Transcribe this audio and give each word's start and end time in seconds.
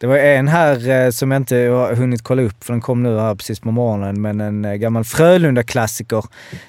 Det 0.00 0.06
var 0.06 0.16
en 0.16 0.48
här 0.48 0.88
eh, 0.90 1.10
som 1.10 1.30
jag 1.30 1.40
inte 1.40 1.56
har 1.56 1.94
hunnit 1.94 2.22
kolla 2.22 2.42
upp, 2.42 2.64
för 2.64 2.72
den 2.72 2.80
kom 2.80 3.02
nu 3.02 3.18
här 3.18 3.34
precis 3.34 3.60
på 3.60 3.70
morgonen, 3.70 4.20
men 4.20 4.40
en 4.40 4.64
eh, 4.64 4.74
gammal 4.74 5.04
Frölunda-klassiker 5.04 6.24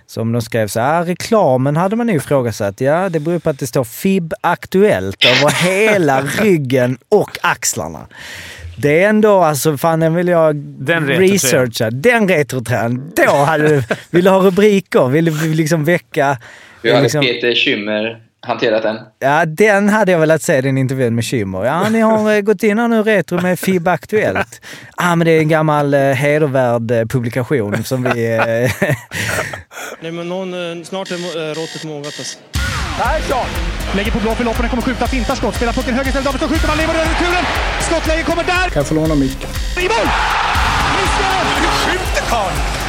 som 0.08 0.32
de 0.32 0.42
skrev 0.42 0.68
så 0.68 0.80
här, 0.80 1.06
reklamen 1.06 1.78
hade 1.78 1.96
man 1.96 2.10
ju 2.10 2.16
ifrågasatt. 2.16 2.82
Ja, 2.82 3.10
det 3.10 3.20
beror 3.20 3.40
på 3.40 3.50
att 3.50 3.60
det 3.60 3.68
står 3.68 3.84
FIB 3.84 4.34
Aktuellt 4.42 5.26
över 5.26 5.64
hela 5.64 6.22
ryggen 6.42 6.98
och 7.10 7.38
axlarna. 7.42 8.08
Det 8.78 9.04
är 9.04 9.10
ändå, 9.10 9.42
alltså 9.42 9.78
fan 9.78 10.00
den 10.00 10.16
vill 10.16 10.28
jag 10.28 10.56
Den 10.56 11.08
researcha. 11.08 11.90
Den 11.90 12.28
retroträn. 12.28 13.12
Då 13.16 13.32
hade 13.32 13.68
du, 13.68 13.84
vill 14.10 14.24
du 14.24 14.30
ha 14.30 14.40
rubriker? 14.40 15.08
Vill 15.08 15.26
du 15.26 15.54
liksom 15.54 15.84
väcka... 15.84 16.38
Hur 16.82 16.90
hade 16.90 17.04
liksom, 17.04 17.22
Peter 17.22 17.56
Schymmer 17.56 18.29
hanterat 18.42 18.84
den? 18.84 18.98
Ja, 19.20 19.46
den 19.46 19.90
hade 19.90 20.12
jag 20.12 20.20
velat 20.20 20.42
se, 20.42 20.62
den 20.62 20.78
intervjun 20.78 21.16
med 21.16 21.26
Schymmer. 21.26 21.66
Ja, 21.66 21.90
ni 21.90 22.00
har 22.00 22.34
eh, 22.34 22.42
gått 22.42 22.64
in 22.64 22.80
här 22.80 22.88
nu 22.88 23.04
retro 23.04 23.42
med 23.42 23.60
FIB 23.60 23.88
Aktuellt. 23.88 24.62
Ja, 24.98 25.16
men 25.16 25.26
det 25.26 25.32
är 25.32 25.40
en 25.40 25.50
gammal 25.50 25.94
eh, 25.94 26.00
hedervärd 26.00 26.92
eh, 26.92 27.06
publikation 27.06 27.84
som 27.84 28.04
vi... 28.04 28.36
Eh, 28.36 28.90
Nej, 30.02 30.12
men 30.12 30.30
någon, 30.30 30.54
eh, 30.80 30.84
snart 30.84 31.12
är 31.12 31.16
eh, 31.16 31.54
råttet 31.54 31.84
mogat 31.84 32.06
alltså. 32.06 32.38
Persson! 33.00 33.46
Lägger 33.96 34.12
på 34.12 34.20
blå 34.20 34.36
för 34.36 34.44
loppen, 34.44 34.70
kommer 34.70 34.84
skjuta, 34.84 35.08
fintar 35.08 35.36
skott, 35.36 35.56
spelar 35.56 35.74
pucken 35.74 35.94
höger 35.94 36.08
istället, 36.08 36.26
Davidsson 36.26 36.50
skjuter, 36.50 36.68
man 36.68 36.78
lever 36.78 36.94
över 36.94 37.06
returen! 37.06 37.46
Skottläge 37.82 38.24
kommer 38.24 38.44
där! 38.44 38.70
Kan 38.70 38.80
jag 38.80 38.88
få 38.88 38.96
låna 38.96 39.16
micken? 39.16 39.50
I 39.78 39.88
mål! 39.94 40.08
Missar! 40.96 41.44
Hur 41.62 41.92
skjuter 41.92 42.30
karln? 42.30 42.89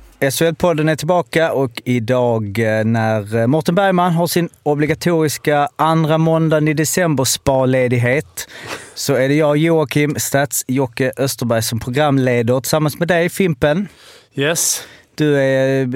SHL-podden 0.21 0.91
är 0.91 0.95
tillbaka 0.95 1.53
och 1.53 1.81
idag 1.85 2.59
eh, 2.59 2.85
när 2.85 3.47
Mårten 3.47 3.75
Bergman 3.75 4.13
har 4.13 4.27
sin 4.27 4.49
obligatoriska 4.63 5.69
andra 5.75 6.17
måndagen 6.17 6.67
i 6.67 6.73
december 6.73 7.23
sparledighet 7.23 8.47
så 8.93 9.13
är 9.13 9.29
det 9.29 9.35
jag, 9.35 9.57
Joakim 9.57 10.15
Stats-Jocke 10.15 11.11
Österberg, 11.17 11.61
som 11.61 11.79
programleder 11.79 12.59
tillsammans 12.59 12.99
med 12.99 13.07
dig, 13.07 13.29
Fimpen. 13.29 13.87
Yes. 14.35 14.83
Du 15.15 15.39
är, 15.39 15.95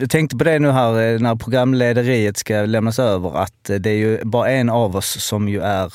jag 0.00 0.10
tänkte 0.10 0.36
på 0.36 0.44
det 0.44 0.58
nu 0.58 0.70
här 0.70 1.14
eh, 1.14 1.20
när 1.20 1.36
programlederiet 1.36 2.36
ska 2.36 2.54
lämnas 2.54 2.98
över, 2.98 3.38
att 3.42 3.70
eh, 3.70 3.76
det 3.76 3.90
är 3.90 3.96
ju 3.96 4.24
bara 4.24 4.50
en 4.50 4.70
av 4.70 4.96
oss 4.96 5.24
som 5.24 5.48
ju 5.48 5.60
är 5.60 5.92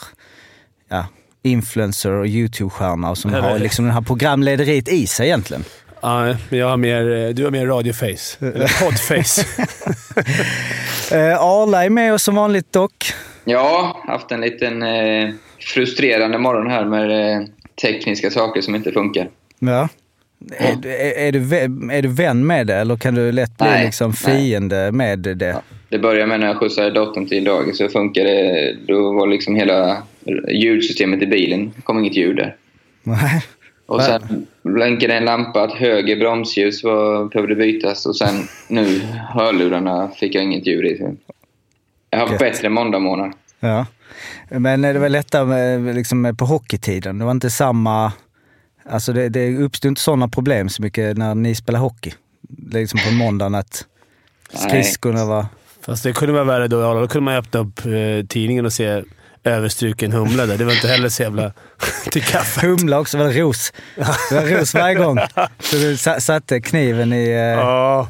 ja, 0.89 1.05
influencer 1.43 2.11
och 2.11 2.25
YouTube-stjärna 2.25 3.09
och 3.09 3.17
som 3.17 3.33
har 3.33 3.59
liksom 3.59 3.85
det 3.85 3.91
här 3.91 4.01
programlederiet 4.01 4.87
i 4.87 5.07
sig 5.07 5.27
egentligen. 5.27 5.63
Ja, 6.01 6.35
men 6.49 6.59
jag 6.59 6.69
har 6.69 6.77
mer, 6.77 7.11
eh, 7.11 7.29
du 7.29 7.43
har 7.43 7.51
mer 7.51 7.65
radioface. 7.65 8.37
Eller 8.39 8.83
poddface. 8.85 9.45
Eh, 11.11 11.41
Arla 11.41 11.85
är 11.85 11.89
med 11.89 12.13
oss 12.13 12.23
som 12.23 12.35
vanligt 12.35 12.73
dock. 12.73 13.13
Ja, 13.45 14.01
haft 14.07 14.31
en 14.31 14.41
liten 14.41 14.83
eh, 14.83 15.29
frustrerande 15.59 16.37
morgon 16.37 16.67
här 16.71 16.85
med 16.85 17.35
eh, 17.37 17.43
tekniska 17.81 18.29
saker 18.31 18.61
som 18.61 18.75
inte 18.75 18.91
funkar. 18.91 19.29
Ja. 19.59 19.89
Är, 20.57 20.75
du- 20.75 20.89
är, 20.89 21.17
är, 21.17 21.31
du, 21.31 21.55
är 21.93 22.01
du 22.01 22.07
vän 22.09 22.47
med 22.47 22.67
det 22.67 22.75
eller 22.75 22.95
kan 22.97 23.15
du 23.15 23.31
lätt 23.31 23.57
bli 23.57 23.67
Nej, 23.67 23.85
liksom 23.85 24.13
nej. 24.27 24.35
fiende 24.37 24.91
med 24.91 25.19
det? 25.19 25.61
Det 25.89 25.99
började 25.99 26.27
med 26.27 26.39
när 26.39 26.47
jag 26.47 26.57
skjutsade 26.57 26.91
dottern 26.91 27.27
till 27.27 27.43
dagis 27.43 27.77
så 27.77 27.89
funkade 27.89 28.29
det. 28.29 28.75
Då 28.87 29.13
var 29.13 29.27
liksom 29.27 29.55
hela 29.55 29.97
ljudsystemet 30.51 31.21
i 31.21 31.27
bilen. 31.27 31.71
Det 31.75 31.81
kom 31.81 31.99
inget 31.99 32.15
ljud 32.17 32.35
där. 32.35 32.55
Nej. 33.03 33.43
Och 33.85 34.01
sen 34.01 34.45
blänkade 34.63 35.13
en 35.13 35.25
lampa 35.25 35.61
att 35.63 35.73
höger 35.73 36.15
bromsljus 36.15 36.83
var, 36.83 37.25
behövde 37.25 37.55
bytas 37.55 38.05
och 38.05 38.17
sen 38.17 38.47
nu 38.67 38.99
hörlurarna 39.29 40.09
fick 40.19 40.35
jag 40.35 40.43
inget 40.43 40.67
ljud 40.67 40.85
i. 40.85 41.15
Jag 42.09 42.19
har 42.19 42.27
haft 42.27 42.31
Gött. 42.31 42.53
bättre 42.53 42.69
måndagmorgnar. 42.69 43.33
Ja. 43.59 43.85
Men 44.49 44.81
det 44.81 44.99
var 44.99 45.09
lättare 45.09 45.45
med, 45.45 45.95
liksom, 45.95 46.35
på 46.39 46.45
hockeytiden. 46.45 47.19
Det 47.19 47.25
var 47.25 47.31
inte 47.31 47.49
samma... 47.49 48.13
Alltså 48.89 49.13
det, 49.13 49.29
det 49.29 49.57
uppstod 49.57 49.89
inte 49.89 50.01
sådana 50.01 50.27
problem 50.27 50.69
så 50.69 50.81
mycket 50.81 51.17
när 51.17 51.35
ni 51.35 51.55
spelade 51.55 51.81
hockey. 51.83 52.13
Liksom 52.71 52.99
på 53.07 53.13
måndagen 53.13 53.55
att 53.55 53.85
skridskorna 54.53 55.25
var... 55.25 55.45
Fast 55.85 56.03
det 56.03 56.13
kunde 56.13 56.33
vara 56.33 56.43
värre 56.43 56.67
då. 56.67 56.93
Då 56.93 57.07
kunde 57.07 57.25
man 57.25 57.35
öppna 57.35 57.59
upp 57.59 57.79
eh, 57.85 58.25
tidningen 58.27 58.65
och 58.65 58.73
se 58.73 59.03
överstruken 59.43 60.11
humla 60.11 60.45
där. 60.45 60.57
Det 60.57 60.63
var 60.65 60.73
inte 60.73 60.87
heller 60.87 61.09
så 61.09 61.23
jävla 61.23 61.51
till 62.11 62.23
kaffe. 62.23 62.67
Humla 62.67 62.99
också, 62.99 63.17
var 63.17 63.25
det 63.25 63.39
ros? 63.41 63.73
Det 64.29 64.35
var 64.35 64.41
ros 64.59 64.73
varje 64.73 64.95
gång. 64.95 65.19
Så 65.59 65.75
du 65.75 65.97
sa- 65.97 66.19
satte 66.19 66.61
kniven 66.61 67.13
i... 67.13 67.29
Eh, 67.29 67.35
Ja. 67.37 68.07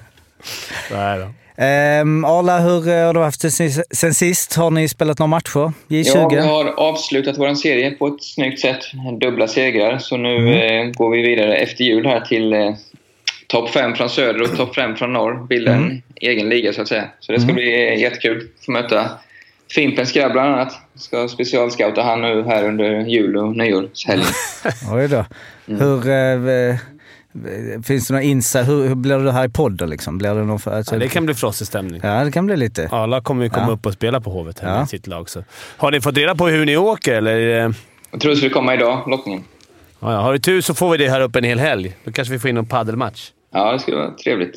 Nej 0.92 1.20
då. 1.20 1.28
Ehm, 1.64 2.26
Arla, 2.26 2.60
hur 2.60 2.88
eh, 2.90 3.06
har 3.06 3.14
du 3.14 3.20
haft 3.20 3.42
det 3.42 3.52
sen, 3.92 4.14
sist? 4.14 4.56
Har 4.56 4.72
ni 4.72 4.88
spelat 4.90 5.20
några 5.20 5.28
matcher? 5.28 5.74
J20? 5.88 6.04
Ja, 6.16 6.30
vi 6.30 6.40
har 6.40 6.66
avslutat 6.80 7.38
vår 7.38 7.54
serie 7.56 7.92
på 7.92 8.08
ett 8.08 8.24
snyggt 8.24 8.60
sätt. 8.60 8.80
Dubbla 9.22 9.48
segrar. 9.48 9.98
Så 9.98 10.18
nu 10.18 10.54
eh, 10.54 10.86
går 10.92 11.10
vi 11.10 11.22
vidare 11.22 11.56
efter 11.56 11.84
jul 11.84 12.06
här 12.06 12.20
till 12.22 12.54
eh, 12.54 12.74
topp 13.48 13.70
fem 13.70 13.96
från 13.96 14.10
söder 14.10 14.42
och 14.42 14.58
topp 14.58 14.76
fem 14.76 14.96
från 14.96 15.14
norr. 15.14 15.48
Bilda 15.48 15.72
en 15.74 16.02
egen 16.16 16.50
liga 16.50 16.74
så 16.74 16.82
att 16.82 16.88
säga. 16.88 17.04
Så 17.20 17.32
det 17.32 17.40
ska 17.42 17.54
bli 17.54 17.88
eh, 17.94 18.00
jättekul 18.00 18.38
att 18.60 18.66
få 18.66 18.72
möta 18.72 19.10
Fimpens 19.76 20.12
grabb 20.12 20.32
bland 20.32 20.54
annat. 20.54 20.74
Ska 20.96 21.28
specialscouta 21.28 22.02
han 22.04 22.22
nu 22.22 22.44
här 22.44 22.68
under 22.68 23.00
jul 23.06 23.38
och 23.38 23.56
nyårshelgen. 23.58 24.26
Oj 24.92 25.08
då. 25.08 25.26
Mm. 25.68 25.82
Hur... 25.82 26.08
Eh, 26.10 26.70
eh, 26.70 26.76
finns 27.84 28.08
det 28.08 28.14
några 28.14 28.24
insight? 28.24 28.68
Hur, 28.68 28.88
hur 28.88 28.96
blir 28.96 29.18
det 29.18 29.32
här 29.32 29.46
i 29.46 29.50
podden 29.50 29.90
liksom? 29.90 30.18
Blir 30.18 30.36
det 30.36 30.44
någon 30.44 30.60
för, 30.60 30.78
alltså, 30.78 30.96
Ja, 30.96 31.00
det 31.00 31.08
kan 31.08 31.26
bli 31.26 31.36
frostig 31.36 31.68
stämning. 31.68 32.02
Ja, 32.04 32.24
det 32.24 32.32
kan 32.32 32.46
bli 32.46 32.58
lite. 32.58 32.88
Alla 32.92 33.22
kommer 33.22 33.44
ju 33.44 33.50
komma 33.50 33.66
Ja. 33.68 33.74
upp 33.74 33.86
och 33.86 33.94
spela 33.94 34.22
på 34.22 34.30
Hovet 34.30 34.60
här 34.60 34.70
Ja. 34.70 34.80
med 34.80 34.90
sitt 34.90 35.08
lag. 35.08 35.30
Så. 35.30 35.44
Har 35.78 35.92
ni 35.92 36.02
fått 36.02 36.18
reda 36.18 36.36
på 36.36 36.48
hur 36.48 36.66
ni 36.66 36.78
åker, 36.78 37.14
eller? 37.16 37.38
Jag 38.12 38.22
tror 38.22 38.30
det 38.30 38.36
skulle 38.36 38.52
komma 38.52 38.74
idag, 38.74 39.04
lottningen. 39.08 39.44
Ja, 40.00 40.12
ja. 40.14 40.20
Har 40.20 40.34
du 40.34 40.40
tur 40.40 40.62
så 40.62 40.74
får 40.74 40.92
vi 40.92 40.98
det 40.98 41.10
här 41.10 41.22
uppe 41.22 41.40
en 41.40 41.46
hel 41.46 41.60
helg. 41.60 41.96
Då 42.04 42.12
kanske 42.12 42.32
vi 42.34 42.40
får 42.40 42.50
in 42.50 42.58
en 42.58 42.66
paddelmatch. 42.66 43.30
Ja, 43.54 43.72
det 43.72 43.80
skulle 43.80 43.98
vara 43.98 44.12
trevligt. 44.12 44.56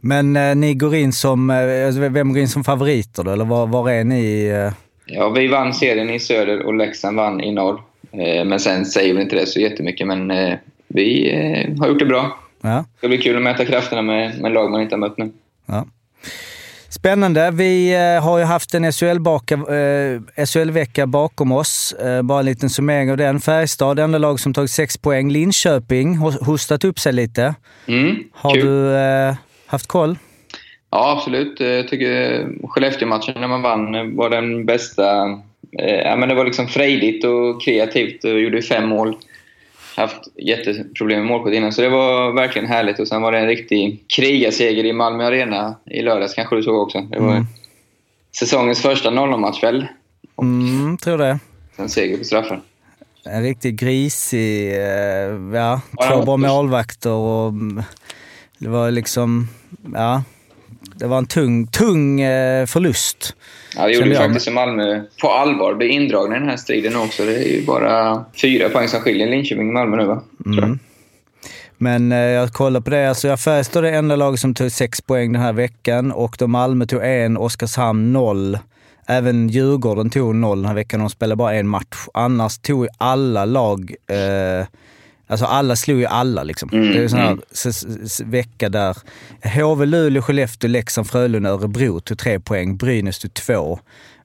Men 0.00 0.36
eh, 0.36 0.54
ni 0.56 0.74
går 0.74 0.94
in 0.94 1.12
som... 1.12 1.50
Eh, 1.50 1.86
alltså, 1.86 2.00
vem 2.08 2.28
går 2.32 2.38
in 2.42 2.48
som 2.48 2.64
favoriter 2.64 3.24
då? 3.24 3.30
Eller 3.30 3.44
var, 3.44 3.66
var 3.66 3.90
är 3.90 4.04
ni? 4.04 4.46
Eh, 4.46 4.72
Ja, 5.10 5.28
vi 5.28 5.48
vann 5.48 5.74
serien 5.74 6.10
i 6.10 6.20
söder 6.20 6.66
och 6.66 6.74
Leksand 6.74 7.16
vann 7.16 7.40
i 7.40 7.52
norr. 7.52 7.80
Eh, 8.12 8.44
men 8.44 8.60
sen 8.60 8.86
säger 8.86 9.14
väl 9.14 9.22
inte 9.22 9.36
det 9.36 9.46
så 9.46 9.60
jättemycket, 9.60 10.06
men 10.06 10.30
eh, 10.30 10.54
vi 10.88 11.30
eh, 11.32 11.78
har 11.80 11.88
gjort 11.88 11.98
det 11.98 12.04
bra. 12.06 12.38
ja, 12.60 12.84
Det 13.00 13.08
blir 13.08 13.18
kul 13.20 13.36
att 13.36 13.42
mäta 13.42 13.64
krafterna 13.64 14.02
med, 14.02 14.40
med 14.40 14.52
lag 14.52 14.70
man 14.70 14.82
inte 14.82 14.94
har 14.94 15.00
mött 15.00 15.18
nu. 15.18 15.30
ja. 15.66 15.86
Spännande. 16.90 17.50
Vi 17.50 17.94
har 18.22 18.38
ju 18.38 18.44
haft 18.44 18.74
en 18.74 18.84
SHL-vecka 18.92 19.56
SHL 20.46 21.06
bakom 21.08 21.52
oss. 21.52 21.94
Bara 22.24 22.40
en 22.40 22.46
liten 22.46 22.70
summering 22.70 23.10
av 23.10 23.16
den. 23.16 23.40
Färjestad, 23.40 23.98
enda 23.98 24.18
lag 24.18 24.40
som 24.40 24.54
tagit 24.54 24.70
sex 24.70 24.96
poäng. 24.96 25.30
Linköping, 25.30 26.16
hos- 26.16 26.40
hostat 26.42 26.84
upp 26.84 26.98
sig 26.98 27.12
lite. 27.12 27.54
Mm, 27.86 28.16
Har 28.32 28.54
kul. 28.54 28.66
du 28.66 28.94
haft 29.68 29.86
koll? 29.86 30.18
Ja, 30.90 31.12
absolut. 31.18 31.60
Jag 31.60 31.88
tycker 31.88 32.46
Skellefteå-matchen 32.68 33.40
när 33.40 33.48
man 33.48 33.62
vann 33.62 34.16
var 34.16 34.30
den 34.30 34.66
bästa. 34.66 35.22
Eh, 35.78 35.94
Ja, 36.04 36.16
men 36.16 36.28
det 36.28 36.34
var 36.34 36.44
liksom 36.44 36.68
frejdigt 36.68 37.24
och 37.24 37.62
kreativt 37.62 38.24
och 38.24 38.40
gjorde 38.40 38.62
fem 38.62 38.88
mål. 38.88 39.16
Haft 39.96 40.20
jätteproblem 40.36 41.18
med 41.18 41.26
målskytt 41.28 41.54
innan, 41.54 41.72
så 41.72 41.82
det 41.82 41.88
var 41.88 42.32
verkligen 42.32 42.68
härligt. 42.68 42.98
Och 42.98 43.08
sen 43.08 43.22
var 43.22 43.32
det 43.32 43.38
en 43.38 43.46
riktig 43.46 44.04
krigarseger 44.16 44.84
i 44.84 44.92
Malmö 44.92 45.24
Arena 45.26 45.74
i 45.90 46.02
lördags, 46.02 46.34
kanske 46.34 46.56
du 46.56 46.62
såg 46.62 46.82
också. 46.82 47.00
Det 47.00 47.18
var 47.18 47.30
Mm. 47.32 47.46
säsongens 48.38 48.82
första 48.82 49.10
0-0-match 49.10 49.62
väl? 49.62 49.86
Mm, 50.42 50.96
tror 50.98 51.18
det. 51.18 51.38
Sen 51.76 51.88
seger 51.88 52.18
på 52.18 52.24
straffar. 52.24 52.60
En 53.24 53.42
riktigt 53.42 53.74
grisig... 53.80 54.70
Eh, 54.72 55.54
ja, 55.54 55.80
två 56.08 56.22
bra 56.22 56.36
målvakter 56.36 57.10
och... 57.12 57.48
mm, 57.48 57.82
Det 58.58 58.68
var 58.68 58.90
liksom... 58.90 59.48
Ja. 59.94 60.22
Det 60.94 61.06
var 61.06 61.18
en 61.18 61.26
tung, 61.26 61.66
tung 61.66 62.20
eh, 62.20 62.66
förlust. 62.66 63.36
Ja, 63.76 63.86
det 63.86 63.92
gjorde 63.92 64.08
ju 64.08 64.14
faktiskt 64.14 64.44
som 64.44 64.54
Malmö 64.54 65.02
på 65.20 65.30
allvar 65.30 65.74
blir 65.74 65.88
indragna 65.88 66.36
i 66.36 66.38
den 66.38 66.48
här 66.48 66.56
striden 66.56 66.96
också. 66.96 67.24
Det 67.24 67.36
är 67.36 67.56
ju 67.56 67.66
bara 67.66 68.24
fyra 68.42 68.68
poäng 68.68 68.88
som 68.88 69.00
skiljer 69.00 69.30
Linköping 69.30 69.68
och 69.68 69.74
Malmö 69.74 69.96
nu 69.96 70.04
va? 70.04 70.22
Mm. 70.46 70.78
Men 71.78 72.12
eh, 72.12 72.18
jag 72.18 72.52
kollar 72.52 72.80
på 72.80 72.90
det. 72.90 73.08
Alltså, 73.08 73.28
jag 73.28 73.40
Färjestad 73.40 73.84
är 73.84 73.90
det 73.90 73.98
enda 73.98 74.16
laget 74.16 74.40
som 74.40 74.54
tog 74.54 74.72
sex 74.72 75.00
poäng 75.00 75.32
den 75.32 75.42
här 75.42 75.52
veckan 75.52 76.12
och 76.12 76.36
då 76.38 76.46
Malmö 76.46 76.86
tog 76.86 77.04
en, 77.04 77.36
Oskarshamn 77.36 78.12
noll. 78.12 78.58
Även 79.06 79.48
Djurgården 79.48 80.10
tog 80.10 80.34
noll 80.34 80.58
den 80.58 80.68
här 80.68 80.74
veckan. 80.74 81.00
De 81.00 81.10
spelade 81.10 81.36
bara 81.36 81.54
en 81.54 81.68
match. 81.68 82.06
Annars 82.14 82.58
tog 82.58 82.84
ju 82.84 82.88
alla 82.98 83.44
lag, 83.44 83.94
eh, 84.10 84.66
Alltså 85.28 85.46
alla 85.46 85.76
slog 85.76 85.98
ju 85.98 86.06
alla 86.06 86.42
liksom. 86.42 86.68
Mm, 86.72 86.88
det 86.92 86.98
är 86.98 87.02
ju 87.02 87.08
sån 87.08 87.18
här 87.18 87.26
mm. 87.30 88.30
vecka 88.30 88.68
där 88.68 88.96
HV, 89.42 89.86
Luleå, 89.86 90.22
Skellefteå, 90.22 90.68
Leksand, 90.70 91.10
Frölunda, 91.10 91.50
Örebro 91.50 92.00
tog 92.00 92.18
tre 92.18 92.40
poäng. 92.40 92.76
Brynäs 92.76 93.18
tog 93.18 93.34
två. 93.34 93.78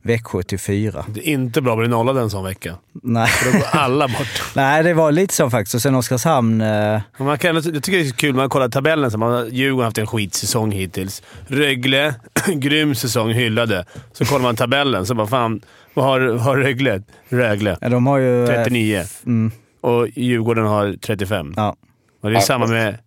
Växjö 0.05 0.43
tog 0.43 0.59
fyra. 0.61 1.05
Det 1.07 1.29
är 1.29 1.33
inte 1.33 1.61
bra 1.61 1.73
att 1.73 1.79
bli 1.79 1.87
nollad 1.87 2.17
en 2.17 2.29
sån 2.29 2.43
vecka. 2.43 2.75
Nej. 3.03 3.27
För 3.27 3.51
då 3.51 3.57
går 3.57 3.67
alla 3.71 4.07
bort. 4.07 4.43
Nej, 4.55 4.83
det 4.83 4.93
var 4.93 5.11
lite 5.11 5.33
så 5.33 5.49
faktiskt. 5.49 5.75
Och 5.75 5.81
sen 5.81 5.95
Oskarshamn... 5.95 6.61
Eh, 6.61 7.01
Man 7.17 7.37
kan, 7.37 7.55
jag 7.55 7.63
tycker 7.63 7.91
det 7.91 8.07
är 8.07 8.11
kul 8.11 8.35
man 8.35 8.49
kollar 8.49 8.69
tabellen. 8.69 9.11
Så 9.11 9.17
man, 9.17 9.49
Djurgården 9.51 9.77
har 9.79 9.85
haft 9.85 9.97
en 9.97 10.07
skitsäsong 10.07 10.71
hittills. 10.71 11.21
Rögle, 11.47 12.15
grym 12.53 12.95
säsong, 12.95 13.31
hyllade. 13.33 13.85
Så 14.13 14.25
kollar 14.25 14.41
man 14.43 14.55
tabellen 14.55 15.05
så 15.05 15.15
bara 15.15 15.27
fan, 15.27 15.61
vad 15.93 16.05
har, 16.05 16.19
har 16.37 16.57
Rögle? 16.57 17.01
Rögle. 17.29 17.77
ja, 17.81 17.89
de 17.89 18.07
har 18.07 18.17
ju... 18.17 18.43
eh, 18.43 18.47
39. 18.63 19.03
Mm, 19.25 19.51
Och 19.83 20.07
Djurgården 20.15 20.65
har 20.65 20.93
35. 21.01 21.53
ja. 21.57 21.75
Och 22.21 22.29
det 22.31 22.35
är 22.37 22.39
samma 22.41 22.67
med... 22.67 22.97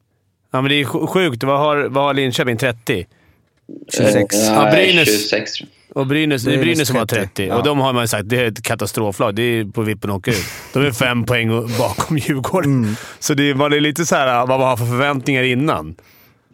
Ja, 0.52 0.60
men 0.60 0.68
det 0.70 0.74
är 0.80 0.84
sj- 0.84 1.06
sjukt. 1.06 1.42
Vad 1.44 1.58
har, 1.58 1.76
vad 1.88 2.04
har 2.04 2.14
Linköping? 2.14 2.56
30? 2.56 3.06
26. 3.96 4.34
Eh, 4.34 4.40
Ja, 4.54 4.70
Brynäs- 4.72 5.04
26 5.04 5.52
tror 5.52 5.68
jag. 5.88 5.96
Och 6.00 6.06
Brynäs, 6.06 6.42
det 6.42 6.50
är 6.50 6.58
Brynäs 6.58 6.64
Brynäs 6.74 6.88
som 6.88 6.96
har 6.96 7.06
30. 7.06 7.26
30. 7.26 7.46
Ja. 7.46 7.56
Och 7.56 7.64
de 7.64 7.78
har 7.78 7.92
man 7.92 8.02
ju 8.02 8.08
sagt 8.08 8.28
det 8.28 8.36
är 8.36 8.44
ett 8.44 8.62
katastroflag. 8.62 9.34
Det 9.34 9.42
är 9.42 9.64
på 9.64 9.82
vippen 9.82 10.10
att 10.10 10.16
åka 10.16 10.30
ut. 10.30 10.44
De 10.72 10.86
är 10.86 10.90
fem 10.90 11.24
poäng 11.26 11.48
bakom 11.78 12.18
Djurgården. 12.18 12.82
Mm. 12.82 12.94
Så 13.18 13.34
det 13.34 13.52
var 13.54 13.70
det 13.70 13.80
lite 13.80 14.06
så 14.06 14.14
här 14.16 14.46
vad 14.46 14.60
man 14.60 14.68
har 14.68 14.76
för 14.76 14.84
förväntningar 14.86 15.42
innan. 15.42 15.94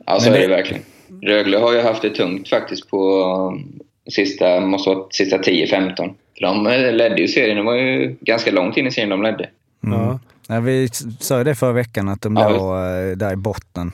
Ja, 0.06 0.20
så 0.20 0.26
Men 0.30 0.34
är 0.34 0.40
det- 0.42 0.46
det 0.48 0.54
verkligen. 0.56 0.82
Rögle 1.22 1.56
har 1.58 1.72
ju 1.72 1.80
haft 1.82 2.02
det 2.02 2.10
tungt 2.10 2.48
faktiskt 2.48 2.90
på 2.90 3.24
um, 3.54 3.80
sista, 4.10 4.60
måste 4.60 4.90
vara 4.90 5.04
sista 5.10 5.36
10-15. 5.38 5.96
För 5.96 6.40
de 6.40 6.66
eh, 6.66 6.92
ledde 6.92 7.20
ju 7.20 7.28
serien. 7.28 7.56
De 7.56 7.66
var 7.66 7.74
ju 7.74 8.16
ganska 8.20 8.50
långt 8.50 8.76
in 8.76 8.86
i 8.86 8.90
serien 8.90 9.10
de 9.10 9.22
ledde. 9.22 9.48
Ja. 9.82 10.18
Ja, 10.46 10.60
vi 10.60 10.88
sa 11.20 11.38
ju 11.38 11.44
det 11.44 11.54
förra 11.54 11.72
veckan, 11.72 12.08
att 12.08 12.22
de 12.22 12.36
Ja, 12.36 12.48
låg 12.48 12.76
eh, 12.76 13.16
där 13.16 13.32
i 13.32 13.36
botten. 13.36 13.92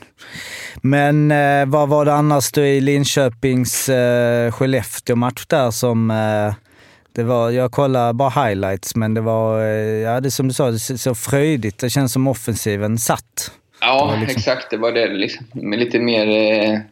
Men 0.83 1.31
eh, 1.31 1.67
vad 1.67 1.89
var 1.89 2.05
det 2.05 2.15
annars 2.15 2.53
då 2.53 2.61
i 2.61 2.81
Linköpings 2.81 3.89
eh, 3.89 4.53
Skellefteå-match 4.53 5.47
där 5.47 5.71
som... 5.71 6.11
Eh, 6.11 6.55
det 7.13 7.23
var, 7.25 7.51
jag 7.51 7.73
kollade 7.73 8.13
bara 8.15 8.29
highlights, 8.47 8.97
men 8.97 9.15
det 9.15 9.21
var, 9.21 9.61
ja 9.61 10.21
det 10.21 10.31
som 10.31 10.49
du 10.49 10.55
sa, 10.55 10.71
det 10.71 10.79
så, 10.79 11.15
fröjdigt. 11.15 11.79
Det 11.79 11.91
känns 11.91 12.13
som 12.13 12.27
offensiven 12.29 12.99
satt. 12.99 13.51
Ja, 13.81 14.11
Det 14.15 14.21
liksom- 14.21 14.37
exakt. 14.39 14.71
Det 14.71 14.77
var 14.77 14.93
det. 14.93 15.07
Liksom. 15.09 15.47
Men 15.53 15.79
lite 15.79 15.99
mer... 15.99 16.27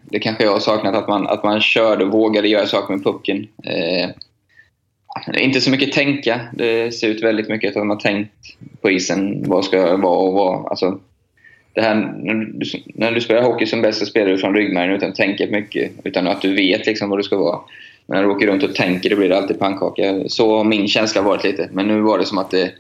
Det 0.03 0.19
kanske 0.19 0.45
jag 0.45 0.53
har 0.53 0.61
saknat, 0.61 0.95
att 0.95 1.09
man, 1.09 1.27
att 1.27 1.45
man 1.45 1.61
körde 1.61 2.05
och 2.05 2.13
vågade 2.13 2.49
göra 2.49 2.67
saker 2.67 2.95
med 2.95 3.05
pucken. 3.05 3.47
Inte 5.35 5.61
så 5.61 5.71
mycket 5.71 5.93
tänka. 5.93 6.41
Det 6.53 6.95
ser 6.95 7.09
ut 7.09 7.23
väldigt 7.23 7.49
mycket 7.49 7.69
att 7.69 7.75
de 7.75 7.91
har 7.91 7.97
tänkt 7.97 8.33
på 8.81 8.91
isen 8.91 9.43
vad 9.49 9.65
ska 9.65 9.97
vara 9.97 10.19
och 10.19 10.33
vad. 10.33 10.67
Alltså, 10.67 11.01
det 11.73 11.83
här, 11.83 11.95
när, 11.95 12.35
du, 12.35 12.67
när 12.95 13.13
du 13.13 13.21
spelar 13.21 13.43
hockey 13.43 13.67
som 13.67 13.83
bäst 13.83 13.99
så 13.99 14.07
spelar 14.07 14.31
du 14.31 14.39
från 14.39 14.55
ryggmärgen 14.55 14.97
utan 14.97 15.09
att 15.09 15.15
tänka 15.15 15.47
mycket. 15.47 15.93
Utan 16.05 16.27
att 16.27 16.43
du 16.43 16.55
vet 16.55 16.87
liksom 16.87 17.11
vad 17.11 17.19
du 17.19 17.23
ska 17.23 17.37
vara. 17.37 17.59
Men 18.07 18.17
när 18.17 18.25
du 18.25 18.31
åker 18.31 18.47
runt 18.47 18.63
och 18.63 18.75
tänker 18.75 19.11
då 19.11 19.17
blir 19.17 19.29
det 19.29 19.39
alltid 19.39 19.59
pannkaka. 19.59 20.29
Så 20.29 20.57
har 20.57 20.65
min 20.65 20.89
känsla 20.89 21.23
varit 21.23 21.45
lite. 21.45 21.69
Men 21.73 21.87
nu 21.87 22.01
var 22.01 22.19
det 22.19 22.25
som 22.25 22.39
att 22.39 22.51
det 22.51 22.71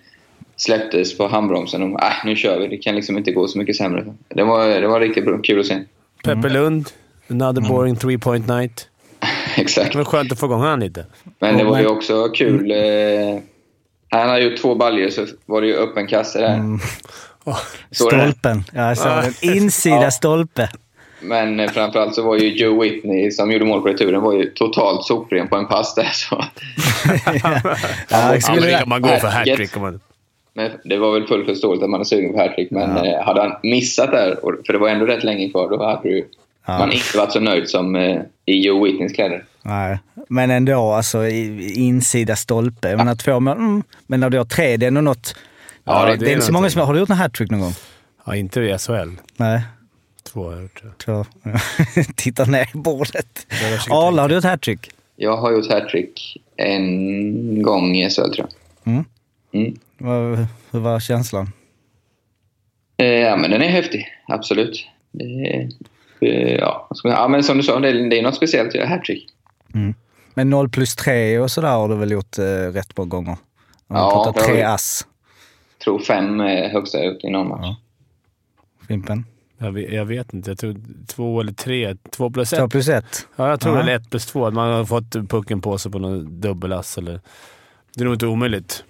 släpptes 0.56 1.18
på 1.18 1.28
handbromsen. 1.28 1.82
Och, 1.82 2.02
äh, 2.02 2.12
nu 2.24 2.36
kör 2.36 2.60
vi. 2.60 2.68
Det 2.68 2.76
kan 2.76 2.94
liksom 2.94 3.18
inte 3.18 3.32
gå 3.32 3.48
så 3.48 3.58
mycket 3.58 3.76
sämre. 3.76 4.04
Det 4.28 4.44
var, 4.44 4.68
det 4.68 4.88
var 4.88 5.00
riktigt 5.00 5.24
kul 5.42 5.60
att 5.60 5.66
se. 5.66 5.78
Peppe 6.24 6.48
Lund, 6.48 6.86
another 7.30 7.68
boring 7.68 7.96
three 7.96 8.18
point 8.18 8.48
night. 8.48 8.88
Exakt. 9.62 9.92
Det 9.92 9.98
var 9.98 10.04
skönt 10.04 10.32
att 10.32 10.40
få 10.40 10.46
igång 10.46 10.60
han 10.62 10.80
lite. 10.80 11.06
Men 11.38 11.56
det 11.58 11.64
var 11.64 11.78
ju 11.80 11.86
också 11.86 12.28
kul. 12.28 12.70
Eh, 12.70 13.40
han 14.10 14.28
har 14.28 14.38
gjort 14.38 14.56
två 14.60 14.74
baljor 14.74 15.08
så 15.08 15.26
var 15.46 15.60
det 15.60 15.66
ju 15.66 15.76
öppen 15.76 16.06
kasse 16.06 16.40
där. 16.40 16.48
Är 16.48 16.78
det. 17.50 17.56
Stolpen. 17.94 18.64
Ja, 18.72 18.88
jag 18.88 18.98
såg 18.98 19.12
den. 19.22 19.56
Insida 19.56 20.02
Ja. 20.02 20.10
stolpe. 20.10 20.68
Men 21.20 21.60
eh, 21.60 21.70
framförallt 21.70 22.14
så 22.14 22.22
var 22.22 22.36
ju 22.36 22.48
Joe 22.52 22.82
Whitney 22.82 23.30
som 23.30 23.52
gjorde 23.52 23.64
mål 23.64 23.82
på 23.82 23.88
returen 23.88 24.22
var 24.22 24.32
ju 24.32 24.44
totalt 24.54 25.04
sopren 25.06 25.48
på 25.48 25.56
en 25.56 25.66
pass 25.66 25.94
där. 25.94 26.10
Så. 26.12 26.44
Ja, 27.42 27.60
Ja, 28.32 28.40
skulle, 28.40 28.82
man 28.86 29.02
gå 29.02 29.08
för 29.08 29.28
hattrick 29.28 29.76
om 29.76 29.82
man... 29.82 30.00
Men 30.54 30.70
det 30.84 30.96
var 30.98 31.12
väl 31.12 31.26
fullt 31.26 31.46
förståeligt 31.46 31.84
att 31.84 31.90
man 31.90 32.00
är 32.00 32.04
sugen 32.04 32.32
på 32.32 32.38
hattrick. 32.40 32.70
Men 32.70 32.96
Ja. 32.96 33.06
eh, 33.06 33.24
hade 33.24 33.40
han 33.40 33.52
missat 33.62 34.10
där, 34.10 34.44
och- 34.44 34.66
för 34.66 34.72
det 34.72 34.78
var 34.78 34.88
ändå 34.88 35.06
rätt 35.06 35.24
länge 35.24 35.48
kvar, 35.50 35.68
då 35.70 35.84
hade 35.84 36.08
ju 36.08 36.24
Ja. 36.66 36.78
man 36.78 36.92
inte 36.92 37.16
varit 37.18 37.32
så 37.32 37.40
nöjd 37.40 37.68
som 37.68 37.96
eh, 37.96 38.20
i 38.44 38.66
Joe 38.66 38.84
Whitneys 38.84 39.12
kläder. 39.12 39.44
nej. 39.62 39.98
Men 40.28 40.50
ändå, 40.50 40.92
alltså 40.92 41.26
i- 41.26 41.72
insida 41.74 42.36
stolpe. 42.36 42.88
Jag 42.88 42.96
menar 42.98 43.14
två 43.14 43.40
mål, 43.40 43.56
mm. 43.56 43.82
Men 44.06 44.20
när 44.20 44.30
du 44.30 44.38
har 44.38 44.44
tre, 44.44 44.76
det 44.76 44.86
är 44.86 44.88
ändå 44.88 45.00
något... 45.00 45.34
Ja, 45.84 46.06
det, 46.06 46.16
det 46.16 46.26
är 46.26 46.28
är 46.28 46.32
inte 46.32 46.46
så 46.46 46.52
många 46.52 46.70
som... 46.70 46.80
Har 46.82 46.94
du 46.94 47.00
gjort 47.00 47.10
en 47.10 47.16
hattrick 47.16 47.50
någon 47.50 47.60
gång? 47.60 47.72
Ja, 48.26 48.36
inte 48.36 48.60
i 48.60 48.78
SHL. 48.78 49.10
Nej. 49.36 49.60
Två 50.32 50.44
har 50.44 50.52
jag 50.52 50.62
gjort. 50.62 50.82
Två. 51.04 51.24
Titta 52.16 52.44
ner 52.44 52.68
i 52.74 52.78
bordet. 52.78 53.46
Arla, 53.90 54.22
har 54.22 54.28
du 54.28 54.34
gjort 54.34 54.44
hattrick? 54.44 54.90
Jag 55.16 55.36
har 55.36 55.52
gjort 55.52 55.70
hattrick 55.70 56.36
en 56.56 57.62
gång 57.62 57.96
i 57.96 58.10
SHL, 58.10 58.30
tror 58.34 58.48
jag. 58.84 58.92
Mm. 58.92 59.04
Mm. 59.52 59.76
Vad- 59.98 60.46
Hur 60.70 60.80
var 60.80 61.00
känslan? 61.00 61.52
Eh, 62.96 63.06
Ja, 63.06 63.36
men 63.36 63.50
den 63.50 63.62
är 63.62 63.68
häftig. 63.68 64.06
Absolut. 64.28 64.86
Det 65.12 65.24
är, 65.24 65.60
eh, 65.60 65.68
ja, 66.20 66.88
man- 67.04 67.12
ja, 67.12 67.28
men 67.28 67.42
som 67.42 67.56
du 67.56 67.62
sa, 67.62 67.78
det 67.80 67.88
är, 67.88 68.10
det 68.10 68.18
är 68.18 68.22
något 68.22 68.34
speciellt 68.36 68.68
att 68.68 68.74
göra 68.74 68.88
hattrick. 68.88 69.26
Men 70.34 70.50
0 70.50 70.68
plus 70.68 70.94
3 70.96 71.38
och 71.38 71.50
sådär 71.50 71.68
har 71.68 71.88
du 71.88 71.94
väl 71.96 72.10
gjort 72.10 72.38
eh, 72.38 72.42
rätt 72.44 72.96
många 72.96 73.08
gånger? 73.08 73.36
Om 73.88 73.96
Ja, 73.96 74.10
pratar 74.24 74.40
det 74.40 74.46
tre 74.46 74.60
jag. 74.60 74.72
ass. 74.72 75.06
tror 75.84 75.98
fem 75.98 76.40
är 76.40 76.68
högsta 76.68 76.98
jag 76.98 77.06
gjort 77.06 77.24
i 77.24 77.30
någon 77.30 77.48
match. 77.48 77.60
Ja. 77.62 77.76
Fimpen? 78.88 79.24
Jag 79.58 79.72
vet, 79.72 79.92
jag 79.92 80.04
vet 80.04 80.34
inte. 80.34 80.50
Jag 80.50 80.58
tror 80.58 80.76
två 81.06 81.40
eller 81.40 81.52
tre. 81.52 81.96
Två 82.10 82.30
plus 82.30 82.52
ett. 82.52 82.58
2 82.58 82.68
plus 82.68 82.88
1? 82.88 83.04
Ja, 83.36 83.48
jag 83.48 83.60
tror 83.60 83.76
Ja. 83.78 83.82
väl 83.84 83.88
ett 83.88 84.10
plus 84.10 84.26
två. 84.26 84.46
Att 84.46 84.54
man 84.54 84.72
har 84.72 84.84
fått 84.84 85.12
pucken 85.28 85.60
på 85.60 85.78
sig 85.78 85.92
på 85.92 85.98
någon 85.98 86.40
dubbelass 86.40 86.98
eller... 86.98 87.20
Det 87.94 88.00
är 88.00 88.04
nog 88.04 88.14
inte 88.14 88.26
omöjligt. 88.26 88.84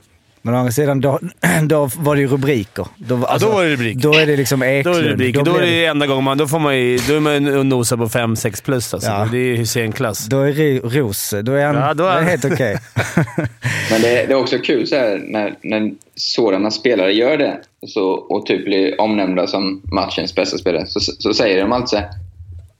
Men 0.47 0.55
å 0.55 0.59
andra 0.59 0.73
sidan, 0.73 1.01
då, 1.01 1.19
då 1.69 1.91
var 1.97 2.15
det 2.15 2.21
ju 2.21 2.29
rubriker. 2.29 2.87
Då, 2.97 3.27
Ja, 3.29 3.39
då 3.41 3.49
var 3.49 3.65
det 3.65 3.71
rubriker. 3.71 4.01
Då 4.01 4.15
är 4.15 4.27
det 4.27 4.37
liksom 4.37 4.61
Då 4.61 4.67
Eklund. 4.67 4.97
är 4.99 5.03
det 5.03 5.09
rubriker. 5.09 5.43
Då, 5.43 5.53
blir 5.53 5.63
är 5.63 5.67
det 5.67 5.87
enda 5.87 6.07
gången 6.07 6.25
man... 6.25 6.39
Då 6.39 6.47
får 6.47 6.59
man 6.59 6.79
ju... 6.79 6.99
Då 7.09 7.15
är 7.15 7.21
man 7.21 7.59
och 7.59 7.67
nosar 7.67 7.97
på 7.97 8.07
5-6 8.07 8.65
plus 8.65 8.95
alltså. 8.95 9.11
Ja. 9.11 9.29
Det 9.33 9.39
är 9.39 9.57
Hysén-klass. 9.57 10.27
Då 10.27 10.41
är 10.41 10.81
Ros, 10.91 11.35
då 11.43 11.53
är 11.53 11.67
han 11.67 11.75
Ja, 11.75 11.95
då 11.95 12.05
är 12.05 12.15
det 12.15 12.21
är 12.21 12.25
helt 12.25 12.45
okej. 12.45 12.77
Men 13.91 14.01
det, 14.03 14.27
det 14.27 14.33
är 14.33 14.35
också 14.35 14.59
kul 14.59 14.87
så 14.87 14.97
här, 14.97 15.23
när, 15.27 15.55
när 15.63 15.93
sådana 16.15 16.71
spelare 16.71 17.13
gör 17.13 17.37
det 17.37 17.61
så, 17.87 18.09
och 18.11 18.47
typ 18.47 18.65
blir 18.65 19.01
omnämnda 19.01 19.47
som 19.47 19.83
matchens 19.93 20.35
bästa 20.35 20.59
spelare 20.59 20.87
så, 20.87 21.01
så 21.01 21.35
säger 21.35 21.61
de 21.61 21.73
alltid 21.73 21.89
så 21.89 21.97
här, 21.97 22.09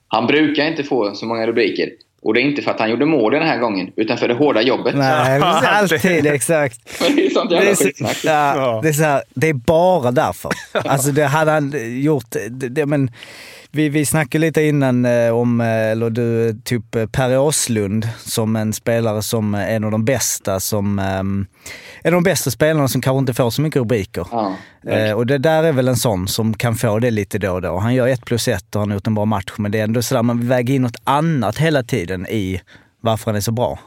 Han 0.09 0.27
brukar 0.27 0.67
inte 0.67 0.85
få 0.85 1.15
så 1.15 1.27
många 1.27 1.47
rubriker. 1.47 1.89
Och 2.27 2.35
det 2.35 2.41
är 2.41 2.43
inte 2.43 2.63
för 2.63 2.71
att 2.71 2.81
han 2.81 2.91
gjorde 2.91 3.07
mål 3.07 3.33
den 3.33 3.43
här 3.43 3.59
gången, 3.59 3.91
utan 3.97 4.19
för 4.19 4.29
det 4.29 4.35
hårda 4.35 4.63
jobbet. 4.63 4.95
Nej, 4.97 5.41
precis, 5.41 5.69
alltid 5.69 6.27
exakt. 6.27 6.81
Det 7.17 7.27
är 7.27 7.31
sånt 7.31 7.51
Det 7.51 7.57
är, 7.57 7.75
så, 7.75 7.85
skitsnack. 7.85 8.19
ja, 8.25 8.81
det, 8.83 8.89
är 8.89 8.93
så 8.93 9.03
här, 9.03 9.23
det 9.35 9.49
är 9.49 9.55
bara 9.55 10.11
därför. 10.11 10.51
Alltså 10.85 11.11
det 11.13 11.25
hade 11.25 11.51
han 11.51 11.73
gjort. 12.03 12.31
Det, 12.31 12.69
det, 12.69 12.87
men 12.87 13.11
vi, 13.77 13.89
vi 13.89 14.07
snackade 14.07 14.47
lite 14.47 14.63
innan 14.63 15.05
eh, 15.05 15.31
om, 15.37 15.61
eh, 15.61 15.67
eller 15.91 16.11
du, 16.11 16.55
typ 16.65 16.95
eh, 16.95 17.07
Per 17.07 17.39
Åslund 17.39 18.09
som 18.19 18.57
en 18.57 18.73
spelare 18.73 19.23
som 19.23 19.55
är 19.55 19.77
en 19.77 19.85
av 19.85 19.91
de 19.91 20.05
bästa 20.05 20.61
som, 20.61 20.99
eh, 20.99 21.05
en 21.19 21.47
av 22.05 22.13
de 22.13 22.23
bästa 22.23 22.51
spelarna 22.51 22.89
som 22.89 23.01
kanske 23.01 23.19
inte 23.19 23.35
får 23.35 23.51
så 23.51 23.63
mycket 23.63 23.81
rubriker. 23.81 24.27
Ja, 24.33 24.53
Eh, 24.89 25.13
och 25.13 25.27
det 25.27 25.39
där 25.39 25.63
är 25.65 25.73
väl 25.73 25.89
en 25.89 25.97
sån 25.97 26.29
som 26.29 26.55
kan 26.55 26.75
få 26.75 26.99
det 26.99 27.11
lite 27.11 27.39
då 27.39 27.53
och 27.53 27.63
då. 27.63 27.77
Han 27.77 27.95
gör 27.95 28.09
ett 28.09 28.25
plus 28.25 28.49
ett 28.49 28.75
och 28.75 28.81
han 28.81 28.91
har 28.91 28.97
gjort 28.97 29.07
en 29.07 29.15
bra 29.15 29.25
match, 29.25 29.53
men 29.57 29.73
det 29.73 29.79
är 29.79 29.85
ändå 29.85 30.03
sådär, 30.03 30.23
man 30.23 30.49
väger 30.49 30.75
in 30.75 30.83
något 30.83 31.01
annat 31.05 31.59
hela 31.59 31.83
tiden 31.83 32.27
i 32.27 32.61
varför 33.01 33.27
han 33.27 33.37
är 33.37 33.41
så 33.41 33.53
bra. 33.53 33.79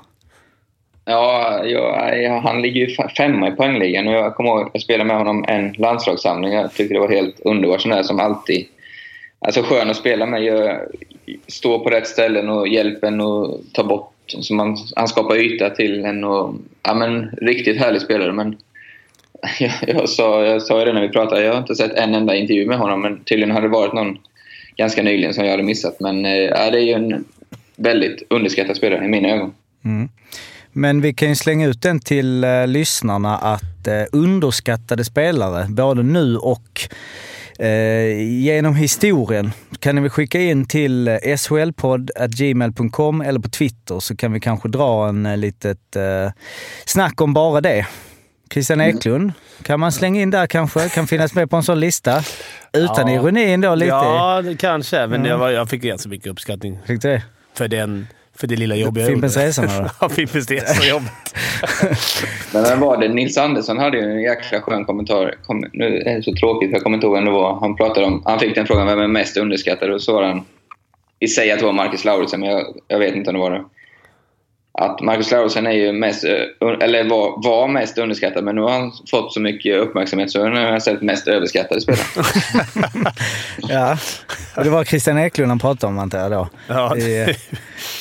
Ja, 1.05 1.63
jag, 1.65 2.41
han 2.41 2.61
ligger 2.61 2.81
ju 2.81 2.95
fe- 2.95 3.09
femma 3.17 3.47
i 3.47 3.51
poängligan 3.51 4.07
och 4.07 4.13
jag 4.13 4.35
kommer 4.35 4.49
ihåg 4.49 4.69
jag 4.73 4.81
spelade 4.81 5.07
med 5.07 5.17
honom 5.17 5.45
en 5.47 5.73
landslagssamling. 5.77 6.53
Jag 6.53 6.73
tyckte 6.73 6.93
det 6.93 6.99
var 6.99 7.09
helt 7.09 7.39
underbart. 7.39 7.81
Sån 7.81 7.91
där 7.91 8.03
som 8.03 8.19
alltid... 8.19 8.65
Alltså 9.39 9.61
skön 9.61 9.89
att 9.89 9.97
spela 9.97 10.25
med. 10.25 10.79
Stå 11.47 11.51
står 11.51 11.79
på 11.79 11.89
rätt 11.89 12.07
ställen 12.07 12.49
och 12.49 12.67
hjälper 12.67 13.07
en 13.07 13.21
och 13.21 13.61
tar 13.73 13.83
bort... 13.83 14.13
Så 14.27 14.53
man, 14.53 14.77
han 14.95 15.07
skapar 15.07 15.35
yta 15.35 15.69
till 15.69 16.05
en 16.05 16.23
och... 16.23 16.55
Ja, 16.83 16.93
men 16.93 17.29
riktigt 17.41 17.77
härlig 17.77 18.01
spelare. 18.01 18.31
Men 18.31 18.57
jag, 19.59 19.71
jag, 19.87 20.09
sa, 20.09 20.45
jag 20.45 20.61
sa 20.61 20.79
ju 20.79 20.85
det 20.85 20.93
när 20.93 21.01
vi 21.01 21.09
pratade. 21.09 21.43
Jag 21.43 21.51
har 21.53 21.59
inte 21.59 21.75
sett 21.75 21.93
en 21.93 22.15
enda 22.15 22.35
intervju 22.35 22.65
med 22.65 22.77
honom 22.77 23.01
men 23.01 23.23
tydligen 23.23 23.51
har 23.51 23.61
det 23.61 23.67
varit 23.67 23.93
någon 23.93 24.17
ganska 24.77 25.03
nyligen 25.03 25.33
som 25.33 25.43
jag 25.43 25.51
hade 25.51 25.63
missat. 25.63 25.99
Men 25.99 26.25
eh, 26.25 26.31
ja, 26.31 26.71
det 26.71 26.77
är 26.77 26.83
ju 26.83 26.93
en 26.93 27.25
väldigt 27.75 28.23
underskattad 28.29 28.77
spelare 28.77 29.05
i 29.05 29.07
mina 29.07 29.29
ögon. 29.29 29.53
Mm. 29.85 30.09
Men 30.71 31.01
vi 31.01 31.13
kan 31.13 31.29
ju 31.29 31.35
slänga 31.35 31.67
ut 31.67 31.81
den 31.81 31.99
till 31.99 32.43
eh, 32.43 32.67
lyssnarna 32.67 33.37
att 33.37 33.87
eh, 33.87 34.03
underskattade 34.11 35.05
spelare, 35.05 35.65
både 35.69 36.03
nu 36.03 36.37
och 36.37 36.89
genom 38.41 38.75
historien, 38.75 39.51
kan 39.79 39.95
ni 39.95 40.01
väl 40.01 40.09
skicka 40.09 40.39
in 40.41 40.65
till 40.65 41.07
eh, 41.07 41.17
shlpodd.gmail.com 41.37 43.21
eller 43.21 43.39
på 43.39 43.49
Twitter 43.49 43.99
så 43.99 44.15
kan 44.15 44.33
vi 44.33 44.39
kanske 44.39 44.69
dra 44.69 45.07
en 45.09 45.25
eh, 45.25 45.37
litet 45.37 45.95
eh, 45.95 46.31
snack 46.85 47.21
om 47.21 47.33
bara 47.33 47.61
det. 47.61 47.85
Christian 48.53 48.81
Eklund. 48.81 49.31
Kan 49.63 49.79
man 49.79 49.91
slänga 49.91 50.21
in 50.21 50.31
där 50.31 50.47
kanske? 50.47 50.89
Kan 50.89 51.07
finnas 51.07 51.33
med 51.35 51.49
på 51.49 51.55
en 51.55 51.63
sån 51.63 51.79
lista. 51.79 52.23
Utan 52.73 53.07
Ja. 53.07 53.13
ironi 53.21 53.51
ändå 53.53 53.75
lite. 53.75 53.89
Ja, 53.89 54.43
kanske. 54.59 55.07
Men 55.07 55.13
Mm. 55.25 55.25
jag, 55.41 55.51
jag 55.53 55.69
fick 55.69 55.81
ganska 55.81 56.09
mycket 56.09 56.27
uppskattning 56.27 56.79
Fick 56.85 57.01
du 57.01 57.09
det? 57.09 57.23
för, 57.53 57.67
den, 57.67 58.07
för 58.39 58.47
det 58.47 58.55
lilla 58.55 58.75
jobb 58.75 58.97
jag 58.97 59.07
Fimpens 59.07 59.35
gjorde. 59.35 59.47
Resa 59.47 59.61
då? 59.61 59.89
Ja, 60.01 60.09
Fimpens 60.09 60.51
Resa 60.51 60.87
jobbet. 60.87 61.11
Men 62.53 62.63
vem 62.63 62.79
var 62.79 62.97
det? 62.97 63.07
Nils 63.07 63.37
Andersson 63.37 63.77
hade 63.77 63.97
ju 63.97 64.03
en 64.03 64.21
jäkla 64.21 64.61
skön 64.61 64.85
kommentar. 64.85 65.35
Kom, 65.45 65.65
nu 65.73 65.97
är 66.05 66.15
det 66.15 66.23
så 66.23 66.33
tråkigt, 66.35 66.69
för 66.69 66.75
jag 66.75 66.83
kommer 66.83 66.97
inte 66.97 67.07
ihåg 67.07 67.15
vem 67.15 67.25
det 67.25 67.31
var. 67.31 67.59
Han, 67.59 67.75
pratade 67.75 68.05
om, 68.05 68.21
han 68.25 68.39
fick 68.39 68.55
den 68.55 68.67
frågan, 68.67 68.87
vem 68.87 68.99
är 68.99 69.07
mest 69.07 69.37
underskattad? 69.37 69.91
Och 69.91 70.01
så 70.01 70.13
var 70.13 70.23
han... 70.23 70.45
Vi 71.19 71.27
säger 71.27 71.53
att 71.53 71.59
det 71.59 71.65
var 71.65 71.73
Marcus 71.73 72.05
Lauritsen, 72.05 72.39
men 72.39 72.49
jag, 72.49 72.65
jag 72.87 72.99
vet 72.99 73.15
inte 73.15 73.29
om 73.29 73.33
det 73.33 73.39
var 73.39 73.51
det. 73.51 73.63
Att 74.81 75.01
Marcus 75.01 75.31
Lauritsen 75.31 75.67
är 75.67 75.71
ju 75.71 75.91
mest, 75.91 76.23
eh, 76.23 76.31
eller 76.81 77.09
var, 77.09 77.43
var 77.43 77.67
mest 77.67 77.97
underskattad, 77.97 78.43
men 78.43 78.55
nu 78.55 78.61
har 78.61 78.71
han 78.71 78.91
fått 79.11 79.33
så 79.33 79.39
mycket 79.41 79.77
uppmärksamhet 79.77 80.31
så 80.31 80.49
nu 80.49 80.55
har 80.55 80.71
jag 80.71 80.83
sett 80.83 81.01
mest 81.01 81.27
överskattade 81.27 81.81
spelare. 81.81 82.03
Ja, 83.69 83.97
och 84.55 84.63
det 84.63 84.69
var 84.69 84.83
Christian 84.83 85.17
Eklund 85.17 85.49
han 85.51 85.59
pratade 85.59 85.93
om 85.93 85.99
antar 85.99 86.19
jag 86.19 86.31
då. 86.31 86.49
Ja, 86.67 86.97
I, 86.97 87.21
eh, 87.21 87.35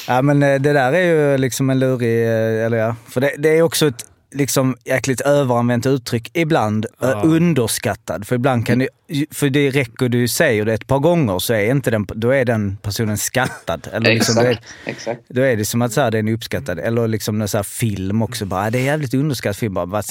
ja 0.08 0.22
men 0.22 0.42
eh, 0.42 0.60
det 0.60 0.72
där 0.72 0.92
är 0.92 1.02
ju 1.02 1.38
liksom 1.38 1.70
en 1.70 1.78
lurig, 1.78 2.26
eller 2.66 2.76
ja, 2.76 2.96
för 3.08 3.20
det, 3.20 3.32
det 3.38 3.58
är 3.58 3.62
också 3.62 3.86
ett 3.86 4.04
liksom 4.34 4.76
jäkligt 4.84 5.20
överanvänt 5.20 5.86
uttryck 5.86 6.30
ibland. 6.34 6.86
eh, 7.02 7.24
Underskattad. 7.24 8.26
För 8.26 8.36
ibland 8.36 8.66
kan 8.66 8.78
det, 8.78 8.88
för 9.30 9.50
det 9.50 9.70
räcker 9.70 10.08
du 10.08 10.28
säger 10.28 10.64
det 10.64 10.74
ett 10.74 10.86
par 10.86 10.98
gånger 10.98 11.38
så 11.38 11.54
är 11.54 11.70
inte 11.70 11.90
den, 11.90 12.06
då 12.14 12.30
är 12.30 12.44
den 12.44 12.76
personen 12.76 13.18
skattad. 13.18 13.88
Eller 13.92 14.14
liksom, 14.14 14.34
då, 14.34 14.40
är, 14.40 14.50
exakt, 14.50 14.64
exakt. 14.84 15.20
då 15.28 15.40
är 15.42 15.56
det 15.56 15.64
som 15.64 15.82
att 15.82 15.92
så 15.92 16.00
här, 16.00 16.10
den 16.10 16.28
är 16.28 16.32
uppskattad. 16.32 16.78
Eller 16.78 17.08
liksom 17.08 17.40
en 17.42 17.48
så 17.48 17.58
här 17.58 17.62
film 17.62 18.22
också. 18.22 18.46
Bara, 18.46 18.64
"Ah, 18.64 18.70
det 18.70 18.78
är 18.78 18.82
jävligt 18.82 19.14
underskattad 19.14 19.56
film. 19.56 19.74
Bara, 19.74 20.02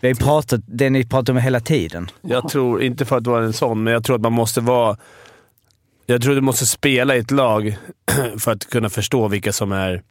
vi 0.00 0.08
har 0.08 0.14
ju 0.14 0.14
pratat, 0.14 0.60
det 0.66 0.90
ni 0.90 1.04
pratar 1.04 1.32
om 1.32 1.38
hela 1.38 1.60
tiden. 1.60 2.10
Jag 2.22 2.48
tror, 2.48 2.82
inte 2.82 3.04
för 3.04 3.16
att 3.16 3.26
vara 3.26 3.44
en 3.44 3.52
sån, 3.52 3.82
men 3.82 3.92
jag 3.92 4.04
tror 4.04 4.16
att 4.16 4.22
man 4.22 4.32
måste 4.32 4.60
vara... 4.60 4.96
Jag 6.06 6.22
tror 6.22 6.34
du 6.34 6.40
måste 6.40 6.66
spela 6.66 7.16
i 7.16 7.18
ett 7.18 7.30
lag 7.30 7.76
för 8.38 8.52
att 8.52 8.70
kunna 8.70 8.90
förstå 8.90 9.28
vilka 9.28 9.52
som 9.52 9.72
är 9.72 10.02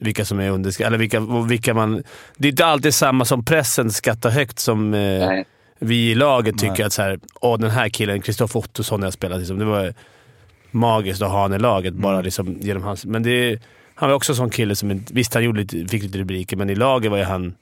vilka 0.00 0.24
som 0.24 0.40
är 0.40 0.50
underskattade. 0.50 0.86
Eller 0.86 0.98
vilka, 0.98 1.20
vilka 1.48 1.74
man... 1.74 2.02
Det 2.36 2.48
är 2.48 2.50
inte 2.50 2.66
alltid 2.66 2.94
samma 2.94 3.24
som 3.24 3.44
pressen 3.44 3.90
skattar 3.90 4.30
högt 4.30 4.58
som 4.58 4.94
eh, 4.94 5.00
Nej. 5.00 5.44
vi 5.78 6.10
i 6.10 6.14
laget 6.14 6.58
tycker 6.58 6.84
att 6.84 6.92
så 6.92 7.02
här, 7.02 7.18
Åh, 7.40 7.58
den 7.58 7.70
här 7.70 7.88
killen, 7.88 8.20
Kristoffer 8.22 8.60
Ottosson, 8.60 9.02
jag 9.02 9.12
spelat 9.12 9.38
liksom, 9.38 9.58
det 9.58 9.64
var 9.64 9.94
magiskt 10.70 11.22
att 11.22 11.30
ha 11.30 11.42
han 11.42 11.54
i 11.54 11.58
laget 11.58 11.94
bara 11.94 12.20
liksom, 12.20 12.56
genom 12.60 12.82
hans... 12.82 13.06
Men 13.06 13.22
det 13.22 13.58
han 13.94 14.08
var 14.08 14.16
också 14.16 14.32
en 14.32 14.36
sån 14.36 14.50
kille 14.50 14.76
som... 14.76 15.04
Visst, 15.10 15.34
han 15.34 15.44
gjorde 15.44 15.60
lite, 15.60 15.88
fick 15.88 16.02
lite 16.02 16.18
rubriker, 16.18 16.56
men 16.56 16.70
i 16.70 16.74
laget 16.74 17.10
var 17.10 17.18
ju 17.18 17.24
han... 17.24 17.54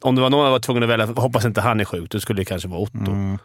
Om 0.00 0.14
det 0.14 0.20
var 0.20 0.30
någon 0.30 0.44
jag 0.44 0.50
var 0.50 0.58
tvungen 0.58 0.82
att 0.82 0.88
välja, 0.88 1.06
hoppas 1.06 1.44
inte 1.44 1.60
han 1.60 1.80
är 1.80 1.84
sjuk, 1.84 2.10
då 2.10 2.20
skulle 2.20 2.40
det 2.40 2.44
kanske 2.44 2.68
vara 2.68 2.80
Otto. 2.80 3.38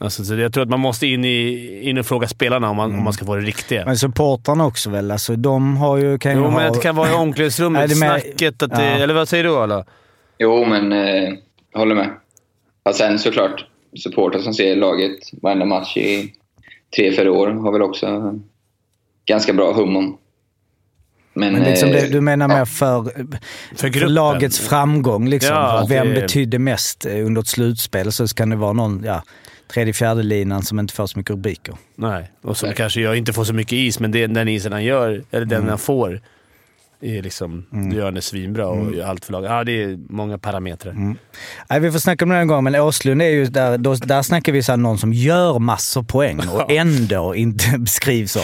Alltså, 0.00 0.24
så 0.24 0.34
jag 0.34 0.52
tror 0.52 0.62
att 0.62 0.68
man 0.70 0.80
måste 0.80 1.06
in, 1.06 1.24
i, 1.24 1.80
in 1.82 1.98
och 1.98 2.06
fråga 2.06 2.28
spelarna 2.28 2.70
om 2.70 2.76
man, 2.76 2.94
om 2.94 3.04
man 3.04 3.12
ska 3.12 3.24
få 3.24 3.34
det 3.36 3.42
riktiga. 3.42 3.84
Men 3.84 3.96
supportrarna 3.98 4.66
också 4.66 4.90
väl? 4.90 5.10
Alltså 5.10 5.36
de 5.36 5.76
har 5.76 5.96
ju, 5.96 6.18
kan 6.18 6.32
ju 6.32 6.38
jo, 6.38 6.44
ha... 6.44 6.50
men 6.50 6.72
det 6.72 6.78
kan 6.78 6.96
vara 6.96 7.10
i 7.10 7.14
omklädningsrummet, 7.14 7.88
det 7.88 7.94
snacket, 7.94 8.62
att 8.62 8.70
det, 8.70 8.84
Ja. 8.84 8.90
eller 9.02 9.14
vad 9.14 9.28
säger 9.28 9.44
du 9.44 9.56
Arla? 9.56 9.84
Jo, 10.38 10.64
men 10.64 10.92
eh, 10.92 11.32
jag 11.72 11.78
håller 11.78 11.94
med. 11.94 12.10
Och 12.82 12.94
sen 12.94 13.18
såklart, 13.18 13.64
supportrar 14.02 14.40
som 14.40 14.54
ser 14.54 14.76
laget 14.76 15.18
varenda 15.42 15.64
match 15.66 15.96
i 15.96 16.32
tre, 16.96 17.16
fyra 17.16 17.32
år 17.32 17.46
har 17.48 17.72
väl 17.72 17.82
också 17.82 18.38
ganska 19.26 19.52
bra 19.52 19.72
hum 19.72 19.96
om. 19.96 20.18
Men, 21.34 21.52
Men 21.52 21.62
liksom 21.62 21.88
eh, 21.88 21.94
det, 21.94 22.08
du 22.08 22.20
menar 22.20 22.48
ja. 22.48 22.56
mer 22.58 22.64
för, 22.64 23.02
För 23.76 23.90
för 23.90 24.06
lagets 24.08 24.58
framgång? 24.60 25.28
Liksom, 25.28 25.54
Ja, 25.56 25.80
för 25.88 25.94
vem 25.94 26.08
det- 26.08 26.14
betydde 26.20 26.58
mest 26.58 27.06
eh, 27.06 27.26
under 27.26 27.40
ett 27.40 27.46
slutspel? 27.48 28.12
Så 28.12 28.28
kan 28.28 28.50
det 28.50 28.56
vara 28.56 28.72
någon, 28.72 29.02
ja, 29.04 29.22
tredje, 29.68 29.92
fjärde 29.92 30.22
linan 30.22 30.62
som 30.62 30.78
inte 30.78 30.94
får 30.94 31.06
så 31.06 31.18
mycket 31.18 31.30
rubriker. 31.30 31.74
Nej, 31.96 32.30
och 32.42 32.56
som 32.56 32.72
kanske 32.72 33.00
jag 33.00 33.16
inte 33.16 33.32
får 33.32 33.44
så 33.44 33.54
mycket 33.54 33.72
is, 33.72 34.00
men 34.00 34.10
det, 34.10 34.26
den 34.26 34.48
isen 34.48 34.72
han 34.72 34.84
gör, 34.84 35.22
eller 35.30 35.46
den 35.46 35.58
Mm. 35.58 35.68
han 35.68 35.78
får, 35.78 36.20
är 37.00 37.22
liksom, 37.22 37.66
då 37.70 37.96
gör 37.96 38.12
han 38.12 38.22
svinbra 38.22 38.66
och 38.68 38.94
gör 38.94 39.06
allt 39.06 39.24
för 39.24 39.32
laget. 39.32 39.50
Ja, 39.50 39.64
det 39.64 39.82
är 39.82 39.98
många 40.08 40.38
parametrar. 40.38 40.92
Mm. 40.92 41.16
Nej, 41.70 41.80
vi 41.80 41.92
får 41.92 41.98
snacka 41.98 42.24
om 42.24 42.28
det 42.28 42.36
en 42.36 42.48
gång, 42.48 42.64
men 42.64 42.74
Åslund 42.74 43.22
är 43.22 43.26
ju 43.28 43.44
där, 43.46 43.78
då, 43.78 43.94
där 43.94 44.22
snackar 44.22 44.52
vi 44.52 44.62
så 44.62 44.72
här 44.72 44.76
någon 44.76 44.98
som 44.98 45.12
gör 45.12 45.58
massor 45.58 46.02
poäng 46.02 46.40
och 46.48 46.70
ändå 46.72 47.34
inte 47.34 47.64
beskrivs 47.78 48.32
som. 48.32 48.42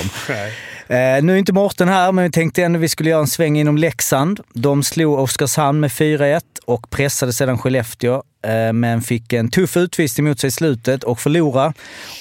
Eh, 0.89 1.23
nu 1.23 1.33
är 1.33 1.37
inte 1.37 1.53
Mårten 1.53 1.89
här, 1.89 2.13
men 2.13 2.25
vi 2.25 2.31
tänkte 2.31 2.63
ändå 2.63 2.79
vi 2.79 2.89
skulle 2.89 3.11
göra 3.11 3.21
en 3.21 3.27
sväng 3.27 3.59
inom 3.59 3.77
Leksand. 3.79 4.41
De 4.53 4.83
slog 4.83 5.19
Oskarshamn 5.19 5.81
med 5.81 5.91
4-1 5.91 6.41
och 6.65 6.91
pressade 6.91 7.33
sedan 7.33 7.59
Skellefteå, 7.59 8.23
Eh, 8.45 8.73
men 8.73 9.01
fick 9.01 9.33
en 9.33 9.51
tuff 9.51 9.77
utvisning 9.77 10.29
mot 10.29 10.41
sig 10.41 10.49
i 10.49 10.51
slutet 10.51 11.05
och 11.05 11.21
förlorade. 11.21 11.73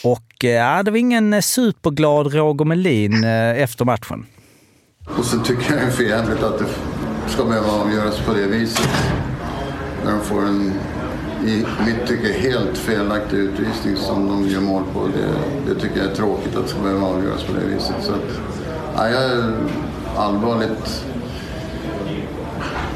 Och 0.03 0.44
eh, 0.44 0.50
ja, 0.50 0.84
det 0.84 0.92
var 0.92 0.98
ingen 0.98 1.34
eh, 1.34 1.42
superglad 1.42 2.34
Roger 2.34 2.65
Melin 2.65 3.24
efter 3.24 3.86
matchen. 3.86 4.25
Och 5.18 5.25
så 5.25 5.39
tycker 5.39 5.74
jag 5.74 5.82
det 5.82 5.88
är 5.88 5.92
för 5.92 6.03
jävligt 6.03 6.44
att 6.44 6.60
det 6.60 6.65
ska 7.27 7.46
behöva 7.46 7.72
avgöras 7.72 8.20
på 8.20 8.34
det 8.34 8.48
viset. 8.48 8.89
När 10.06 10.12
de 10.12 10.22
får 10.22 10.46
en, 10.46 10.74
i 11.46 11.65
mitt 11.86 12.08
tycke, 12.08 12.34
helt 12.34 12.77
felaktig 12.77 13.38
utvisning 13.38 13.96
som 13.96 14.27
de 14.27 14.48
gör 14.48 14.62
mål 14.62 14.84
på. 14.94 15.08
Det, 15.08 15.74
det 15.74 15.80
tycker 15.80 15.98
jag 15.98 16.12
är 16.12 16.15
tråkigt 16.15 16.56
att 16.56 16.63
det 16.63 16.70
ska 16.70 16.80
behöva 16.80 17.08
avgöras 17.08 17.44
på 17.44 17.53
det 17.53 17.65
viset. 17.65 17.96
Så 18.01 18.12
att, 18.12 18.42
ja, 18.96 19.10
jag 19.10 19.24
är 19.24 19.53
allvarligt 20.18 21.06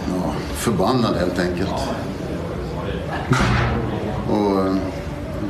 ja, 0.08 0.34
förbannad 0.54 1.16
helt 1.16 1.40
enkelt. 1.40 1.74
Och 4.30 4.68
eh, 4.68 4.76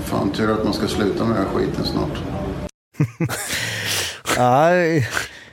fan 0.03 0.31
tur 0.31 0.51
att 0.51 0.63
man 0.63 0.73
ska 0.73 0.87
sluta 0.87 1.25
med 1.25 1.35
den 1.35 1.45
här 1.45 1.53
skiten 1.53 1.85
snart. 1.85 2.23
Nej, 4.37 5.09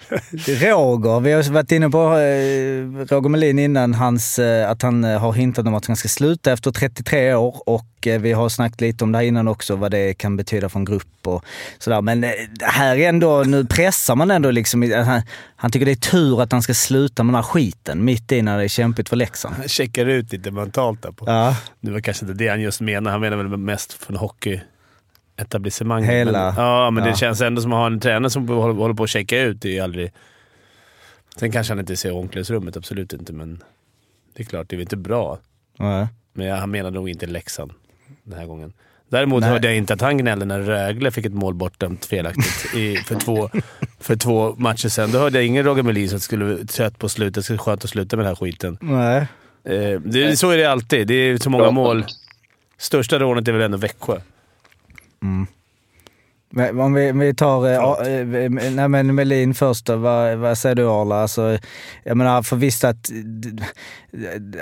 Roger, 0.46 1.20
vi 1.20 1.32
har 1.32 1.52
varit 1.52 1.72
inne 1.72 1.90
på 1.90 1.98
eh, 1.98 3.14
Roger 3.14 3.28
Melin 3.28 3.58
innan, 3.58 3.94
hans, 3.94 4.38
eh, 4.38 4.70
att 4.70 4.82
han 4.82 5.04
eh, 5.04 5.18
har 5.18 5.32
hintat 5.32 5.66
om 5.66 5.74
att 5.74 5.86
han 5.86 5.96
ska 5.96 6.08
sluta 6.08 6.52
efter 6.52 6.70
33 6.70 7.34
år 7.34 7.62
och 7.66 7.86
vi 8.02 8.32
har 8.32 8.48
snackat 8.48 8.80
lite 8.80 9.04
om 9.04 9.12
det 9.12 9.18
här 9.18 9.24
innan 9.24 9.48
också, 9.48 9.76
vad 9.76 9.90
det 9.90 10.14
kan 10.14 10.36
betyda 10.36 10.68
för 10.68 10.78
en 10.78 10.84
grupp 10.84 11.26
och 11.26 11.44
sådär. 11.78 12.02
Men 12.02 12.24
här 12.62 12.96
är 12.96 13.08
ändå, 13.08 13.42
nu 13.42 13.64
pressar 13.64 14.16
man 14.16 14.30
ändå 14.30 14.50
liksom, 14.50 14.92
han, 14.92 15.22
han 15.56 15.70
tycker 15.70 15.86
det 15.86 15.92
är 15.92 16.10
tur 16.10 16.42
att 16.42 16.52
han 16.52 16.62
ska 16.62 16.74
sluta 16.74 17.22
med 17.22 17.34
den 17.34 17.42
här 17.44 17.50
skiten 17.50 18.04
mitt 18.04 18.32
i 18.32 18.42
när 18.42 18.58
det 18.58 18.64
är 18.64 18.68
kämpigt 18.68 19.08
för 19.08 19.16
Leksand. 19.16 19.54
Han 19.54 19.68
checkar 19.68 20.06
ut 20.06 20.32
lite 20.32 20.50
mentalt 20.50 21.02
där 21.02 21.10
på. 21.10 21.24
Ja, 21.28 21.56
Det 21.80 21.90
var 21.90 22.00
kanske 22.00 22.24
inte 22.24 22.44
det 22.44 22.48
han 22.48 22.60
just 22.60 22.80
menar. 22.80 23.10
Han 23.10 23.20
menar 23.20 23.36
väl 23.36 23.56
mest 23.56 23.92
från 23.92 24.16
hockeyetablissemanget. 25.38 26.10
Hela- 26.10 26.52
Men, 26.56 26.64
ja, 26.64 26.90
men 26.90 27.04
ja. 27.04 27.10
det 27.10 27.16
känns 27.16 27.40
ändå 27.40 27.62
som 27.62 27.72
att 27.72 27.78
ha 27.78 27.86
en 27.86 28.00
tränare 28.00 28.30
som 28.30 28.48
håller, 28.48 28.74
håller 28.74 28.94
på 28.94 29.02
att 29.04 29.10
checka 29.10 29.40
ut. 29.42 29.60
Det 29.62 29.68
är 29.68 29.72
ju 29.72 29.80
aldrig... 29.80 30.12
Sen 31.36 31.52
kanske 31.52 31.70
han 31.72 31.80
inte 31.80 31.96
ser 31.96 32.12
omklädningsrummet, 32.12 32.76
absolut 32.76 33.12
inte, 33.12 33.32
men 33.32 33.62
det 34.36 34.42
är 34.42 34.44
klart, 34.46 34.68
det 34.68 34.74
är 34.74 34.78
väl 34.78 34.82
inte 34.82 34.96
bra. 34.96 35.38
ja. 35.78 36.08
Men 36.36 36.46
jag- 36.46 36.56
han 36.56 36.70
menar 36.70 36.90
nog 36.90 37.08
inte 37.08 37.26
Leksand 37.26 37.72
den 38.22 38.38
här 38.38 38.46
gången. 38.46 38.72
Däremot 39.08 39.40
Nej. 39.40 39.50
hörde 39.50 39.66
jag 39.68 39.76
inte 39.76 39.94
att 39.94 40.00
han 40.00 40.18
gnällde 40.18 40.44
när 40.44 40.60
Rögle 40.60 41.10
fick 41.10 41.26
ett 41.26 41.32
mål 41.34 41.54
bortdömt 41.54 42.04
felaktigt 42.04 42.74
i, 42.74 42.96
för, 42.96 43.14
två, 43.14 43.50
för 44.00 44.16
två 44.16 44.54
matcher 44.58 44.88
sedan. 44.88 45.12
Då 45.12 45.18
hörde 45.18 45.38
jag 45.38 45.46
ingen 45.46 45.64
Roger 45.64 45.82
Melin 45.82 46.08
som 46.10 46.20
skulle 46.20 46.64
trött 46.66 46.98
på 46.98 47.08
slutet. 47.08 47.34
Det 47.34 47.42
skulle 47.42 47.58
skönt 47.58 47.84
att 47.84 47.90
sluta 47.90 48.16
med 48.16 48.24
den 48.26 48.30
här 48.30 48.36
skiten. 48.36 48.78
Nej. 48.80 49.26
Eh, 49.64 50.00
det, 50.00 50.36
så 50.38 50.50
är 50.50 50.56
det 50.56 50.64
alltid. 50.64 51.06
Det 51.06 51.14
är 51.14 51.36
så 51.38 51.50
många 51.50 51.70
mål. 51.70 52.04
Största 52.78 53.18
rånet 53.18 53.48
är 53.48 53.52
väl 53.52 53.62
ändå 53.62 53.78
Växjö. 53.78 54.20
Men 56.56 56.80
Om 56.80 56.94
vi, 56.94 57.10
om 57.10 57.18
vi 57.18 57.34
tar 57.34 57.66
eh, 57.68 58.18
eh, 58.44 58.50
nej 58.50 58.88
men 58.88 59.14
Melin 59.14 59.54
först 59.54 59.86
då, 59.86 59.96
vad, 59.96 60.38
vad 60.38 60.58
säger 60.58 60.74
du 60.74 60.88
Arla? 60.88 61.22
Alltså, 61.22 61.58
jag 62.04 62.16
menar 62.16 62.42
för 62.42 62.56
visst 62.56 62.84
att, 62.84 63.10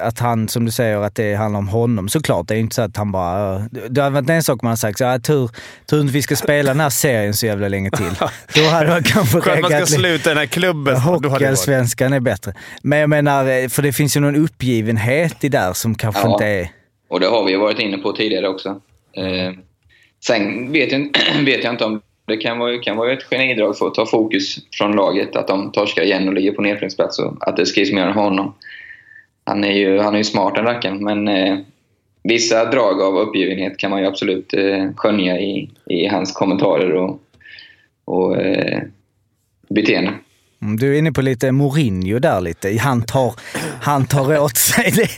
att 0.00 0.18
han, 0.18 0.48
som 0.48 0.64
du 0.64 0.70
säger, 0.70 0.96
att 0.96 1.14
det 1.14 1.34
handlar 1.34 1.58
om 1.58 1.68
honom 1.68 2.08
såklart. 2.08 2.48
Det 2.48 2.54
är 2.54 2.56
ju 2.56 2.62
inte 2.62 2.74
så 2.74 2.82
att 2.82 2.96
han 2.96 3.12
bara... 3.12 3.58
Det 3.90 4.00
har 4.00 4.10
varit 4.10 4.30
en 4.30 4.42
sak 4.42 4.62
man 4.62 4.70
har 4.70 4.76
sagt, 4.76 4.98
så, 4.98 5.04
ja, 5.04 5.18
tur, 5.18 5.50
tur 5.86 6.04
att 6.04 6.10
vi 6.10 6.22
ska 6.22 6.36
spela 6.36 6.70
den 6.70 6.80
här 6.80 6.90
serien 6.90 7.34
så 7.34 7.46
jävla 7.46 7.68
länge 7.68 7.90
till. 7.90 8.10
Då 8.54 8.68
hade 8.68 8.88
man 8.88 9.02
kanske 9.02 9.40
Skönt 9.40 9.64
att 9.64 9.70
man 9.70 9.86
ska 9.86 9.96
sluta 9.96 10.28
den 10.28 10.38
här 10.38 10.46
klubben. 10.46 10.96
Hade 10.96 11.28
Hockeyallsvenskan 11.28 12.12
är 12.12 12.20
bättre. 12.20 12.54
Men 12.82 12.98
jag 12.98 13.10
menar, 13.10 13.48
eh, 13.48 13.68
för 13.68 13.82
det 13.82 13.92
finns 13.92 14.16
ju 14.16 14.20
någon 14.20 14.36
uppgivenhet 14.36 15.44
i 15.44 15.48
där 15.48 15.72
som 15.72 15.94
kanske 15.94 16.22
Ja. 16.22 16.32
inte 16.32 16.46
är... 16.46 16.68
Och 17.08 17.20
det 17.20 17.26
har 17.26 17.44
vi 17.44 17.50
ju 17.52 17.58
varit 17.58 17.78
inne 17.78 17.98
på 17.98 18.12
tidigare 18.12 18.48
också. 18.48 18.68
Eh, 19.16 19.52
sen 20.26 20.72
vet 20.72 20.92
jag, 20.92 21.00
vet 21.44 21.64
jag 21.64 21.72
inte 21.72 21.84
om 21.84 22.00
det 22.26 22.36
kan 22.36 22.58
vara, 22.58 22.78
kan 22.78 22.96
vara 22.96 23.12
ett 23.12 23.22
genidrag 23.30 23.78
för 23.78 23.86
att 23.86 23.94
ta 23.94 24.06
fokus 24.06 24.56
från 24.78 24.92
laget. 24.92 25.36
Att 25.36 25.48
de 25.48 25.72
torskar 25.72 26.02
igen 26.02 26.28
och 26.28 26.34
ligger 26.34 26.52
på 26.52 26.62
nedflyttningsplats 26.62 27.18
och 27.18 27.48
att 27.48 27.56
det 27.56 27.66
skrivs 27.66 27.92
mer 27.92 28.06
om 28.06 28.14
honom. 28.14 28.54
Han 29.44 29.64
är 29.64 29.72
ju, 29.72 29.98
han 29.98 30.14
är 30.14 30.18
ju 30.18 30.24
smart 30.24 30.54
den 30.54 30.64
rackaren, 30.64 31.04
men 31.04 31.28
eh, 31.28 31.58
vissa 32.22 32.64
drag 32.64 33.02
av 33.02 33.16
uppgivenhet 33.16 33.78
kan 33.78 33.90
man 33.90 34.00
ju 34.00 34.06
absolut 34.06 34.54
eh, 34.54 34.92
skönja 34.96 35.40
i, 35.40 35.70
i 35.86 36.06
hans 36.06 36.32
kommentarer 36.32 36.92
och, 36.92 37.20
och 38.04 38.36
eh, 38.36 38.82
beteende. 39.68 40.12
Mm, 40.62 40.76
Du 40.76 40.94
är 40.94 40.98
inne 40.98 41.12
på 41.12 41.22
lite 41.22 41.52
Mourinho 41.52 42.18
där 42.18 42.40
lite. 42.40 42.78
Han 42.80 43.02
tar, 43.02 43.34
han 43.80 44.06
tar 44.06 44.38
åt 44.38 44.56
sig. 44.56 44.92
Det, 44.96 45.08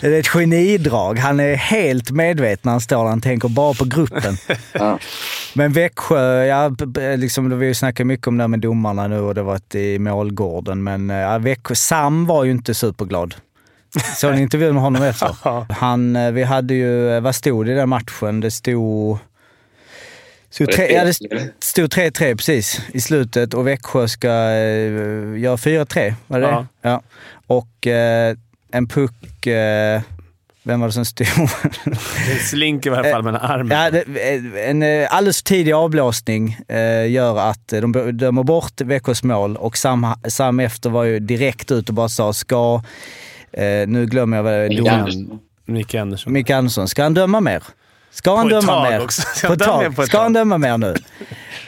det 0.00 0.16
är 0.16 0.20
ett 0.20 0.28
genidrag. 0.28 1.18
Han 1.18 1.40
är 1.40 1.54
helt 1.54 2.10
medveten 2.10 2.60
när 2.62 2.72
han 2.72 2.80
står 2.80 3.02
där. 3.04 3.10
Han 3.10 3.20
tänker 3.20 3.48
bara 3.48 3.74
på 3.74 3.84
gruppen. 3.84 4.36
Ja. 4.72 4.98
Men 5.54 5.72
Växjö, 5.72 6.44
ja, 6.44 6.70
liksom, 7.16 7.58
vi 7.58 7.74
snackat 7.74 8.06
mycket 8.06 8.26
om 8.26 8.36
det 8.36 8.42
här 8.42 8.48
med 8.48 8.60
domarna 8.60 9.08
nu 9.08 9.20
och 9.20 9.34
det 9.34 9.40
har 9.40 9.46
varit 9.46 9.74
i 9.74 9.98
målgården. 9.98 10.82
Men 10.82 11.10
eh, 11.10 11.16
ja, 11.16 11.38
Växjö, 11.38 11.74
Sam 11.74 12.26
var 12.26 12.44
ju 12.44 12.50
inte 12.50 12.74
superglad. 12.74 13.34
Såg 14.16 14.34
ni 14.34 14.42
intervjun 14.42 14.74
med 14.74 14.82
honom 14.82 15.02
efter? 15.02 15.36
Han, 15.72 16.16
eh, 16.16 16.30
vi 16.32 16.42
hade 16.42 16.74
ju, 16.74 17.20
vad 17.20 17.34
stod 17.34 17.66
det 17.66 17.72
i 17.72 17.74
den 17.74 17.88
matchen? 17.88 18.40
Det 18.40 18.50
stod... 18.50 19.18
stod 20.54 20.70
tre, 20.72 20.92
ja, 20.92 21.04
det 21.04 21.14
stod 21.60 21.92
3-3 21.94 22.36
precis 22.36 22.80
i 22.92 23.00
slutet 23.00 23.54
och 23.54 23.66
Växjö 23.66 24.08
ska 24.08 24.28
eh, 24.28 25.38
göra 25.38 25.56
4-3, 25.56 26.14
var 26.26 26.40
det 26.40 26.46
Ja. 26.46 26.66
ja. 26.82 27.02
Och 27.46 27.86
eh, 27.86 28.36
en 28.70 28.88
puck... 28.88 29.46
Eh, 29.46 30.02
vem 30.66 30.80
var 30.80 30.88
det 30.88 30.92
som 30.92 31.04
stod? 31.04 31.26
Det 32.26 32.38
slinker 32.42 32.90
i 32.90 32.94
alla 32.94 33.10
fall 33.10 33.22
mellan 33.22 33.40
armen. 33.40 33.78
Ja, 33.78 33.90
det, 33.90 34.68
en 34.68 34.82
eh, 34.82 35.16
alldeles 35.16 35.36
för 35.38 35.44
tidig 35.44 35.72
avblåsning 35.72 36.56
eh, 36.68 37.10
gör 37.10 37.38
att 37.38 37.72
eh, 37.72 37.80
de 37.80 38.16
dömer 38.18 38.42
bort 38.42 38.80
Växjös 38.80 39.22
mål 39.22 39.56
och 39.56 39.76
Sam, 39.76 40.06
Sam 40.28 40.60
efter 40.60 40.90
var 40.90 41.04
ju 41.04 41.18
direkt 41.18 41.70
ut 41.70 41.88
och 41.88 41.94
bara 41.94 42.08
sa 42.08 42.32
ska, 42.32 42.82
eh, 43.52 43.86
nu 43.86 44.06
glömmer 44.06 44.36
jag 44.36 44.44
vad 44.44 44.52
det 44.52 44.90
Andersson. 44.90 45.38
Micke 45.64 45.94
Andersson. 45.94 46.32
Micke 46.32 46.50
Andersson, 46.50 46.88
ska 46.88 47.02
han 47.02 47.14
döma 47.14 47.40
mer? 47.40 47.62
Ska 48.14 48.36
han 48.36 48.48
döma 48.48 48.82
mer? 48.82 49.04
också. 49.04 49.22
Ska 49.22 49.48
På 49.48 49.56
tag. 49.56 49.96
på 49.96 50.02
ett 50.02 50.08
Ska 50.08 50.22
han 50.22 50.32
döma 50.32 50.58
mer 50.58 50.78
nu? 50.78 50.94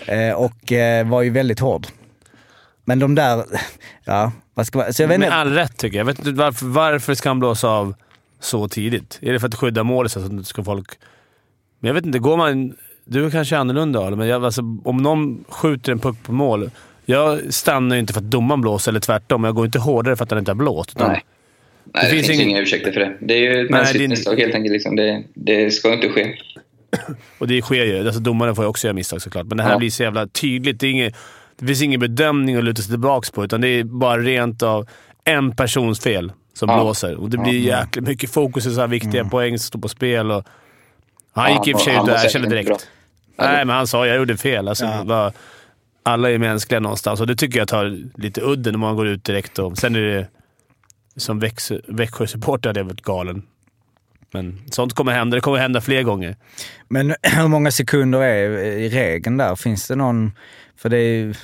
Eh, 0.07 0.35
och 0.35 0.73
eh, 0.73 1.07
var 1.09 1.23
ju 1.23 1.31
väldigt 1.31 1.61
hård. 1.61 1.87
Men 2.85 2.99
de 2.99 3.15
där, 3.15 3.45
ja, 4.05 4.33
vad 4.55 4.67
ska 4.67 4.79
man... 4.79 4.93
Så 4.95 5.03
jag 5.03 5.09
vet 5.09 5.19
Med 5.21 5.27
inte. 5.27 5.37
all 5.37 5.53
rätt 5.55 5.77
tycker 5.77 5.97
jag. 5.97 6.01
jag 6.01 6.07
vet 6.15 6.19
inte 6.19 6.31
varför, 6.33 6.67
varför 6.67 7.15
ska 7.15 7.31
han 7.31 7.39
blåsa 7.39 7.69
av 7.69 7.95
så 8.41 8.69
tidigt? 8.69 9.19
Är 9.23 9.33
det 9.33 9.41
för 9.41 9.49
att 9.49 9.55
skydda 9.55 9.85
målet 9.85 10.13
så 10.13 10.21
att 10.21 10.31
inte 10.31 10.45
ska 10.45 10.65
folk... 10.65 10.89
Men 11.81 11.87
jag 11.89 11.95
vet 11.95 12.07
inte, 12.07 12.19
går 12.19 12.37
man... 12.37 12.77
Du 13.05 13.27
är 13.27 13.31
kanske 13.31 13.59
annorlunda 13.59 14.01
Ale, 14.07 14.17
men 14.17 14.29
jag, 14.29 14.45
alltså, 14.45 14.63
om 14.85 14.97
någon 14.97 15.45
skjuter 15.49 15.93
en 15.93 15.99
puck 15.99 16.17
på 16.23 16.33
mål. 16.33 16.71
Jag 17.05 17.55
stannar 17.55 17.97
ju 17.97 18.01
inte 18.01 18.13
för 18.13 18.21
att 18.21 18.31
domaren 18.31 18.61
blåser, 18.61 18.93
eller 18.93 19.01
tvärtom. 19.01 19.45
Jag 19.45 19.55
går 19.55 19.67
inte 19.67 19.79
hårdare 19.79 20.17
för 20.17 20.25
att 20.25 20.31
han 20.31 20.39
inte 20.39 20.51
har 20.51 20.57
blåst. 20.57 20.91
Utan 20.97 21.11
Nej. 21.11 21.25
Nej, 21.95 22.05
det, 22.05 22.11
finns 22.11 22.27
finns, 22.27 22.39
ingen- 22.41 22.51
inga 22.51 22.61
ursäkter 22.61 22.93
för 22.93 23.01
det. 23.01 23.17
Det 23.21 23.35
är 23.35 23.39
ju 23.39 23.65
ett 23.65 23.71
mänskligt 23.71 24.03
det 24.03 24.09
misstag 24.09 24.37
helt 24.41 24.55
enkelt. 24.55 24.73
Liksom. 24.73 24.97
Det, 24.97 25.23
det 25.35 25.71
ska 25.71 25.93
inte 25.93 26.09
ske. 26.09 26.35
Och 27.39 27.49
det 27.49 27.63
sker 27.63 27.85
ju. 27.85 28.07
Alltså, 28.07 28.21
domaren 28.21 28.55
får 28.55 28.65
ju 28.65 28.69
också 28.69 28.87
göra 28.87 28.95
misstag 28.95 29.23
såklart, 29.23 29.47
men 29.47 29.57
det 29.57 29.63
här 29.63 29.71
Ja. 29.71 29.79
blir 29.79 29.91
så 29.91 30.03
jävla 30.03 30.27
tydligt. 30.27 30.81
Det, 30.81 30.87
är 30.87 30.91
inget, 30.91 31.15
det 31.59 31.67
finns 31.67 31.83
ingen 31.83 32.01
bedömning 32.01 32.57
att 32.57 32.65
luta 32.65 32.83
sig 32.83 32.91
tillbaka 32.91 33.29
på, 33.35 33.45
utan 33.45 33.61
det 33.61 33.69
är 33.69 33.85
bara 33.85 34.19
rent 34.19 34.63
av 34.63 34.89
en 35.25 35.57
persons 35.57 36.01
fel 36.01 36.33
som 36.55 36.69
Ja. 36.69 36.77
blåser. 36.83 37.15
Och 37.17 37.31
det 37.31 37.39
blir 37.39 37.59
jäkligt 37.61 38.09
mycket 38.09 38.31
fokus 38.31 38.67
i 38.67 38.75
så 38.75 38.81
här 38.81 38.89
viktiga 38.89 39.25
poäng 39.25 39.59
som 39.59 39.65
står 39.67 39.79
på 39.79 39.89
spel. 39.89 40.31
Och 40.31 40.45
han 41.33 41.51
Ja, 41.53 41.59
gick 41.65 41.69
i 41.69 41.75
och 41.77 41.81
för 41.81 41.85
sig 41.91 41.95
ut 41.95 42.01
och 42.09 42.09
erkände 42.25 42.49
direkt. 42.49 42.69
bra. 42.69 42.79
Nej, 43.39 43.65
men 43.65 43.77
han 43.77 43.87
sa 43.87 44.07
jag 44.07 44.17
gjorde 44.17 44.37
fel. 44.37 44.69
Alltså, 44.69 44.85
Ja. 44.85 45.05
bara, 45.05 45.33
alla 46.03 46.31
är 46.31 46.39
mänskliga 46.39 46.81
någonstans 46.81 47.21
och 47.21 47.27
det 47.27 47.37
tycker 47.37 47.59
jag 47.59 47.69
tar 47.69 47.99
lite 48.23 48.41
udden 48.41 48.75
om 48.75 48.81
man 48.81 48.97
går 48.97 49.07
ut 49.09 49.25
direkt. 49.25 49.59
Och, 49.59 49.79
sen 49.79 49.97
är 49.97 50.01
det 50.01 50.27
som 51.17 51.41
Växjö- 51.41 51.81
Växjö-supporter 51.89 52.69
hade 52.69 52.81
jag 52.81 52.85
varit 52.85 53.03
galen. 53.03 53.43
Men 54.33 54.63
sånt 54.71 54.93
kommer 54.95 55.13
hända. 55.13 55.35
Det 55.35 55.41
kommer 55.41 55.59
hända 55.59 55.81
fler 55.81 56.03
gånger. 56.03 56.37
Men 56.89 57.15
hur 57.23 57.49
många 57.49 57.71
sekunder 57.71 58.21
är 58.21 58.49
i 58.59 58.89
regeln 58.89 59.37
där? 59.37 59.57
Finns 59.57 59.89
det 59.89 59.97
någon... 59.97 60.33
För 60.77 60.89
det 60.89 60.99
är 60.99 61.37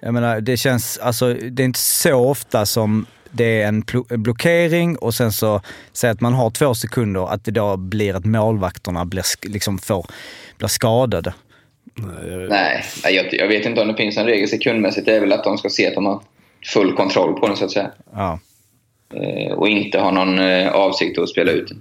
Jag 0.00 0.14
menar, 0.14 0.40
det 0.40 0.56
känns... 0.56 0.98
Alltså, 0.98 1.34
det 1.34 1.62
är 1.62 1.64
inte 1.64 1.78
så 1.78 2.14
ofta 2.14 2.66
som 2.66 3.06
det 3.30 3.62
är 3.62 3.68
en 3.68 3.84
blockering 4.22 4.96
och 4.98 5.14
sen 5.14 5.32
så 5.32 5.60
säger 5.92 6.14
att 6.14 6.20
man 6.20 6.34
har 6.34 6.50
två 6.50 6.74
sekunder, 6.74 7.32
att 7.32 7.44
det 7.44 7.50
då 7.50 7.76
blir 7.76 8.14
att 8.14 8.24
målvakterna 8.24 9.04
blir, 9.04 9.24
liksom 9.48 9.78
får, 9.78 10.06
blir 10.58 10.68
skadade. 10.68 11.34
Nej, 12.48 12.84
nej, 13.04 13.14
jag, 13.14 13.34
jag 13.34 13.48
vet 13.48 13.66
inte 13.66 13.80
om 13.80 13.88
det 13.88 13.96
finns 13.96 14.16
en 14.16 14.26
regel 14.26 14.48
sekundmässigt. 14.48 15.06
Det 15.06 15.16
är 15.16 15.20
väl 15.20 15.32
att 15.32 15.44
de 15.44 15.58
ska 15.58 15.68
se 15.68 15.88
att 15.88 15.94
de 15.94 16.06
har 16.06 16.20
full 16.72 16.96
kontroll 16.96 17.40
på 17.40 17.46
den, 17.46 17.56
så 17.56 17.64
att 17.64 17.70
säga. 17.70 17.90
Ja. 18.12 18.38
Eh, 19.16 19.52
och 19.52 19.68
inte 19.68 19.98
har 19.98 20.12
någon 20.12 20.38
eh, 20.38 20.72
avsikt 20.72 21.18
att 21.18 21.28
spela 21.28 21.52
ut. 21.52 21.72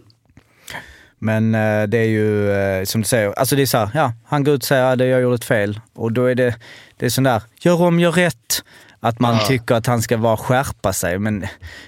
Men 1.20 1.56
eh, 1.56 1.84
det 1.84 1.98
är 1.98 2.08
ju 2.08 2.86
som 2.86 3.02
du 3.02 3.08
säger, 3.08 3.34
alltså 3.40 3.56
det 3.56 3.62
är 3.62 3.66
så 3.66 3.78
här, 3.78 3.90
ja, 3.94 4.14
han 4.26 4.44
går 4.44 4.54
ut 4.54 4.62
och 4.62 4.68
säger 4.68 4.84
att 4.84 5.00
jag 5.00 5.22
gjorde 5.22 5.36
ett 5.36 5.46
fel. 5.46 5.80
Och 5.94 6.12
då 6.12 6.26
är 6.26 6.36
det, 6.36 6.56
det 6.98 7.06
är 7.06 7.10
sån 7.10 7.24
där, 7.24 7.42
gör 7.62 7.82
om, 7.82 8.00
gör 8.00 8.12
rätt. 8.12 8.64
Att 9.00 9.20
man 9.20 9.40
tycker 9.48 9.76
att 9.76 9.88
han 9.88 10.02
ska 10.02 10.18
bara 10.18 10.38
skärpa 10.38 10.94
sig. 10.94 11.20
Men 11.20 11.46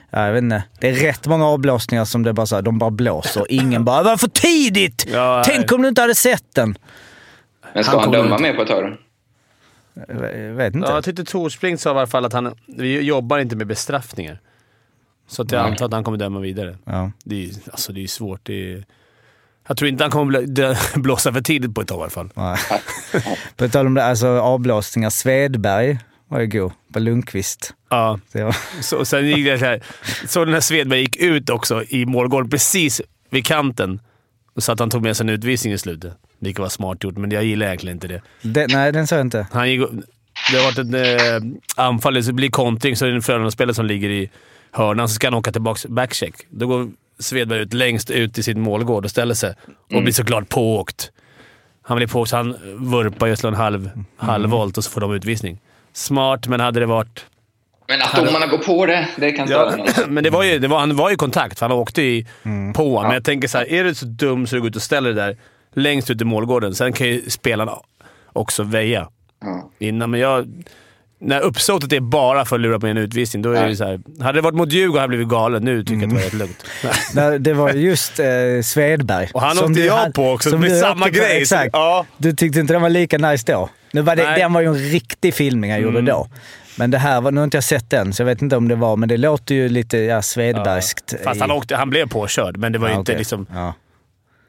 ja, 0.10 0.26
jag 0.26 0.34
vet 0.34 0.44
inte, 0.44 0.64
det 0.80 0.90
är 0.90 0.94
rätt 0.94 1.28
många 1.28 1.46
avblåsningar 1.46 2.06
som 2.06 2.24
det 2.24 2.34
bara 2.34 2.46
så 2.46 2.56
här, 2.56 2.62
de 2.62 2.80
bara 2.80 2.92
blåser. 2.92 3.46
Ingen 3.50 3.86
bara, 3.86 4.04
var 4.04 4.18
för 4.18 4.28
tidigt! 4.28 5.06
Ja, 5.14 5.44
Tänk 5.46 5.72
om 5.72 5.82
du 5.82 5.88
inte 5.88 6.02
hade 6.02 6.16
sett 6.16 6.54
den! 6.56 6.78
Men 7.74 7.84
ska 7.84 7.92
Han 7.92 8.04
han, 8.04 8.12
döma 8.12 8.36
ut- 8.36 8.42
mer 8.42 8.54
på 8.54 8.62
ett 8.62 8.68
tag 8.68 8.84
då? 8.84 8.98
Jag 10.08 10.40
jag 10.40 10.54
vet 10.54 10.76
inte. 10.76 10.88
Ja, 10.90 10.96
jag 10.96 11.04
tyckte 11.04 11.24
Torspring 11.24 11.78
sa 11.78 11.90
i 11.90 11.98
alla 11.98 12.08
fall 12.08 12.26
att 12.26 12.34
han 12.34 12.56
vi 12.68 13.02
jobbar 13.02 13.40
inte 13.40 13.56
med 13.56 13.68
bestraffningar. 13.68 14.40
Så 15.28 15.42
att 15.42 15.52
jag 15.52 15.66
antar 15.66 15.86
att 15.86 15.94
han 15.94 16.04
kommer 16.04 16.18
döma 16.18 16.40
vidare. 16.40 16.78
Ja. 16.86 17.12
Det 17.24 17.36
är 17.36 17.40
ju 17.40 17.54
alltså, 17.72 17.94
det 17.94 18.04
är 18.04 18.08
svårt. 18.08 18.40
Det 18.44 18.74
är, 18.74 18.86
jag 19.68 19.78
tror 19.78 19.90
inte 19.90 20.04
han 20.04 20.12
kommer 20.12 21.00
blåsa 21.00 21.34
för 21.34 21.42
tidigt 21.42 21.76
på 21.76 21.82
ett 21.82 21.88
tag 21.88 21.98
i 21.98 22.02
alla 22.02 22.10
fall. 22.10 22.30
Nej. 22.34 22.58
På 23.56 23.70
tal 23.70 23.88
om 23.88 23.94
det, 23.94 24.06
alltså 24.06 24.28
avblåsningar. 24.28 25.10
Svedberg 25.10 26.00
var 26.28 26.40
ju 26.40 26.48
god. 26.48 26.72
På 26.94 27.00
Lundqvist. 27.00 27.74
Ja. 27.90 28.20
Det 28.32 28.44
var, 28.44 28.56
Så, 28.82 29.06
sen 29.06 29.28
gick 29.28 29.46
det 29.46 29.60
så 29.60 29.66
här. 29.66 29.84
Så 30.28 30.46
när 30.46 30.60
Svedberg 30.60 31.00
gick 31.00 31.16
ut 31.16 31.50
också 31.50 31.84
i 31.84 32.06
målgården 32.06 32.50
precis 32.50 33.02
vid 33.30 33.46
kanten. 33.46 34.00
Så 34.58 34.72
att 34.72 34.80
han 34.80 34.90
tog 34.90 35.02
med 35.04 35.18
sig 35.18 35.24
en 35.24 35.30
utvisning 35.30 35.74
i 35.74 35.78
slutet. 35.78 36.14
Vilket 36.40 36.60
var 36.62 36.70
smart 36.70 37.04
gjort, 37.04 37.18
men 37.18 37.32
jag 37.32 37.44
gillar 37.44 37.66
egentligen 37.68 37.96
inte 37.96 38.08
det. 38.08 38.22
det, 38.42 38.68
nej, 38.68 38.92
den 38.92 39.08
såg 39.08 39.20
jag 39.20 39.26
inte. 39.26 39.48
Han 39.52 39.72
gick, 39.72 39.82
det 40.52 40.58
har 40.58 40.64
varit 40.64 40.78
ett 40.78 41.32
eh, 41.76 41.86
anfall, 41.86 42.24
så 42.24 42.28
det 42.30 42.34
blir 42.34 42.50
kontring, 42.50 42.96
så 42.96 43.06
är 43.06 43.10
det 43.10 43.16
en 43.16 43.22
Frölunda-spelare 43.22 43.74
som 43.74 43.86
ligger 43.86 44.10
i 44.10 44.30
hörnan, 44.76 45.10
så 45.10 45.14
ska 45.16 45.28
han 45.28 45.34
åka 45.34 45.52
tillbaka 45.52 45.90
backcheck. 45.90 46.34
Då 46.50 46.68
går 46.68 46.90
Svedberg 47.20 47.60
ut 47.60 47.74
längst 47.74 48.10
ut 48.12 48.38
i 48.38 48.44
sin 48.44 48.62
målgård 48.62 49.06
och 49.06 49.12
ställer 49.12 49.34
sig 49.34 49.54
och 49.96 50.02
blir 50.02 50.14
såklart 50.14 50.50
pååkt. 50.50 51.12
Han 51.82 51.98
blir 51.98 52.08
pååkt, 52.08 52.30
så 52.30 52.36
han 52.38 52.56
vurpar 52.78 53.32
och 53.32 53.38
slår 53.38 53.50
en 53.50 53.56
halv, 53.56 53.90
halv 54.18 54.50
volt 54.50 54.78
och 54.78 54.84
så 54.84 54.92
får 54.92 55.02
de 55.02 55.14
utvisning. 55.14 55.60
Smart, 55.94 56.48
men 56.48 56.60
hade 56.60 56.80
det 56.80 56.86
varit... 56.86 57.26
Men 57.88 58.02
att 58.02 58.16
domarna 58.16 58.48
går 58.48 58.58
på 58.58 58.86
det, 58.86 59.08
det 59.18 59.32
kan 59.32 59.48
Ja, 59.50 59.72
störa 59.72 59.86
ja. 59.98 60.04
men 60.08 60.24
det 60.24 60.30
var 60.30 60.44
ju, 60.44 60.60
det 60.60 60.68
var, 60.68 60.80
han 60.80 60.96
var 60.96 61.12
i 61.12 61.16
kontakt, 61.16 61.60
för 61.60 61.66
han 61.70 61.78
åkte 61.78 62.02
i, 62.02 62.28
på 62.76 62.90
honom. 62.90 63.04
Men 63.04 63.14
jag 63.14 63.24
tänker 63.24 63.48
så 63.48 63.58
här, 63.58 63.72
är 63.74 63.84
du 63.84 63.96
så 63.96 64.06
dum 64.06 64.48
så 64.48 64.56
du 64.56 64.62
går 64.62 64.70
ut 64.70 64.76
och 64.76 64.82
ställer 64.82 65.14
dig 65.14 65.26
där 65.26 65.38
längst 65.82 66.10
ut 66.10 66.22
i 66.22 66.26
målgården, 66.26 66.76
sen 66.76 66.94
kan 66.94 67.08
ju 67.08 67.30
spelarna 67.30 67.78
också 68.34 68.64
väja 68.64 69.08
Ja. 69.42 69.70
innan. 69.80 70.12
Men 70.12 70.20
jag... 70.20 70.48
När 71.20 71.40
uppsåtet 71.42 71.94
är 71.94 72.00
bara 72.00 72.46
för 72.46 72.56
att 72.56 72.62
lura 72.62 72.80
på 72.80 72.88
en 72.88 72.98
utvisning, 72.98 73.42
då 73.42 73.52
är 73.52 73.68
det 73.68 73.76
så 73.76 73.84
här. 73.86 74.00
Hade 74.24 74.38
det 74.38 74.42
varit 74.42 74.56
mot 74.56 74.72
Djurgården 74.72 75.02
hade 75.02 75.04
jag 75.04 75.10
blivit 75.10 75.28
galen. 75.28 75.64
Nu 75.64 75.84
tycker 75.84 75.96
jag 75.96 76.04
att 76.04 76.10
det 76.10 76.16
var 76.16 76.24
rätt 76.24 76.34
lugnt. 76.34 76.66
Nej, 77.14 77.40
det 77.40 77.54
var 77.54 77.70
just 77.70 78.20
eh, 78.20 78.26
Svedberg. 78.64 79.30
Och 79.34 79.42
han 79.42 79.56
Som 79.56 79.66
åkte 79.72 79.82
du 79.82 79.86
jag 79.88 80.14
på 80.14 80.32
också, 80.32 80.50
som 80.50 80.60
med 80.60 80.70
du 80.72 80.80
samma 80.80 81.10
grej. 81.10 81.42
Exakt. 81.42 81.70
Ja. 81.74 82.06
Du 82.18 82.34
tyckte 82.34 82.60
inte 82.60 82.74
den 82.74 82.82
var 82.82 82.90
lika 82.90 83.18
nice 83.18 83.52
då. 83.52 83.70
Nu 83.92 84.02
var 84.02 84.16
det, 84.16 84.24
Nej. 84.24 84.40
den 84.40 84.54
var 84.54 84.62
ju 84.62 84.68
en 84.68 84.76
riktig 84.76 85.34
filmning 85.34 85.72
han 85.72 85.82
gjorde 85.82 86.02
då. 86.02 86.28
Men 86.78 86.92
det 86.92 86.98
här 86.98 87.22
var, 87.22 87.32
nu 87.32 87.40
har 87.40 87.44
inte 87.46 87.58
jag 87.58 87.64
sett 87.64 87.90
den, 87.90 88.14
så 88.14 88.22
jag 88.22 88.26
vet 88.26 88.42
inte 88.42 88.58
om 88.58 88.68
det 88.68 88.76
var, 88.76 88.96
men 88.98 89.10
det 89.10 89.18
låter 89.18 89.56
ju 89.56 89.70
lite 89.70 89.98
ja, 89.98 90.22
Svedbergskt. 90.22 91.14
Fast 91.24 91.38
i- 91.38 91.40
han, 91.40 91.52
åkte, 91.52 91.76
han 91.76 91.90
blev 91.90 92.08
påkörd, 92.10 92.58
men 92.58 92.72
det 92.72 92.80
var 92.80 92.88
ju 92.88 92.94
Ja, 92.94 93.00
inte 93.00 93.12
okej. 93.12 93.20
liksom... 93.20 93.46
Ja. 93.54 93.74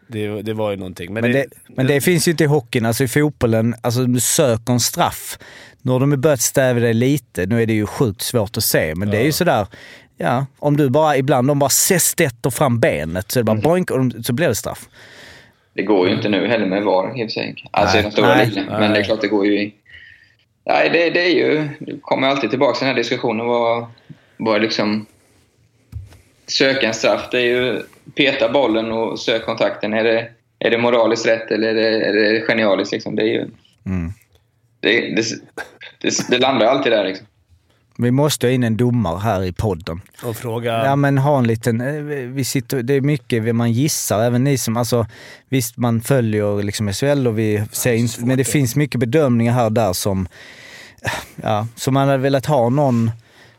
Det, 0.09 0.43
det 0.43 0.53
var 0.53 0.71
ju 0.71 0.77
någonting. 0.77 1.13
Men, 1.13 1.23
Men 1.23 1.33
det, 1.33 1.47
men 1.69 1.87
det 1.87 2.01
finns 2.01 2.29
ju 2.29 2.31
inte 2.31 2.45
i 2.45 2.47
hockeyn. 2.47 2.87
Alltså 2.87 3.05
i 3.05 3.09
fotbollen, 3.09 3.75
alltså 3.81 4.05
du 4.05 4.21
söker 4.21 4.73
en 4.73 4.81
straff. 4.81 5.39
Nu 5.83 5.93
har 5.93 6.01
de 6.01 6.21
börjat 6.21 6.41
stäva 6.41 6.81
det 6.81 6.93
lite. 6.93 7.47
Nu 7.47 7.63
är 7.63 7.67
det 7.67 7.73
ju 7.73 7.87
sjukt 7.87 8.23
svårt 8.23 8.57
att 8.57 8.65
se, 8.65 8.95
men 8.95 9.11
det 9.11 9.19
är 9.19 9.25
ju 9.25 9.33
sådär, 9.33 9.67
ja, 10.17 10.47
om 10.59 10.77
du 10.77 10.91
bara 10.91 11.17
ibland, 11.17 11.49
de 11.49 11.59
bara 11.59 11.71
sätter 11.71 12.51
fram 12.51 12.81
benet 12.81 13.31
så 13.31 13.39
är 13.39 13.43
det 13.43 13.45
bara 13.45 13.57
boink 13.57 13.91
och 13.91 13.99
de, 13.99 14.23
så 14.23 14.33
blir 14.33 14.49
det 14.49 14.55
straff. 14.55 14.89
Det 15.75 15.83
går 15.83 16.09
ju 16.09 16.15
inte 16.15 16.29
nu 16.29 16.49
heller 16.49 16.67
med 16.67 16.83
VAR 16.83 17.21
i 17.21 17.25
och 17.25 17.29
för 17.29 17.33
sig. 17.33 17.65
Alltså 17.71 17.97
Nej, 17.97 18.01
i 18.01 18.05
de 18.05 18.13
stora 18.13 18.37
nej, 18.37 18.47
ligorna. 18.47 18.79
Men 18.79 18.93
det 18.93 18.99
är 18.99 19.03
klart 19.03 19.21
det 19.21 19.29
går 19.29 19.47
ju 19.47 19.61
i... 19.61 19.75
Nej, 20.65 20.91
det, 20.91 21.11
det 21.11 21.21
är 21.21 21.35
ju... 21.35 21.69
Det 21.79 22.01
kommer 22.03 22.29
alltid 22.29 22.51
tillbaka 22.51 22.79
till 22.79 22.87
den 22.87 22.95
här 22.95 23.03
diskussionen. 23.03 23.47
Vad, 23.47 23.87
vad 24.37 24.63
liksom... 24.63 25.07
Söka 26.47 26.87
en 26.87 26.95
straff. 26.95 27.29
Det 27.31 27.39
är 27.39 27.45
ju 27.45 27.83
peta 28.15 28.49
bollen 28.49 28.93
och 28.93 29.21
sök 29.21 29.45
kontakten. 29.45 29.93
Är 29.93 30.05
det, 30.05 30.29
är 30.59 30.71
det 30.71 30.79
moraliskt 30.79 31.27
rätt 31.27 31.51
eller 31.51 31.69
är 31.69 31.75
det, 31.75 32.05
är 32.07 32.33
det 32.33 32.41
genialiskt? 32.41 32.93
Liksom? 32.93 33.17
Det 33.17 33.23
är 33.23 33.27
ju... 33.27 33.51
Det, 34.81 35.01
det, 35.01 35.25
det, 36.01 36.29
det 36.29 36.39
landar 36.39 36.67
alltid 36.67 36.93
där 36.93 37.05
liksom. 37.05 37.27
Vi 37.99 38.11
måste 38.11 38.47
ha 38.47 38.53
in 38.53 38.65
en 38.65 38.77
domare 38.77 39.19
här 39.19 39.43
i 39.43 39.53
podden. 39.53 40.01
Och 40.23 40.37
fråga... 40.37 40.85
Ja 40.85 40.97
men 40.97 41.19
ha 41.19 41.39
en 41.39 41.47
liten, 41.47 41.81
eh, 41.81 42.03
vi 42.33 42.45
sitter, 42.45 42.83
det 42.83 42.95
är 42.95 43.01
mycket 43.01 43.55
man 43.55 43.73
gissar, 43.73 44.23
även 44.23 44.45
ni 44.45 44.59
som, 44.59 44.77
alltså 44.77 45.07
visst 45.49 45.77
man 45.77 46.01
följer 46.01 46.63
liksom 46.63 46.93
SHL 46.93 47.27
och 47.27 47.39
vi 47.39 47.63
ser 47.73 47.93
inte, 47.93 48.25
men 48.25 48.39
det 48.39 48.45
finns 48.45 48.77
mycket 48.77 49.01
bedömningar 49.01 49.53
här 49.53 49.65
och 49.65 49.73
där 49.73 49.93
som, 49.93 50.29
ja, 51.43 51.67
så 51.77 51.91
man 51.91 52.09
hade 52.09 52.23
velat 52.23 52.47
ha 52.47 52.69
någon 52.69 53.11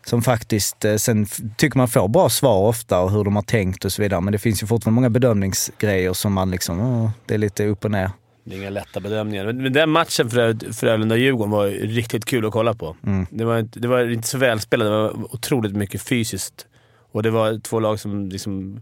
som 0.09 0.21
faktiskt, 0.21 0.85
eh, 0.85 0.95
sen 0.95 1.25
tycker 1.57 1.77
man 1.77 1.87
får 1.87 2.07
bra 2.07 2.29
svar 2.29 2.67
ofta 2.67 2.99
och 2.99 3.11
hur 3.11 3.23
de 3.23 3.35
har 3.35 3.43
tänkt 3.43 3.85
och 3.85 3.91
så 3.91 4.01
vidare. 4.01 4.21
Men 4.21 4.31
det 4.31 4.39
finns 4.39 4.63
ju 4.63 4.67
fortfarande 4.67 4.95
många 4.95 5.09
bedömningsgrejer 5.09 6.13
som 6.13 6.33
man 6.33 6.51
liksom, 6.51 7.09
det 7.25 7.33
är 7.33 7.37
lite 7.37 7.65
upp 7.65 7.85
och 7.85 7.91
ner. 7.91 8.11
Det 8.43 8.55
är 8.55 8.59
inga 8.59 8.69
lätta 8.69 8.99
bedömningar. 8.99 9.53
Men, 9.53 9.73
den 9.73 9.89
matchen 9.89 10.29
för 10.29 10.53
Frölunda-Djurgården 10.53 11.51
var 11.51 11.67
riktigt 11.67 12.25
kul 12.25 12.45
att 12.45 12.51
kolla 12.51 12.73
på. 12.73 12.95
Det, 13.29 13.45
var 13.45 13.59
inte, 13.59 13.79
det 13.79 13.87
var 13.87 14.11
inte 14.11 14.27
så 14.27 14.37
välspelat, 14.37 14.85
det 14.85 14.89
var 14.91 15.33
otroligt 15.33 15.75
mycket 15.75 16.01
fysiskt. 16.01 16.65
Och 17.11 17.23
det 17.23 17.29
var 17.29 17.59
två 17.59 17.79
lag 17.79 17.99
som 17.99 18.29
liksom 18.29 18.81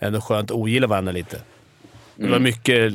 ändå 0.00 0.20
skönt 0.20 0.50
ogillar 0.50 0.88
varandra 0.88 1.12
lite. 1.12 1.40
Det 2.16 2.28
var 2.28 2.38
mycket, 2.38 2.92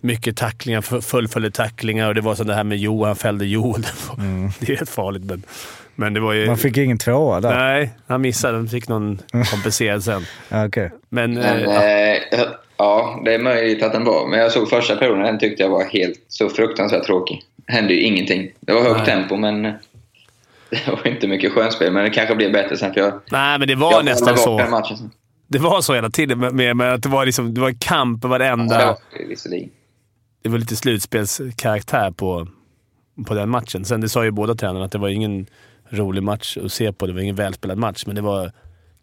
mycket 0.00 0.36
tacklingar, 0.36 0.80
fu- 0.80 1.00
fullföljande 1.00 1.56
tacklingar 1.56 2.08
och 2.08 2.14
det 2.14 2.20
var 2.20 2.34
så 2.34 2.44
det 2.44 2.54
här 2.54 2.64
med 2.64 2.78
Johan 2.78 3.16
fällde 3.16 3.46
Joel. 3.46 3.82
Det, 3.82 3.88
var, 4.08 4.16
det 4.60 4.72
är 4.72 4.76
rätt 4.76 4.88
farligt, 4.88 5.24
men, 5.24 5.42
men 6.00 6.14
det 6.14 6.20
var 6.20 6.32
ju... 6.32 6.46
Man 6.46 6.56
fick 6.56 6.76
ingen 6.76 6.98
tvåa 6.98 7.40
där. 7.40 7.54
Nej, 7.54 7.90
han 8.06 8.20
missade. 8.20 8.56
Han 8.56 8.68
fick 8.68 8.88
någon 8.88 9.18
kompenserad 9.50 10.04
sen. 10.04 10.22
Ja, 10.48 10.66
okej. 10.66 10.90
Men, 11.08 11.34
Men, 11.34 11.58
eh, 11.58 11.62
ja. 11.62 12.16
eh, 12.30 12.48
ja, 12.76 13.22
det 13.24 13.34
är 13.34 13.38
möjligt 13.38 13.82
att 13.82 13.92
den 13.92 14.04
var. 14.04 14.26
Men 14.26 14.40
jag 14.40 14.52
såg 14.52 14.68
första 14.68 14.96
perioden, 14.96 15.22
den 15.22 15.38
tyckte 15.38 15.62
jag 15.62 15.70
var 15.70 15.84
helt 15.84 16.24
så 16.28 16.48
fruktansvärt 16.48 17.04
tråkig. 17.04 17.42
Det 17.56 17.72
hände 17.72 17.94
ju 17.94 18.00
ingenting. 18.00 18.50
Det 18.60 18.72
var 18.72 18.82
högt 18.82 18.96
Nej. 18.96 19.06
tempo, 19.06 19.36
men 19.36 19.62
det 20.70 20.86
var 20.86 21.06
inte 21.06 21.26
mycket 21.26 21.52
skönspel. 21.52 21.92
Men 21.92 22.04
det 22.04 22.10
kanske 22.10 22.34
blir 22.34 22.52
bättre 22.52 22.76
sen, 22.76 22.94
för 22.94 23.00
jag... 23.00 23.20
Nej, 23.30 23.58
men 23.58 23.68
det 23.68 23.74
var 23.74 23.92
jag 23.92 24.04
nästan 24.04 24.38
så. 24.38 24.82
Det 25.48 25.58
var 25.58 25.80
så 25.80 25.94
hela 25.94 26.10
tiden, 26.10 26.38
med, 26.38 26.76
med, 26.76 26.94
att 26.94 27.02
det 27.02 27.08
var, 27.08 27.26
liksom, 27.26 27.54
det 27.54 27.60
var 27.60 27.74
kamp 27.80 28.24
varenda... 28.24 28.82
Ja, 28.82 28.98
det 29.28 29.68
det 30.42 30.48
var 30.48 30.58
lite 30.58 30.76
slutspelskaraktär 30.76 32.10
på, 32.10 32.48
på 33.26 33.34
den 33.34 33.48
matchen. 33.48 33.84
Sen 33.84 34.00
det 34.00 34.08
sa 34.08 34.24
ju 34.24 34.30
båda 34.30 34.54
tränarna 34.54 34.84
att 34.84 34.92
det 34.92 34.98
var 34.98 35.08
ingen 35.08 35.46
rolig 35.90 36.22
match 36.22 36.56
att 36.64 36.72
se 36.72 36.92
på. 36.92 37.06
Det 37.06 37.12
var 37.12 37.20
ingen 37.20 37.36
välspelad 37.36 37.78
match, 37.78 38.02
men 38.06 38.14
det 38.14 38.22
var 38.22 38.52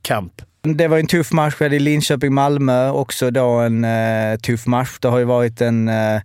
kamp. 0.02 0.42
Det 0.62 0.88
var 0.88 0.98
en 0.98 1.08
tuff 1.08 1.32
match. 1.32 1.56
Vi 1.60 1.66
hade 1.66 1.80
Linköping-Malmö 1.80 2.90
också 2.90 3.32
då 3.32 3.50
en 3.50 3.84
eh, 3.84 4.38
tuff 4.38 4.66
match. 4.66 4.98
Det 5.00 5.08
har 5.08 5.20
ju 5.20 5.26
varit 5.26 5.62
en 5.62 5.88
eh, 5.88 6.22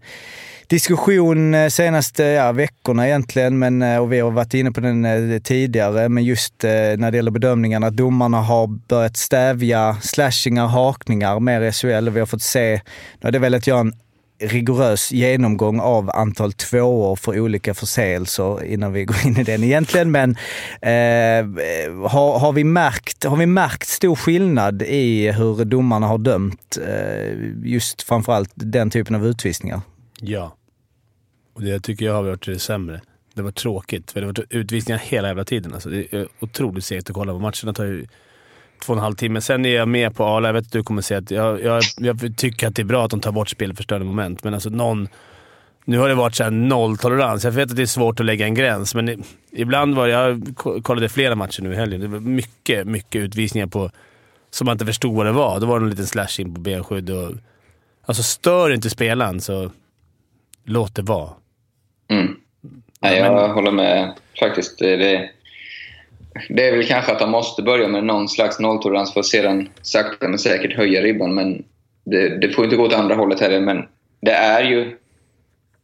diskussion 0.70 1.54
eh, 1.54 1.68
senaste 1.68 2.22
ja, 2.22 2.52
veckorna 2.52 3.06
egentligen, 3.06 3.58
men, 3.58 3.82
eh, 3.82 3.98
och 3.98 4.12
vi 4.12 4.20
har 4.20 4.30
varit 4.30 4.54
inne 4.54 4.72
på 4.72 4.80
den 4.80 5.04
eh, 5.04 5.38
tidigare, 5.40 6.08
men 6.08 6.24
just 6.24 6.64
eh, 6.64 6.70
när 6.70 7.10
det 7.10 7.16
gäller 7.16 7.30
bedömningarna, 7.30 7.86
att 7.86 7.96
domarna 7.96 8.40
har 8.40 8.66
börjat 8.66 9.16
stävja 9.16 9.96
slashingar, 10.02 10.66
hakningar 10.66 11.40
mer 11.40 11.60
i 11.60 11.72
SHL. 11.72 12.08
Vi 12.08 12.20
har 12.20 12.26
fått 12.26 12.42
se, 12.42 12.72
nu 13.20 13.26
har 13.26 13.30
det 13.30 13.38
velat 13.38 13.66
göra 13.66 13.80
en 13.80 13.92
rigorös 14.40 15.12
genomgång 15.12 15.80
av 15.80 16.10
antal 16.14 16.52
tvåor 16.52 17.16
för 17.16 17.40
olika 17.40 17.74
förseelser 17.74 18.64
innan 18.64 18.92
vi 18.92 19.04
går 19.10 19.16
in 19.26 19.36
i 19.36 19.44
den 19.44 19.64
egentligen. 19.64 20.10
Men 20.10 20.30
eh, 20.82 22.08
har, 22.10 22.38
har, 22.38 22.52
vi 22.52 22.64
märkt, 22.64 23.24
har 23.24 23.36
vi 23.36 23.46
märkt 23.46 23.88
stor 23.88 24.16
skillnad 24.16 24.82
i 24.82 25.32
hur 25.32 25.64
domarna 25.64 26.06
har 26.06 26.18
dömt 26.18 26.78
eh, 26.86 27.34
just 27.64 28.02
framförallt 28.02 28.50
den 28.54 28.90
typen 28.90 29.14
av 29.14 29.26
utvisningar? 29.26 29.80
Ja. 30.20 30.56
Och 31.54 31.62
det 31.62 31.80
tycker 31.80 32.04
jag 32.04 32.14
har 32.14 32.22
varit 32.22 32.46
det 32.46 32.58
sämre. 32.58 33.00
Det 33.34 33.42
var 33.42 33.50
tråkigt, 33.50 34.10
för 34.10 34.20
det 34.20 34.26
var 34.26 34.46
utvisningar 34.50 34.98
hela 34.98 35.28
jävla 35.28 35.44
tiden. 35.44 35.74
Alltså, 35.74 35.88
det 35.88 36.14
är 36.14 36.28
otroligt 36.40 36.84
segt 36.84 37.10
att 37.10 37.14
kolla 37.14 37.32
på. 37.32 37.38
Matcherna 37.38 37.72
tar 37.74 37.84
ju 37.84 38.06
två 38.80 38.92
och 38.92 38.96
en 38.96 39.02
halv 39.02 39.14
timme. 39.14 39.40
Sen 39.40 39.66
är 39.66 39.74
jag 39.74 39.88
med 39.88 40.16
på 40.16 40.24
Arla. 40.24 40.48
Jag 40.48 40.52
vet 40.52 40.66
att 40.66 40.72
du 40.72 40.82
kommer 40.82 41.02
säga 41.02 41.18
att 41.18 41.30
jag, 41.30 41.62
jag, 41.62 41.82
jag 41.96 42.36
tycker 42.36 42.68
att 42.68 42.74
det 42.74 42.82
är 42.82 42.86
bra 42.86 43.04
att 43.04 43.10
de 43.10 43.20
tar 43.20 43.32
bort 43.32 43.48
spelförstörande 43.48 44.06
moment, 44.06 44.44
men 44.44 44.54
alltså 44.54 44.70
någon... 44.70 45.08
Nu 45.84 45.98
har 45.98 46.08
det 46.08 46.14
varit 46.14 46.34
så 46.34 46.50
nolltolerans. 46.50 47.44
Jag 47.44 47.52
vet 47.52 47.70
att 47.70 47.76
det 47.76 47.82
är 47.82 47.86
svårt 47.86 48.20
att 48.20 48.26
lägga 48.26 48.46
en 48.46 48.54
gräns, 48.54 48.94
men 48.94 49.24
ibland 49.52 49.94
var 49.94 50.06
det... 50.06 50.12
Jag 50.12 50.56
ko- 50.56 50.82
kollade 50.82 51.08
flera 51.08 51.34
matcher 51.34 51.62
nu 51.62 51.72
i 51.72 51.76
helgen. 51.76 52.00
Det 52.00 52.06
var 52.06 52.20
mycket, 52.20 52.86
mycket 52.86 53.20
utvisningar 53.20 53.66
på 53.66 53.90
som 54.50 54.64
man 54.64 54.72
inte 54.72 54.86
förstod 54.86 55.16
vad 55.16 55.26
det 55.26 55.32
var. 55.32 55.60
Då 55.60 55.66
var 55.66 55.80
det 55.80 55.86
en 55.86 55.90
liten 55.90 56.06
slashing 56.06 56.54
på 56.54 56.60
benskydd 56.60 57.10
och... 57.10 57.32
Alltså, 58.06 58.22
stör 58.22 58.72
inte 58.72 58.90
spelaren 58.90 59.40
så 59.40 59.70
låt 60.64 60.94
det 60.94 61.02
vara. 61.02 61.30
Mm. 62.10 62.36
Nej, 63.00 63.18
jag 63.18 63.48
håller 63.48 63.70
med 63.70 64.14
faktiskt. 64.40 64.78
Det, 64.78 65.30
det, 66.48 66.68
är 66.68 66.76
väl 66.76 66.86
kanske 66.86 67.12
att 67.12 67.18
de 67.18 67.30
måste 67.30 67.62
börja 67.62 67.88
med 67.88 68.04
någon 68.04 68.28
slags 68.28 68.58
nolltolerans 68.58 69.12
för 69.12 69.20
att 69.20 69.26
sedan 69.26 69.68
sakta 69.82 70.28
men 70.28 70.38
säkert 70.38 70.76
höja 70.76 71.02
ribban. 71.02 71.34
Men 71.34 71.64
det, 72.04 72.38
det 72.38 72.48
får 72.48 72.64
inte 72.64 72.76
gå 72.76 72.84
åt 72.84 72.92
andra 72.92 73.14
hållet 73.14 73.40
heller. 73.40 73.60
Men 73.60 73.86
det 74.20 74.32
är 74.32 74.64
ju 74.64 74.96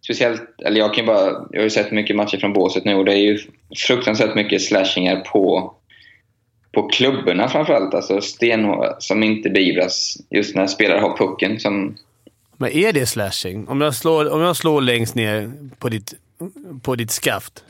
speciellt... 0.04 0.42
Eller 0.64 0.78
jag 0.78 0.94
kan 0.94 1.04
ju 1.04 1.06
bara... 1.06 1.46
Jag 1.50 1.58
har 1.58 1.64
ju 1.64 1.70
sett 1.70 1.90
mycket 1.90 2.16
matcher 2.16 2.38
från 2.38 2.52
båset 2.52 2.84
nu 2.84 2.94
och 2.94 3.04
det 3.04 3.12
är 3.12 3.22
ju 3.22 3.38
fruktansvärt 3.86 4.34
mycket 4.34 4.62
slashingar 4.62 5.16
på, 5.16 5.74
på 6.72 6.88
klubborna 6.88 7.48
framförallt. 7.48 7.94
Alltså 7.94 8.20
stenhårda 8.20 8.96
som 8.98 9.22
inte 9.22 9.50
beivras 9.50 10.16
just 10.30 10.54
när 10.54 10.66
spelare 10.66 11.00
har 11.00 11.16
pucken. 11.16 11.60
Som, 11.60 11.96
Men 12.56 12.70
är 12.70 12.92
det 12.92 13.06
slashing? 13.06 13.68
Om 13.68 13.80
jag 13.80 13.94
slår, 13.94 14.32
om 14.32 14.40
jag 14.40 14.56
slår 14.56 14.80
längst 14.80 15.14
ner 15.14 15.52
på 15.78 15.88
ditt, 15.88 16.14
på 16.82 16.94
ditt 16.94 17.10
skaft, 17.10 17.64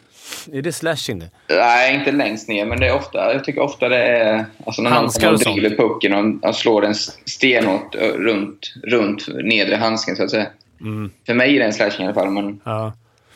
är 0.53 0.63
det 0.63 0.73
slashing 0.73 1.19
det? 1.19 1.31
Nej, 1.49 1.95
inte 1.95 2.13
längst 2.13 2.49
ner, 2.49 2.67
men 2.67 2.81
det 2.81 2.87
är 2.87 2.95
ofta, 2.95 3.33
jag 3.33 3.45
tycker 3.45 3.61
ofta 3.61 3.89
det 3.89 4.07
är... 4.07 4.45
Alltså 4.67 4.83
när 4.83 4.91
någon 4.91 4.99
Handskar 4.99 5.29
och 5.29 5.35
och 5.35 5.41
sånt. 5.41 5.57
driver 5.57 5.77
pucken 5.77 6.13
och, 6.43 6.49
och 6.49 6.55
slår 6.57 6.83
den 6.83 6.95
stenhårt 7.25 7.95
runt, 7.95 8.75
runt 8.83 9.29
nedre 9.45 9.77
handsken, 9.77 10.17
så 10.17 10.25
att 10.25 10.31
säga. 10.31 10.47
Mm. 10.81 11.11
För 11.27 11.35
mig 11.35 11.55
är 11.57 11.59
det 11.61 11.65
en 11.67 11.73
slashing 11.73 12.05
i 12.05 12.09
alla 12.09 12.15
fall, 12.15 12.31
men 12.31 12.61
Ja. 12.65 12.93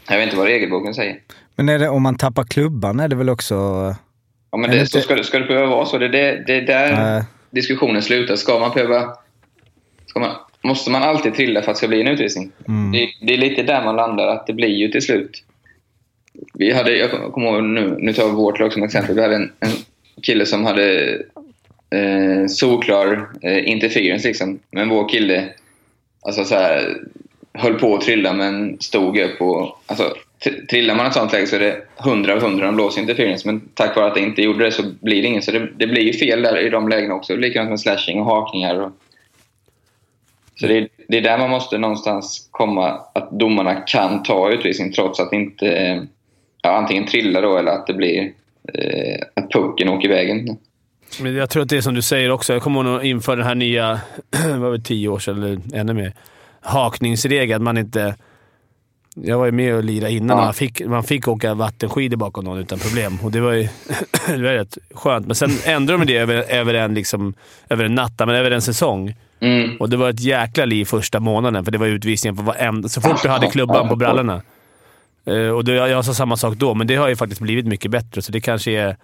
jag 0.08 0.16
vet 0.16 0.24
inte 0.24 0.36
vad 0.36 0.46
regelboken 0.46 0.94
säger. 0.94 1.18
Men 1.56 1.68
är 1.68 1.78
det, 1.78 1.88
om 1.88 2.02
man 2.02 2.16
tappar 2.16 2.44
klubban 2.44 3.00
är 3.00 3.08
det 3.08 3.16
väl 3.16 3.28
också... 3.30 3.54
Ja, 4.50 4.58
men 4.58 4.70
det 4.70 4.78
det, 4.78 4.86
så 4.86 5.00
ska, 5.00 5.14
det- 5.14 5.24
ska 5.24 5.38
det 5.38 5.46
behöva 5.46 5.66
vara 5.66 5.86
så? 5.86 5.98
Det 5.98 6.04
är 6.06 6.08
det, 6.08 6.44
det 6.46 6.54
är 6.54 6.62
där 6.62 6.92
Nej. 6.92 7.22
diskussionen 7.50 8.02
slutar. 8.02 8.36
Ska 8.36 8.58
man 8.58 8.70
behöva... 8.74 9.14
Ska 10.06 10.20
man, 10.20 10.30
måste 10.62 10.90
man 10.90 11.02
alltid 11.02 11.34
trilla 11.34 11.62
för 11.62 11.70
att 11.70 11.74
det 11.74 11.78
ska 11.78 11.88
bli 11.88 12.00
en 12.00 12.08
utvisning? 12.08 12.52
Mm. 12.68 12.92
Det, 12.92 13.08
det 13.26 13.34
är 13.34 13.38
lite 13.38 13.62
där 13.62 13.84
man 13.84 13.96
landar, 13.96 14.26
att 14.26 14.46
det 14.46 14.52
blir 14.52 14.68
ju 14.68 14.88
till 14.88 15.02
slut. 15.02 15.42
Vi 16.54 16.72
hade, 16.72 16.96
jag 16.96 17.10
kommer 17.32 17.48
ihåg 17.52 17.64
nu, 17.64 17.96
nu 17.98 18.12
tar 18.12 18.24
vi 18.26 18.30
vårt 18.32 18.58
lag 18.60 18.72
som 18.72 18.82
exempel. 18.82 19.14
Vi 19.14 19.22
hade 19.22 19.34
en, 19.34 19.52
en 19.60 19.70
kille 20.22 20.46
som 20.46 20.64
hade 20.64 21.08
eh, 21.94 22.46
solklar 22.48 23.28
eh, 23.42 23.68
interference 23.68 24.28
liksom. 24.28 24.58
Men 24.70 24.88
vår 24.88 25.08
kille 25.08 25.48
alltså 26.22 26.44
så 26.44 26.54
här, 26.54 26.96
höll 27.52 27.74
på 27.74 27.94
att 27.94 28.00
trilla 28.00 28.32
men 28.32 28.80
stod 28.80 29.18
upp 29.18 29.40
och... 29.40 29.82
Alltså, 29.86 30.14
trillar 30.70 30.94
man 30.94 31.06
ett 31.06 31.12
sånt 31.14 31.32
läge 31.32 31.46
så 31.46 31.56
är 31.56 31.60
det 31.60 31.82
100 32.04 32.32
av 32.32 32.38
100 32.38 32.66
de 32.66 32.74
blåser 32.74 33.00
interference. 33.00 33.48
Men 33.48 33.60
tack 33.74 33.96
vare 33.96 34.06
att 34.06 34.14
det 34.14 34.20
inte 34.20 34.42
gjorde 34.42 34.64
det 34.64 34.72
så 34.72 34.82
blir 35.00 35.22
det 35.22 35.28
ingen. 35.28 35.42
Så 35.42 35.50
det, 35.50 35.68
det 35.76 35.86
blir 35.86 36.02
ju 36.02 36.12
fel 36.12 36.42
där 36.42 36.58
i 36.66 36.70
de 36.70 36.88
lägena 36.88 37.14
också. 37.14 37.36
Likadant 37.36 37.70
med 37.70 37.80
slashing 37.80 38.20
och 38.20 38.26
hakningar. 38.26 38.80
Och, 38.80 38.92
så 40.60 40.66
det, 40.66 40.76
är- 40.78 40.88
det 41.08 41.16
är 41.16 41.20
där 41.22 41.38
man 41.38 41.50
måste 41.50 41.78
någonstans 41.78 42.48
komma, 42.50 43.00
att 43.14 43.30
domarna 43.30 43.74
kan 43.74 44.22
ta 44.22 44.50
utvisning 44.52 44.92
trots 44.92 45.20
att 45.20 45.32
inte 45.32 45.68
eh, 45.72 46.02
ja, 46.62 46.76
antingen 46.76 47.06
trillar 47.06 47.42
då 47.42 47.56
eller 47.58 47.72
att 47.72 47.86
det 47.86 47.94
blir 47.94 48.32
eh, 48.74 49.20
att 49.36 49.50
pucken 49.50 49.88
åker 49.88 50.08
i 50.08 50.12
vägen. 50.12 50.58
Men 51.20 51.34
jag 51.34 51.50
tror 51.50 51.62
att 51.62 51.68
det 51.68 51.76
är 51.76 51.80
som 51.80 51.94
du 51.94 52.02
säger 52.02 52.30
också. 52.30 52.52
Jag 52.52 52.62
kommer 52.62 52.84
ihåg 52.84 53.04
inför 53.04 53.36
den 53.36 53.46
här 53.46 53.54
nya, 53.54 54.00
vad 54.48 54.58
var 54.58 54.72
det, 54.72 54.80
tio 54.84 55.08
år 55.08 55.18
sedan 55.18 55.42
eller 55.42 55.60
ännu 55.74 55.92
mer, 55.94 56.12
hakningsregeln. 56.60 57.56
Att 57.56 57.62
man 57.64 57.78
inte... 57.78 58.14
Jag 59.14 59.38
var 59.38 59.46
ju 59.46 59.52
med 59.52 59.74
och 59.74 59.84
lirade 59.84 60.12
innan 60.12 60.38
Ja. 60.38 60.44
man 60.44 60.54
fick, 60.54 60.86
man 60.86 61.04
fick 61.04 61.28
åka 61.28 61.54
vattenskidor 61.54 62.16
bakom 62.16 62.44
någon 62.44 62.58
utan 62.58 62.78
problem. 62.78 63.18
Och 63.22 63.30
det 63.30 63.40
var 63.40 63.52
ju 63.52 63.62
det 64.26 64.42
var 64.42 64.52
rätt 64.52 64.78
skönt. 64.94 65.26
Men 65.26 65.36
sen 65.36 65.50
ändrade 65.64 66.04
de 66.04 66.12
det 66.12 66.18
över, 66.18 66.34
över, 66.52 66.74
en, 66.74 66.94
liksom, 66.94 67.34
över 67.70 67.84
en 67.84 67.94
natt, 67.94 68.18
men 68.18 68.28
över 68.28 68.50
en 68.50 68.62
säsong. 68.62 69.14
Mm. 69.40 69.76
Och 69.76 69.90
det 69.90 69.96
var 69.96 70.10
ett 70.10 70.20
jäkla 70.20 70.64
liv 70.64 70.84
första 70.84 71.20
månaden, 71.20 71.64
för 71.64 71.72
det 71.72 71.78
var 71.78 71.86
utvisningar 71.86 72.36
på 72.36 72.42
varenda... 72.42 72.88
Så 72.88 73.00
fort 73.00 73.22
du 73.22 73.28
hade 73.28 73.46
klubban 73.46 73.88
på 73.88 73.96
brallorna. 73.96 74.42
Eh, 75.24 75.48
och 75.48 75.64
det, 75.64 75.74
jag 75.74 75.92
alltså 75.92 76.14
sa 76.14 76.18
samma 76.18 76.36
sak 76.36 76.56
då, 76.56 76.74
men 76.74 76.86
det 76.86 76.96
har 76.96 77.08
ju 77.08 77.16
faktiskt 77.16 77.40
blivit 77.40 77.66
mycket 77.66 77.90
bättre, 77.90 78.22
så 78.22 78.32
det 78.32 78.40
kanske 78.40 78.70
är 78.70 78.96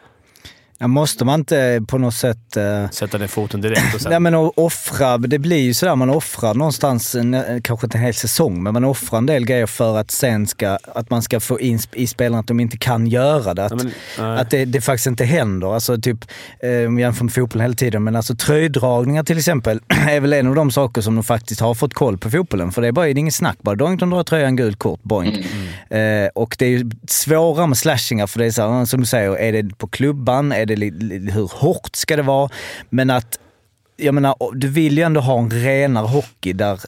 Ja, 0.78 0.86
måste 0.86 1.24
man 1.24 1.40
inte 1.40 1.82
på 1.88 1.98
något 1.98 2.14
sätt... 2.14 2.56
Eh, 2.56 2.90
sätta 2.90 3.18
ner 3.18 3.26
foten 3.26 3.60
direkt 3.60 3.94
och 3.94 4.00
sen... 4.00 4.10
Nej 4.10 4.20
men 4.20 4.34
offra, 4.34 5.18
det 5.18 5.38
blir 5.38 5.60
ju 5.60 5.74
sådär, 5.74 5.96
man 5.96 6.10
offrar 6.10 6.54
någonstans, 6.54 7.14
en, 7.14 7.62
kanske 7.62 7.86
inte 7.86 7.98
en 7.98 8.04
hel 8.04 8.14
säsong, 8.14 8.62
men 8.62 8.72
man 8.72 8.84
offrar 8.84 9.18
en 9.18 9.26
del 9.26 9.44
grejer 9.44 9.66
för 9.66 9.98
att 9.98 10.10
sen 10.10 10.46
ska, 10.46 10.78
att 10.94 11.10
man 11.10 11.22
ska 11.22 11.40
få 11.40 11.60
in 11.60 11.78
i 11.92 12.06
spelarna 12.06 12.40
att 12.40 12.46
de 12.46 12.60
inte 12.60 12.76
kan 12.76 13.06
göra 13.06 13.54
det. 13.54 13.64
Att, 13.64 13.72
Ja, 13.72 14.22
men, 14.22 14.38
att 14.38 14.50
det, 14.50 14.64
det 14.64 14.80
faktiskt 14.80 15.06
inte 15.06 15.24
händer. 15.24 15.74
Alltså 15.74 16.00
typ, 16.00 16.24
eh, 16.60 16.86
om 16.86 16.96
vi 16.96 17.02
jämför 17.02 17.24
med 17.24 17.34
fotbollen 17.34 17.62
hela 17.62 17.74
tiden, 17.74 18.04
men 18.04 18.16
alltså 18.16 18.34
tröjdragningar 18.34 19.24
till 19.24 19.38
exempel 19.38 19.80
är 20.08 20.20
väl 20.20 20.32
en 20.32 20.46
av 20.46 20.54
de 20.54 20.70
saker 20.70 21.00
som 21.00 21.14
de 21.14 21.24
faktiskt 21.24 21.60
har 21.60 21.74
fått 21.74 21.94
koll 21.94 22.18
på 22.18 22.30
fotbollen. 22.30 22.72
För 22.72 22.82
det 22.82 22.88
är 22.88 22.92
bara 22.92 23.04
det 23.04 23.10
är 23.10 23.18
ingen 23.18 23.32
snack, 23.32 23.56
bara 23.60 23.74
doink, 23.74 24.00
drar 24.00 24.22
tröjan, 24.22 24.56
gult 24.56 24.78
kort, 24.78 25.02
boink. 25.02 25.46
Eh, 25.90 26.28
och 26.34 26.56
det 26.58 26.66
är 26.66 26.70
ju 26.70 26.90
svårare 27.08 27.66
med 27.66 27.78
slashingar 27.78 28.26
för 28.26 28.38
det 28.38 28.46
är 28.46 28.50
så 28.50 28.72
här, 28.72 28.84
som 28.84 29.00
du 29.00 29.06
säger, 29.06 29.38
är 29.38 29.52
det 29.52 29.78
på 29.78 29.86
klubban? 29.88 30.52
Är 30.74 31.18
det 31.18 31.32
hur 31.32 31.50
hårt 31.54 31.96
ska 31.96 32.16
det 32.16 32.22
vara? 32.22 32.50
Men 32.90 33.10
att 33.10 33.38
jag 33.96 34.14
menar, 34.14 34.34
du 34.52 34.68
vill 34.68 34.98
ju 34.98 35.04
ändå 35.04 35.20
ha 35.20 35.38
en 35.38 35.50
renare 35.50 36.06
hockey 36.06 36.52
där 36.52 36.80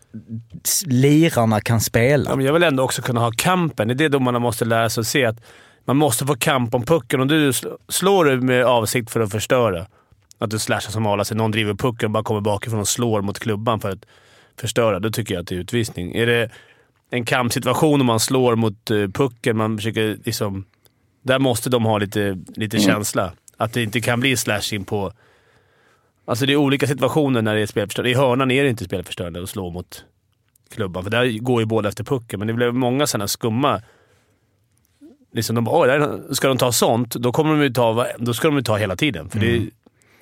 lirarna 0.86 1.60
kan 1.60 1.80
spela. 1.80 2.30
Ja, 2.30 2.36
men 2.36 2.46
jag 2.46 2.52
vill 2.52 2.62
ändå 2.62 2.82
också 2.82 3.02
kunna 3.02 3.20
ha 3.20 3.32
kampen. 3.36 3.88
Det 3.88 3.94
är 3.94 3.96
det 3.96 4.08
domarna 4.08 4.38
måste 4.38 4.64
lära 4.64 4.90
sig 4.90 5.00
att 5.00 5.06
se. 5.06 5.24
att 5.24 5.40
man 5.84 5.96
måste 5.96 6.26
få 6.26 6.34
kamp 6.34 6.74
om 6.74 6.82
pucken. 6.82 7.20
Om 7.20 7.28
du 7.28 7.50
sl- 7.50 7.76
slår 7.88 8.24
du 8.24 8.40
med 8.40 8.64
avsikt 8.64 9.10
för 9.10 9.20
att 9.20 9.30
förstöra, 9.30 9.86
att 10.38 10.50
du 10.50 10.58
slashar 10.58 10.90
som 10.90 11.24
sig, 11.24 11.36
någon 11.36 11.50
driver 11.50 11.74
pucken 11.74 12.06
och 12.06 12.10
bara 12.10 12.22
kommer 12.22 12.40
bakifrån 12.40 12.80
och 12.80 12.88
slår 12.88 13.22
mot 13.22 13.38
klubban 13.38 13.80
för 13.80 13.90
att 13.90 14.04
förstöra, 14.60 15.00
då 15.00 15.10
tycker 15.10 15.34
jag 15.34 15.42
att 15.42 15.48
det 15.48 15.54
är 15.54 15.58
utvisning. 15.58 16.14
Är 16.14 16.26
det 16.26 16.50
en 17.10 17.24
kampsituation 17.24 18.00
och 18.00 18.06
man 18.06 18.20
slår 18.20 18.56
mot 18.56 18.90
eh, 18.90 18.96
pucken, 18.96 19.56
man 19.56 19.78
försöker 19.78 20.18
liksom... 20.24 20.64
Där 21.22 21.38
måste 21.38 21.70
de 21.70 21.84
ha 21.84 21.98
lite, 21.98 22.38
lite 22.56 22.78
känsla. 22.78 23.32
Att 23.60 23.72
det 23.72 23.82
inte 23.82 24.00
kan 24.00 24.20
bli 24.20 24.36
slashing 24.36 24.84
på... 24.84 25.12
Alltså 26.24 26.46
det 26.46 26.52
är 26.52 26.56
olika 26.56 26.86
situationer 26.86 27.42
när 27.42 27.54
det 27.54 27.60
är 27.62 27.66
spelförstörande. 27.66 28.10
I 28.10 28.14
hörnan 28.14 28.50
är 28.50 28.62
det 28.64 28.70
inte 28.70 28.84
spelförstörande 28.84 29.42
att 29.42 29.50
slå 29.50 29.70
mot 29.70 30.04
klubban, 30.74 31.02
för 31.04 31.10
där 31.10 31.38
går 31.38 31.60
ju 31.62 31.66
båda 31.66 31.88
efter 31.88 32.04
pucken. 32.04 32.38
Men 32.38 32.46
det 32.48 32.54
blev 32.54 32.74
många 32.74 33.06
sådana 33.06 33.28
skumma... 33.28 33.82
Liksom 35.32 35.54
de 35.54 35.64
bara, 35.64 35.80
"Oj, 35.80 35.88
där- 35.88 36.34
ska 36.34 36.48
de 36.48 36.58
ta 36.58 36.72
sånt, 36.72 37.14
då, 37.14 37.32
kommer 37.32 37.50
de 37.50 37.62
ju 37.62 37.70
ta, 37.70 38.06
då 38.18 38.34
ska 38.34 38.48
de 38.48 38.56
ju 38.56 38.62
ta 38.62 38.76
hela 38.76 38.96
tiden. 38.96 39.30
För 39.30 39.38
det 39.38 39.56
är 39.56 39.70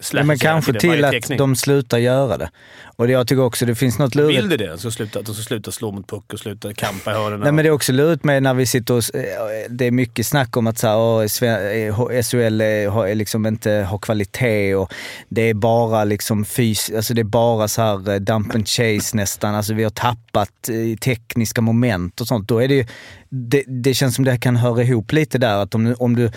slashes 0.00 0.26
men 0.26 0.38
kanske 0.38 0.72
till 0.72 1.04
att 1.04 1.28
de 1.38 1.56
slutar 1.56 1.98
göra 1.98 2.36
det. 2.38 2.50
Och 2.98 3.06
det, 3.06 3.12
jag 3.12 3.26
tycker 3.26 3.42
också 3.42 3.66
det 3.66 3.74
finns 3.74 3.98
något 3.98 4.14
lurigt. 4.14 4.38
Vill 4.38 4.48
du 4.48 4.56
det? 4.56 4.78
Så 4.78 4.90
sluta, 4.90 5.18
att 5.18 5.26
de 5.26 5.34
ska 5.34 5.42
sluta 5.44 5.70
slå 5.72 5.92
mot 5.92 6.06
puck 6.08 6.32
och 6.32 6.38
sluta 6.38 6.74
kampa 6.74 7.10
i 7.10 7.14
hörnen. 7.14 7.40
Nej 7.40 7.52
men 7.52 7.64
det 7.64 7.68
är 7.68 7.72
också 7.72 7.92
lurigt 7.92 8.24
med 8.24 8.42
när 8.42 8.54
vi 8.54 8.66
sitter 8.66 8.94
och... 8.94 9.14
eh, 9.14 9.22
Det 9.70 9.84
är 9.86 9.90
mycket 9.90 10.26
snack 10.26 10.56
om 10.56 10.66
att 10.66 10.78
så 10.78 10.86
här, 10.86 10.96
åh, 10.98 11.22
Sve- 11.22 11.88
eh, 11.88 12.22
SHL 12.22 12.60
är, 12.60 12.88
har- 12.88 13.14
liksom 13.14 13.46
inte 13.46 13.70
har 13.70 13.98
kvalitet 13.98 14.74
och 14.74 14.92
det 15.28 15.42
är 15.42 15.54
bara 15.54 16.04
liksom 16.04 16.44
fys... 16.44 16.90
Alltså 16.96 17.14
det 17.14 17.22
är 17.22 17.24
bara 17.24 17.68
så 17.68 17.82
här 17.82 18.10
eh, 18.10 18.16
dump 18.16 18.54
and 18.54 18.68
chase 18.68 19.16
nästan. 19.16 19.54
Alltså 19.54 19.74
vi 19.74 19.82
har 19.82 19.90
tappat 19.90 20.68
eh, 20.68 20.96
tekniska 20.98 21.60
moment 21.60 22.20
och 22.20 22.26
sånt. 22.26 22.48
Då 22.48 22.58
är 22.62 22.68
det 22.68 22.74
ju... 22.74 22.86
Det, 23.28 23.64
det 23.66 23.94
känns 23.94 24.14
som 24.14 24.24
det 24.24 24.38
kan 24.38 24.56
höra 24.56 24.82
ihop 24.82 25.12
lite 25.12 25.38
där 25.38 25.56
att 25.62 25.74
om, 25.74 25.94
om 25.98 26.16
du... 26.16 26.30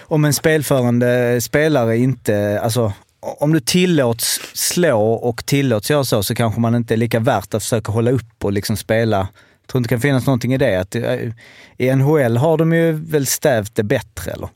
Om 0.00 0.24
en 0.24 0.32
spelförande 0.34 1.40
spelare 1.40 1.96
inte... 1.96 2.60
Alltså 2.62 2.92
om 3.24 3.52
du 3.52 3.60
tillåts 3.60 4.40
slå 4.54 5.12
och 5.12 5.46
tillåts 5.46 5.90
göra 5.90 6.04
så, 6.04 6.22
så 6.22 6.34
kanske 6.34 6.60
man 6.60 6.74
inte 6.74 6.94
är 6.94 6.98
lika 6.98 7.20
värt 7.20 7.54
att 7.54 7.62
försöka 7.62 7.92
hålla 7.92 8.10
upp 8.10 8.44
och 8.44 8.52
liksom 8.52 8.76
spela. 8.76 9.16
Jag 9.16 9.68
tror 9.68 9.78
inte 9.78 9.88
det 9.88 9.94
kan 9.94 10.00
finnas 10.00 10.26
någonting 10.26 10.54
i 10.54 10.58
det. 10.58 10.76
Att, 10.80 10.94
eh, 10.94 11.18
I 11.78 11.94
NHL 11.94 12.36
har 12.36 12.56
de 12.58 12.72
ju 12.72 12.92
väl 12.92 13.26
stävt 13.26 13.74
det 13.74 13.82
bättre 13.82 14.32
eller? 14.32 14.48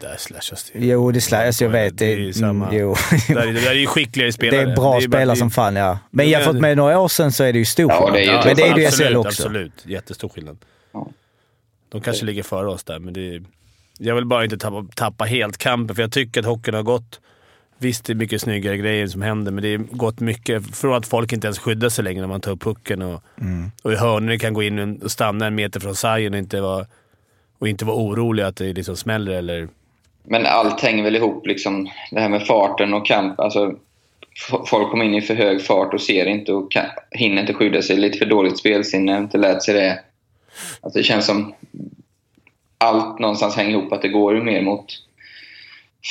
Där 0.00 0.16
slashas 0.18 0.70
det 0.72 0.78
Jo, 0.86 1.10
det 1.12 1.20
släs, 1.20 1.62
jag 1.62 1.68
vet. 1.68 1.98
Det 1.98 2.12
är 2.12 2.16
ju 2.16 2.32
samma. 2.32 2.64
Mm, 2.68 2.78
jo. 2.80 2.94
Där, 3.28 3.46
är- 3.48 3.52
där 3.52 3.70
är 3.70 3.74
ju 3.74 3.86
skickligare 3.86 4.28
Det 4.28 4.32
spelare. 4.32 4.60
är 4.60 4.76
bra 4.76 5.00
ju 5.00 5.08
bara- 5.08 5.18
spelare 5.18 5.24
det 5.26 5.32
är- 5.32 5.34
som 5.36 5.50
fan, 5.50 5.76
ja. 5.76 5.98
Men 6.10 6.28
jämfört 6.28 6.54
det- 6.54 6.60
med 6.60 6.76
några 6.76 7.00
år 7.00 7.08
sedan 7.08 7.32
så 7.32 7.44
är 7.44 7.52
det 7.52 7.58
ju 7.58 7.64
stor 7.64 7.90
Ja, 7.92 8.10
det 8.12 8.18
är 8.18 8.20
ju 8.20 8.26
skillnad. 8.26 8.46
Men 8.46 8.56
det 8.56 8.62
är 8.62 8.76
ju 8.78 8.86
absolut, 8.86 9.08
SHL 9.10 9.16
också. 9.16 9.28
Absolut, 9.42 9.72
jättestor 9.86 10.28
skillnad. 10.28 10.56
De 11.92 12.00
kanske 12.00 12.24
ligger 12.24 12.42
före 12.42 12.68
oss 12.68 12.84
där, 12.84 12.98
men 12.98 13.14
det 13.14 13.34
är, 13.34 13.42
jag 13.98 14.14
vill 14.14 14.26
bara 14.26 14.44
inte 14.44 14.58
tappa, 14.58 14.86
tappa 14.94 15.24
helt 15.24 15.58
kampen, 15.58 15.96
för 15.96 16.02
jag 16.02 16.12
tycker 16.12 16.40
att 16.40 16.46
hockeyn 16.46 16.74
har 16.74 16.82
gått... 16.82 17.20
Visst, 17.84 18.04
det 18.04 18.12
är 18.12 18.14
mycket 18.14 18.40
snyggare 18.40 18.76
grejer 18.76 19.06
som 19.06 19.22
händer, 19.22 19.52
men 19.52 19.62
det 19.62 19.76
har 19.76 19.84
gått 19.96 20.20
mycket 20.20 20.76
från 20.76 20.94
att 20.94 21.06
folk 21.06 21.32
inte 21.32 21.46
ens 21.46 21.58
skyddar 21.58 21.88
sig 21.88 22.04
längre 22.04 22.20
när 22.20 22.28
man 22.28 22.40
tar 22.40 22.52
upp 22.52 22.62
pucken 22.62 23.02
och, 23.02 23.22
Mm. 23.40 23.70
och 23.82 23.92
i 23.92 23.96
hörnor 23.96 24.36
kan 24.36 24.54
gå 24.54 24.62
in 24.62 25.02
och 25.02 25.10
stanna 25.10 25.46
en 25.46 25.54
meter 25.54 25.80
från 25.80 25.94
sargen 25.94 26.32
och 26.32 26.38
inte 26.38 26.60
vara, 26.60 26.86
och 27.58 27.68
inte 27.68 27.84
vara 27.84 27.96
orolig 27.96 28.42
att 28.42 28.56
det 28.56 28.72
liksom 28.72 28.96
smäller 28.96 29.32
eller... 29.32 29.68
Men 30.22 30.46
allt 30.46 30.80
hänger 30.80 31.04
väl 31.04 31.16
ihop, 31.16 31.46
liksom, 31.46 31.88
det 32.10 32.20
här 32.20 32.28
med 32.28 32.46
farten 32.46 32.94
och 32.94 33.06
kamp. 33.06 33.40
Alltså, 33.40 33.74
folk 34.66 34.90
kommer 34.90 35.04
in 35.04 35.14
i 35.14 35.20
för 35.20 35.34
hög 35.34 35.62
fart 35.62 35.94
och 35.94 36.00
ser 36.00 36.26
inte 36.26 36.52
och 36.52 36.72
kan, 36.72 36.86
hinner 37.10 37.40
inte 37.40 37.54
skydda 37.54 37.82
sig. 37.82 37.96
Lite 37.96 38.18
för 38.18 38.26
dåligt 38.26 38.58
spelsinne, 38.58 39.18
inte 39.18 39.38
lärt 39.38 39.62
sig 39.62 39.74
det. 39.74 40.00
Alltså, 40.80 40.98
det 40.98 41.04
känns 41.04 41.26
som 41.26 41.54
allt 42.78 43.18
någonstans 43.18 43.56
hänger 43.56 43.70
ihop, 43.70 43.92
att 43.92 44.02
det 44.02 44.08
går 44.08 44.34
ju 44.34 44.42
mer 44.42 44.62
mot 44.62 44.86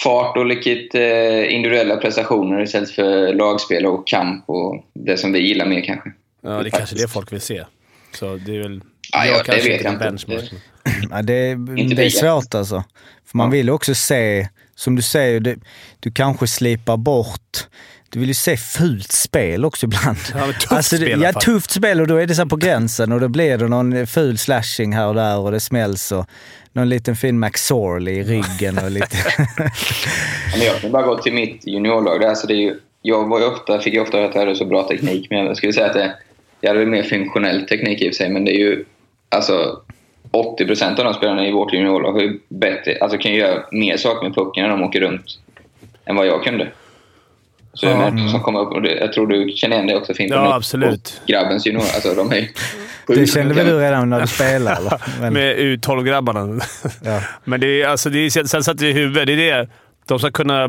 fart 0.03 0.37
och 0.37 0.45
lite 0.45 0.99
eh, 0.99 1.53
individuella 1.55 1.97
prestationer 1.97 2.61
istället 2.61 2.91
för 2.91 3.33
lagspel 3.33 3.85
och 3.85 4.07
kamp 4.07 4.43
och 4.47 4.85
det 4.93 5.17
som 5.17 5.33
vi 5.33 5.39
gillar 5.39 5.65
mer 5.65 5.81
kanske. 5.81 6.11
Ja, 6.41 6.49
det 6.49 6.67
är 6.67 6.69
kanske 6.69 6.95
det 6.95 7.07
folk 7.07 7.33
vill 7.33 7.41
se. 7.41 7.63
Så 8.13 8.35
det 8.35 8.55
är 8.55 8.63
väl... 8.63 8.81
Ja, 9.11 9.25
ja, 9.25 9.37
det 9.37 9.43
kanske 9.43 9.69
vet 9.69 9.83
jag 9.83 9.93
inte. 9.93 10.05
benchmark. 10.05 10.51
Ja, 11.09 11.21
det, 11.21 11.51
Inte 11.51 11.95
det 11.95 12.05
är 12.05 12.09
svårt 12.09 12.55
alltså. 12.55 12.83
För 13.25 13.37
man 13.37 13.51
vill 13.51 13.69
också 13.69 13.95
se, 13.95 14.47
som 14.75 14.95
du 14.95 15.01
säger, 15.01 15.39
det, 15.39 15.55
du 15.99 16.11
kanske 16.11 16.47
slipar 16.47 16.97
bort 16.97 17.67
du 18.13 18.19
vill 18.19 18.27
ju 18.27 18.33
se 18.33 18.57
fult 18.57 19.11
spel 19.11 19.65
också 19.65 19.85
ibland. 19.85 20.17
Ja, 20.33 20.45
tufft 20.45 20.71
alltså, 20.71 20.95
det, 20.95 21.05
spel 21.05 21.21
Ja, 21.21 21.33
tufft 21.33 21.71
spel 21.71 22.01
och 22.01 22.07
då 22.07 22.15
är 22.15 22.27
det 22.27 22.35
så 22.35 22.41
här 22.41 22.49
på 22.49 22.55
gränsen 22.55 23.11
och 23.11 23.19
då 23.19 23.27
blir 23.27 23.57
det 23.57 23.67
någon 23.67 24.07
ful 24.07 24.37
slashing 24.37 24.93
här 24.93 25.07
och 25.07 25.15
där 25.15 25.37
och 25.37 25.51
det 25.51 25.59
smälls 25.59 26.11
och 26.11 26.25
någon 26.73 26.89
liten 26.89 27.15
fin 27.15 27.39
McSorley 27.39 28.13
i 28.13 28.23
ryggen 28.23 28.77
och 28.83 28.91
lite... 28.91 29.17
Men 30.57 30.65
jag 30.65 30.81
kan 30.81 30.91
bara 30.91 31.03
gå 31.03 31.17
till 31.17 31.33
mitt 31.33 31.67
juniorlag. 31.67 32.21
där, 32.21 32.27
Alltså 32.27 32.47
det 32.47 32.53
är 32.53 32.61
ju, 32.61 32.79
jag 33.01 33.27
var 33.27 33.39
ju 33.39 33.45
ofta, 33.45 33.79
fick 33.79 33.93
ju 33.93 33.99
ofta 33.99 34.17
höra 34.17 34.29
att 34.29 34.35
jag 34.35 34.41
hade 34.41 34.55
så 34.55 34.65
bra 34.65 34.87
teknik, 34.87 35.27
men 35.29 35.45
jag 35.45 35.57
skulle 35.57 35.73
säga 35.73 35.85
att 35.85 35.93
det, 35.93 36.15
jag 36.61 36.69
hade 36.69 36.79
väl 36.79 36.89
mer 36.89 37.03
funktionell 37.03 37.67
teknik 37.67 38.01
i 38.01 38.09
och 38.09 38.13
för 38.13 38.15
sig, 38.15 38.29
men 38.29 38.45
det 38.45 38.51
är 38.51 38.59
ju 38.59 38.85
alltså 39.29 39.81
80% 40.31 40.99
av 40.99 41.05
de 41.05 41.13
spelarna 41.13 41.47
i 41.47 41.51
vårt 41.51 41.73
juniorlag 41.73 42.11
har 42.11 42.21
ju 42.21 42.39
bättre, 42.49 42.97
alltså 43.01 43.17
kan 43.17 43.31
ju 43.31 43.37
göra 43.37 43.63
mer 43.71 43.97
saker 43.97 44.27
med 44.27 44.35
pucken 44.35 44.63
när 44.63 44.69
de 44.69 44.83
åker 44.83 44.99
runt 44.99 45.25
än 46.05 46.15
vad 46.15 46.27
jag 46.27 46.43
kunde. 46.43 46.67
Så 47.73 47.85
jag 47.85 47.97
menar, 47.97 48.27
som 48.27 48.41
kommer 48.41 48.59
upp, 48.59 48.71
och 48.71 48.81
det, 48.81 48.95
jag 48.95 49.13
tror 49.13 49.27
du 49.27 49.51
känner 49.55 49.75
igen 49.75 49.87
det 49.87 49.95
också 49.95 50.13
Fimpen. 50.13 50.37
Ja, 50.37 50.55
absolut. 50.55 51.21
och 51.21 51.27
Grabbens 51.27 51.65
junior, 51.65 51.81
alltså 51.81 52.13
de 52.15 52.31
är 52.31 52.49
Det 53.07 53.27
kände 53.27 53.53
väl 53.53 53.65
du 53.65 53.79
redan 53.79 54.09
när 54.09 54.21
du 54.21 54.27
spelade? 54.27 54.77
Eller? 54.77 55.01
Men, 55.21 55.33
Med 55.33 55.57
U12-grabbarna. 55.57 56.61
ja. 57.03 57.21
Men 57.43 57.59
det 57.59 57.81
är, 57.81 57.87
alltså, 57.87 58.09
det 58.09 58.19
är, 58.19 58.47
sen 58.47 58.63
satt 58.63 58.77
det 58.77 58.89
i 58.89 58.93
huvudet. 58.93 59.27
Det 59.27 59.33
är 59.33 59.57
det. 59.57 59.69
De 60.05 60.19
ska 60.19 60.31
kunna 60.31 60.67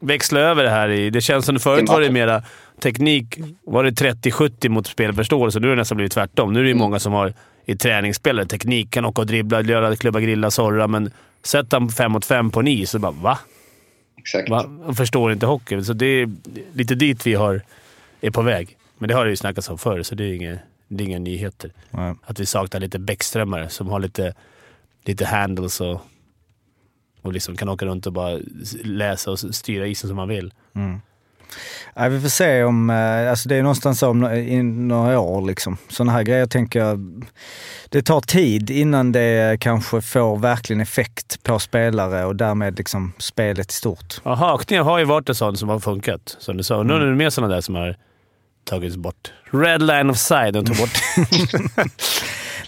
växla 0.00 0.40
över 0.40 0.64
det 0.64 0.70
här 0.70 0.88
i... 0.88 1.10
Det 1.10 1.20
känns 1.20 1.46
som 1.46 1.58
förut 1.58 1.88
var 1.88 2.00
det 2.00 2.10
mera 2.10 2.42
teknik. 2.82 3.38
Var 3.64 3.84
det 3.84 3.90
30-70 3.90 4.68
mot 4.68 4.86
spelförståelse. 4.86 5.60
Nu 5.60 5.66
har 5.66 5.74
det 5.74 5.80
nästan 5.80 5.96
blivit 5.96 6.12
tvärtom. 6.12 6.52
Nu 6.52 6.58
är 6.58 6.62
det 6.62 6.68
ju 6.68 6.74
många 6.74 6.98
som 6.98 7.12
har 7.12 7.32
i 7.66 7.76
träningsspelare 7.76 8.46
teknik, 8.46 8.90
kan 8.90 9.04
åka 9.04 9.20
och 9.20 9.26
dribbla, 9.26 9.62
göra 9.62 9.96
klubba, 9.96 10.20
grilla, 10.20 10.50
sorra, 10.50 10.86
men 10.86 11.10
sätt 11.44 11.70
dem 11.70 11.88
fem 11.88 12.12
mot 12.12 12.24
fem 12.24 12.50
på 12.50 12.60
en 12.60 12.68
is 12.68 12.90
så 12.90 12.98
bara 12.98 13.12
va? 13.12 13.38
Exakt. 14.16 14.48
De 14.48 14.94
förstår 14.96 15.32
inte 15.32 15.46
hockey. 15.46 15.82
Så 15.82 15.92
det 15.92 16.06
är 16.06 16.30
lite 16.72 16.94
dit 16.94 17.26
vi 17.26 17.34
har, 17.34 17.62
är 18.20 18.30
på 18.30 18.42
väg. 18.42 18.76
Men 18.98 19.08
det 19.08 19.14
har 19.14 19.24
det 19.24 19.30
ju 19.30 19.36
snackats 19.36 19.68
om 19.68 19.78
förr, 19.78 20.02
så 20.02 20.14
det 20.14 20.24
är 20.24 20.34
inga, 20.34 20.58
det 20.88 21.04
är 21.04 21.08
inga 21.08 21.18
nyheter. 21.18 21.72
Nej. 21.90 22.14
Att 22.22 22.40
vi 22.40 22.46
saknar 22.46 22.80
lite 22.80 22.98
Bäckströmmare 22.98 23.68
som 23.68 23.88
har 23.88 24.00
lite, 24.00 24.34
lite 25.04 25.24
handles 25.24 25.80
och, 25.80 26.00
och 27.22 27.32
liksom 27.32 27.56
kan 27.56 27.68
åka 27.68 27.86
runt 27.86 28.06
och 28.06 28.12
bara 28.12 28.38
läsa 28.84 29.30
och 29.30 29.38
styra 29.38 29.86
isen 29.86 30.08
som 30.08 30.16
man 30.16 30.28
vill. 30.28 30.52
Ja, 31.94 32.08
vi 32.08 32.20
får 32.20 32.28
se 32.28 32.64
om, 32.64 32.90
eh, 32.90 33.30
alltså 33.30 33.48
det 33.48 33.56
är 33.56 33.62
någonstans 33.62 34.02
om 34.02 34.24
i 34.32 34.62
några 34.62 35.20
år 35.20 35.46
liksom. 35.46 35.76
Sådana 35.88 36.12
här 36.12 36.22
grejer 36.22 36.46
tänker 36.46 36.78
jag, 36.78 37.24
det 37.88 38.02
tar 38.02 38.20
tid 38.20 38.70
innan 38.70 39.12
det 39.12 39.60
kanske 39.60 40.00
får 40.00 40.38
verkligen 40.38 40.80
effekt 40.80 41.42
på 41.42 41.58
spelare 41.58 42.24
och 42.24 42.36
därmed 42.36 42.78
liksom 42.78 43.12
spelet 43.18 43.70
i 43.70 43.74
stort. 43.74 44.20
Ja, 44.24 44.34
hakningar 44.34 44.82
har 44.82 44.98
ju 44.98 45.04
varit 45.04 45.28
en 45.28 45.34
sån 45.34 45.56
som 45.56 45.68
har 45.68 45.80
funkat, 45.80 46.36
som 46.38 46.56
du 46.56 46.62
sa. 46.62 46.76
Och 46.76 46.86
Nu 46.86 46.94
är 46.94 47.00
det 47.00 47.14
mer 47.14 47.30
sådana 47.30 47.54
där 47.54 47.60
som 47.60 47.74
har 47.74 47.96
tagits 48.64 48.96
bort. 48.96 49.32
Red 49.50 49.82
line 49.82 50.10
of 50.10 50.18
side, 50.18 50.54
de 50.54 50.64
tog 50.64 50.76
bort. 50.76 50.98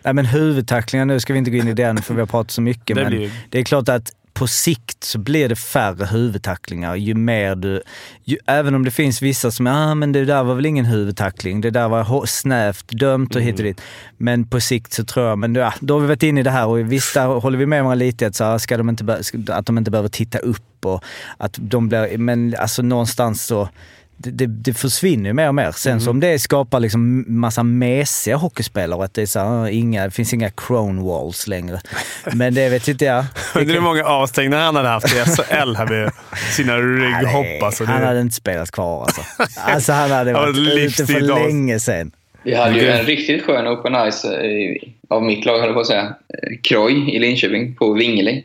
Nej 0.03 0.15
men 0.15 0.27
huvudtacklingar, 0.27 1.05
nu 1.05 1.21
ska 1.21 1.33
vi 1.33 1.39
inte 1.39 1.51
gå 1.51 1.57
in 1.57 1.69
i 1.69 1.75
den 1.75 2.03
för 2.03 2.15
vi 2.15 2.21
har 2.21 2.27
pratat 2.27 2.51
så 2.51 2.61
mycket, 2.61 2.97
Det 2.97 3.03
men 3.03 3.07
blir 3.07 3.31
det 3.51 3.59
är 3.59 3.65
klart 3.65 3.89
att 3.89 4.13
på 4.35 4.47
sikt 4.47 5.05
så 5.05 5.19
blir 5.19 5.49
det 5.49 5.57
färre 5.57 6.07
huvudtacklingar. 6.07 6.97
Ju 6.97 7.15
mer 7.15 7.55
du... 7.55 7.83
Ju, 8.25 8.39
även 8.47 8.75
om 8.75 8.85
det 8.85 8.91
finns 8.91 9.23
vissa 9.23 9.51
som 9.51 9.67
ah, 9.67 9.95
men 9.95 10.13
det 10.13 10.25
där 10.25 10.45
var 10.45 10.55
väl 10.55 10.67
ingen 10.67 10.85
huvudtackling, 10.85 11.61
det 11.61 11.71
där 11.71 11.89
var 11.89 12.27
snävt 12.27 12.89
dömt 12.89 13.35
och 13.35 13.43
hit 13.43 13.59
och 13.59 13.65
dit. 13.65 13.81
Men 14.17 14.47
på 14.47 14.61
sikt 14.61 14.93
så 14.93 15.05
tror 15.05 15.27
jag, 15.27 15.39
men 15.39 15.55
ja, 15.55 15.75
då 15.81 15.95
har 15.95 16.01
vi 16.01 16.07
varit 16.07 16.23
inne 16.23 16.41
i 16.41 16.43
det 16.43 16.51
här 16.51 16.67
och 16.67 16.93
visst 16.93 17.15
där 17.15 17.27
håller 17.27 17.59
vi 17.59 17.67
med 17.67 17.85
varandra 17.85 18.05
lite 18.05 18.27
att, 18.27 18.37
så 18.37 18.45
här, 18.45 18.59
ska 18.59 18.77
de 18.77 18.89
inte, 18.89 19.23
att 19.49 19.67
de 19.67 19.79
inte 19.79 19.91
behöver 19.91 20.09
titta 20.09 20.39
upp 20.39 20.87
och 20.87 21.05
att 21.39 21.59
de 21.61 21.89
blir, 21.89 22.19
men 22.19 22.55
alltså 22.59 22.83
någonstans 22.83 23.47
så 23.47 23.69
det, 24.17 24.31
det, 24.31 24.47
det 24.47 24.75
försvinner 24.75 25.31
ju 25.31 25.35
mer 25.35 25.49
och 25.49 25.55
mer. 25.55 25.73
Sen 25.73 26.01
så 26.01 26.11
om 26.11 26.21
det 26.21 26.39
skapar 26.39 26.81
liksom 26.81 27.25
massa 27.29 27.63
mesiga 27.63 28.37
hockeyspelare 28.37 28.99
och 28.99 29.05
att 29.05 29.15
det 29.15 29.23
är 29.23 29.27
så 29.27 29.39
här, 29.39 29.69
inga, 29.69 30.05
det 30.05 30.11
finns 30.11 30.35
inga 30.35 30.51
crone 30.51 31.03
walls 31.03 31.47
längre. 31.47 31.81
Men 32.35 32.55
det 32.55 32.69
vet 32.69 32.89
inte 32.89 33.05
jag. 33.05 33.25
Undrar 33.55 33.75
hur 33.75 33.81
många 33.81 34.05
avstängningar 34.05 34.65
han 34.65 34.77
hade 34.77 34.89
haft 34.89 35.07
i 35.07 35.19
SHL 35.19 35.75
här 35.77 35.87
med 35.87 36.13
sina 36.57 36.77
rygghopp. 36.79 37.63
Alltså, 37.63 37.85
han 37.85 38.03
hade 38.03 38.21
inte 38.21 38.35
spelat 38.35 38.71
kvar 38.71 39.03
alltså. 39.03 39.21
Alltså 39.57 39.93
han 39.93 40.11
hade 40.11 40.33
varit 40.33 40.57
ute 40.57 41.07
för 41.07 41.21
länge 41.21 41.81
sedan. 41.81 42.13
Vi 42.43 42.55
hade 42.55 42.79
ju 42.79 42.89
en 42.89 43.05
riktigt 43.07 43.43
skön 43.43 43.69
open 43.69 44.13
ice 44.13 44.25
eh, 44.25 44.91
av 45.09 45.23
mitt 45.23 45.45
lag, 45.45 45.59
höll 45.59 45.67
jag 45.67 45.75
på 45.75 45.81
att 45.81 45.87
säga. 45.87 46.03
Eh, 46.03 46.59
Kroj 46.63 47.17
i 47.17 47.19
Linköping 47.19 47.75
på 47.75 47.93
Vingeli. 47.93 48.45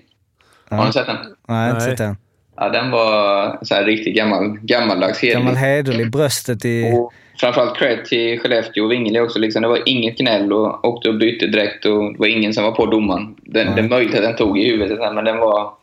Har 0.69 0.85
ni 0.85 0.93
sett 0.93 1.05
den? 1.05 1.17
Nej, 1.47 1.69
inte 1.69 1.81
sett 1.81 1.97
den. 1.97 2.17
Ja, 2.61 2.69
den 2.69 2.91
var 2.91 3.57
så 3.61 3.75
här 3.75 3.83
riktigt 3.83 4.15
gammal, 4.15 4.57
gammaldags 4.61 5.21
hederlig. 5.21 5.45
Gammal 5.45 5.55
hederlig. 5.55 6.11
Bröstet 6.11 6.65
i... 6.65 6.91
Och 6.93 7.13
framförallt 7.39 7.77
cred 7.77 8.05
till 8.05 8.39
Skellefteå 8.39 8.83
och 8.83 8.91
Wingeli 8.91 9.19
också. 9.19 9.39
Liksom, 9.39 9.61
det 9.61 9.67
var 9.67 9.81
inget 9.85 10.17
gnäll 10.17 10.53
och 10.53 10.85
åkte 10.85 11.09
och 11.09 11.15
bytte 11.15 11.47
direkt 11.47 11.85
och 11.85 12.13
det 12.13 12.19
var 12.19 12.27
ingen 12.27 12.53
som 12.53 12.63
var 12.63 12.71
på 12.71 12.85
domaren. 12.85 13.35
Den, 13.41 13.69
att 13.69 14.11
den 14.11 14.35
tog 14.35 14.59
i 14.59 14.69
huvudet, 14.69 14.99
men 15.13 15.25
den 15.25 15.37
var 15.37 15.73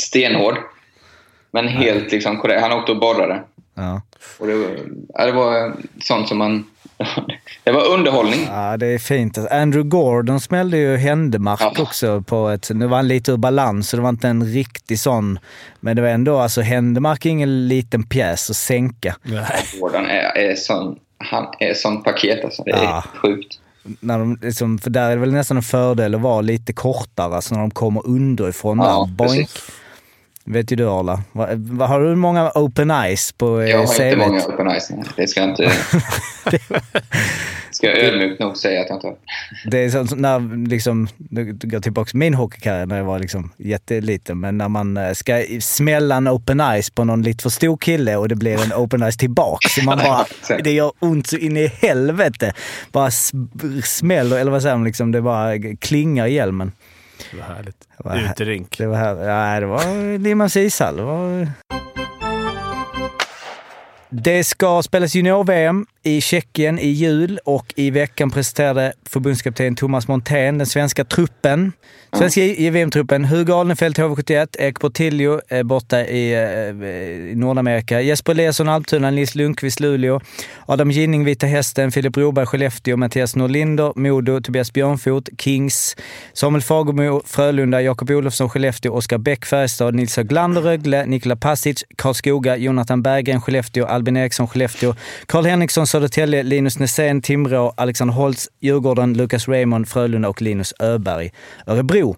stenhård. 0.00 0.58
Men 1.50 1.68
helt 1.68 2.12
liksom 2.12 2.36
korrekt. 2.36 2.62
Han 2.62 2.72
åkte 2.72 2.92
och 2.92 3.00
borrade. 3.00 3.42
Ja. 3.74 4.02
Och 4.38 4.46
det, 4.46 4.54
var, 4.54 4.68
ja, 5.14 5.26
det 5.26 5.32
var 5.32 5.72
sånt 6.00 6.28
som 6.28 6.38
man... 6.38 6.64
det 7.64 7.72
var 7.72 7.86
underhållning. 7.88 8.40
Ja, 8.50 8.76
det 8.76 8.86
är 8.86 8.98
fint. 8.98 9.38
Andrew 9.38 9.88
Gordon 9.88 10.40
smällde 10.40 10.76
ju 10.78 10.96
händemark 10.96 11.60
Ja. 11.60 11.72
också 11.82 12.22
på 12.22 12.48
ett... 12.48 12.70
Nu 12.74 12.86
var 12.86 12.96
han 12.96 13.08
lite 13.08 13.32
ur 13.32 13.36
balans, 13.36 13.88
så 13.88 13.96
det 13.96 14.02
var 14.02 14.08
inte 14.08 14.28
en 14.28 14.44
riktig 14.46 14.98
sån. 15.00 15.38
Men 15.80 15.96
det 15.96 16.02
var 16.02 16.08
ändå, 16.08 16.38
alltså 16.38 16.60
händemark 16.60 17.26
är 17.26 17.30
ingen 17.30 17.68
liten 17.68 18.02
pjäs 18.02 18.50
att 18.50 18.56
sänka. 18.56 19.16
Gordon 19.80 20.06
är, 20.06 20.36
är 20.38 20.54
sån... 20.54 20.96
Han 21.18 21.46
är 21.58 21.74
sånt 21.74 22.04
paket 22.04 22.44
alltså. 22.44 22.62
Det 22.62 22.70
är 22.72 22.82
Ja. 22.82 23.04
sjukt. 23.22 23.58
När 24.00 24.18
de, 24.18 24.38
liksom, 24.42 24.78
för 24.78 24.90
där 24.90 25.06
är 25.10 25.14
det 25.14 25.20
väl 25.20 25.32
nästan 25.32 25.56
en 25.56 25.62
fördel 25.62 26.14
att 26.14 26.20
vara 26.20 26.40
lite 26.40 26.72
kortare, 26.72 27.34
alltså 27.34 27.54
när 27.54 27.60
de 27.60 27.70
kommer 27.70 28.06
underifrån. 28.06 28.78
Ja, 28.78 29.08
där. 29.08 29.14
Boink. 29.14 29.48
precis. 29.48 29.70
Vet 30.50 30.72
ju 30.72 30.76
du 30.76 30.88
Arla. 30.88 31.22
Har 31.86 32.00
du 32.00 32.16
många 32.16 32.50
open 32.54 32.90
eyes 32.90 33.32
på 33.32 33.60
eh, 33.60 33.68
Jag 33.68 33.76
har 33.76 33.82
inte 33.82 33.94
CV:t? 33.94 34.16
många 34.16 34.46
open 34.46 34.68
eyes. 34.68 34.90
Det 35.16 35.26
ska 35.26 35.40
jag 35.40 35.50
inte... 35.50 35.70
ska 37.70 37.86
jag 37.86 37.98
ödmjukt 37.98 38.40
nog 38.40 38.56
säga 38.56 38.80
att 38.80 38.88
jag 38.88 38.96
inte 38.96 39.06
har. 39.06 39.16
Det 39.70 39.84
är 39.84 39.90
så, 39.90 40.16
när 40.16 40.68
liksom, 40.68 41.08
nu 41.16 41.44
går 41.44 41.72
jag 41.72 41.82
tillbaka 41.82 42.08
till 42.08 42.18
min 42.18 42.34
hockeykarriär 42.34 42.86
när 42.86 42.96
jag 42.96 43.04
var 43.04 43.18
liksom 43.18 43.52
jätteliten, 43.56 44.40
men 44.40 44.58
när 44.58 44.68
man 44.68 44.96
eh, 44.96 45.12
ska 45.12 45.44
smälla 45.60 46.16
en 46.16 46.28
open 46.28 46.60
eyes 46.60 46.90
på 46.90 47.04
någon 47.04 47.22
lite 47.22 47.42
för 47.42 47.50
stor 47.50 47.76
kille 47.76 48.16
och 48.16 48.28
det 48.28 48.34
blir 48.34 48.64
en 48.64 48.72
open 48.72 49.02
eyes 49.02 49.16
tillbaka. 49.16 49.68
Så 49.68 49.84
man 49.84 49.98
bara, 50.04 50.26
det 50.62 50.72
gör 50.72 50.92
ont 50.98 51.26
så 51.26 51.36
in 51.36 51.56
i 51.56 51.66
helvete. 51.66 52.52
Bara 52.92 53.10
smäller, 53.84 54.38
eller 54.38 54.50
vad 54.50 54.62
säger 54.62 54.76
man, 54.76 54.84
liksom, 54.84 55.12
det 55.12 55.22
bara 55.22 55.58
klingar 55.80 56.26
i 56.26 56.34
hjälmen. 56.34 56.72
Det 57.30 57.36
var 57.36 57.44
härligt. 57.54 57.80
Det 57.96 58.04
var 58.08 58.16
här- 58.16 58.30
Uterink. 58.32 58.78
Det 58.78 58.86
var, 58.86 58.98
ja, 58.98 59.60
det 59.60 59.66
var 59.66 60.18
Limans 60.18 60.56
ishall. 60.56 60.96
Det 60.96 61.02
var... 61.02 61.48
Det 64.10 64.44
ska 64.44 64.82
spelas 64.82 65.14
junior-VM 65.14 65.86
i 66.02 66.20
Tjeckien 66.20 66.78
i 66.78 66.88
jul 66.88 67.38
och 67.44 67.72
i 67.76 67.90
veckan 67.90 68.30
presenterade 68.30 68.92
förbundskapten 69.06 69.76
Thomas 69.76 70.08
Montén 70.08 70.58
den 70.58 70.66
svenska 70.66 71.04
truppen. 71.04 71.72
Svenska 72.12 72.40
i 72.40 72.70
VM-truppen. 72.70 73.24
Hugo 73.24 73.52
Alnefelt, 73.52 73.98
HV71, 73.98 74.56
Ek 74.58 74.80
Portillo 74.80 75.40
borta 75.64 76.00
i, 76.06 76.32
eh, 76.32 77.30
i 77.30 77.34
Nordamerika. 77.36 78.00
Jesper 78.00 78.32
Eliasson, 78.32 78.68
Almtuna, 78.68 79.10
Nils 79.10 79.34
Lundqvist, 79.34 79.80
Luleå. 79.80 80.20
Adam 80.66 80.90
Ginning, 80.90 81.24
Vita 81.24 81.46
Hästen, 81.46 81.92
Filip 81.92 82.12
Broberg, 82.12 82.46
Skellefteå, 82.46 82.96
Mattias 82.96 83.36
Norlinder, 83.36 83.92
Modo, 83.96 84.40
Tobias 84.40 84.72
Björnfot, 84.72 85.28
Kings, 85.38 85.96
Samuel 86.32 86.62
Fagermo, 86.62 87.22
Frölunda, 87.26 87.80
Jakob 87.82 88.10
Olofsson, 88.10 88.48
Skellefteå, 88.48 88.94
Oskar 88.94 89.18
Bäck, 89.18 89.46
Färjestad, 89.46 89.94
Nils 89.94 90.16
Höglander, 90.16 90.62
Rögle, 90.62 91.06
Nikola 91.06 91.36
Pasic, 91.36 91.84
Karlskoga, 91.96 92.56
Jonathan 92.56 93.02
Berggren, 93.02 93.40
Skellefteå, 93.40 93.84
Albin 93.84 94.16
Eriksson, 94.16 94.48
Skellefteå, 94.48 94.94
Karl 95.26 95.44
Henriksson, 95.44 95.86
Södertälje, 95.88 96.42
Linus 96.42 96.78
Nässén, 96.78 97.22
Timrå, 97.22 97.72
Alexander 97.76 98.14
Holtz, 98.14 98.48
Djurgården, 98.60 99.14
Lukas 99.14 99.48
Raymond, 99.48 99.88
Frölunda 99.88 100.28
och 100.28 100.42
Linus 100.42 100.74
Öberg, 100.78 101.32
Örebro. 101.66 102.16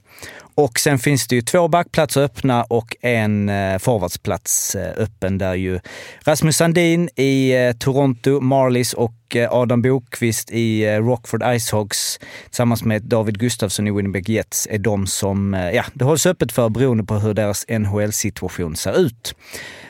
Och 0.55 0.81
sen 0.81 0.99
finns 0.99 1.27
det 1.27 1.35
ju 1.35 1.43
två 1.43 1.69
backplatser 1.69 2.21
öppna 2.21 2.65
och 2.65 2.97
en 3.01 3.49
eh, 3.49 3.79
forwardsplats 3.79 4.75
eh, 4.75 5.03
öppen 5.03 5.39
där 5.39 5.55
ju 5.55 5.81
Rasmus 6.25 6.57
Sandin 6.57 7.09
i 7.17 7.53
eh, 7.53 7.73
Toronto 7.73 8.41
Marlies 8.41 8.93
och 8.93 9.37
eh, 9.37 9.53
Adam 9.53 9.83
Bokvist 9.83 10.51
i 10.51 10.99
Rockford 10.99 11.43
Icehawks 11.47 12.21
tillsammans 12.45 12.85
med 12.85 13.03
David 13.03 13.39
Gustafsson 13.39 13.89
i 13.89 13.91
Winnipeg 13.91 14.29
Jets 14.29 14.69
är 14.71 14.79
de 14.79 15.07
som 15.07 15.55
ja, 15.75 15.85
det 15.95 16.05
hålls 16.05 16.27
öppet 16.27 16.53
för 16.53 16.69
beroende 16.69 17.05
på 17.05 17.15
hur 17.15 17.35
deras 17.35 17.65
NHL-situation 17.69 18.77
ser 18.77 19.01
ut. 19.01 19.35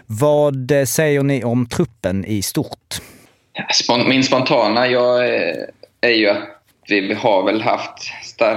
Vad 0.07 0.73
säger 0.87 1.23
ni 1.23 1.45
om 1.45 1.67
truppen 1.67 2.25
i 2.25 2.43
stort? 2.43 3.01
Min 4.09 4.25
spontana 4.25 4.89
jag 4.89 5.29
är, 5.29 5.71
är 6.01 6.11
ju 6.11 6.29
att 6.29 6.61
vi 6.89 7.15
har 7.15 7.43
väl 7.43 7.63
haft 7.63 8.13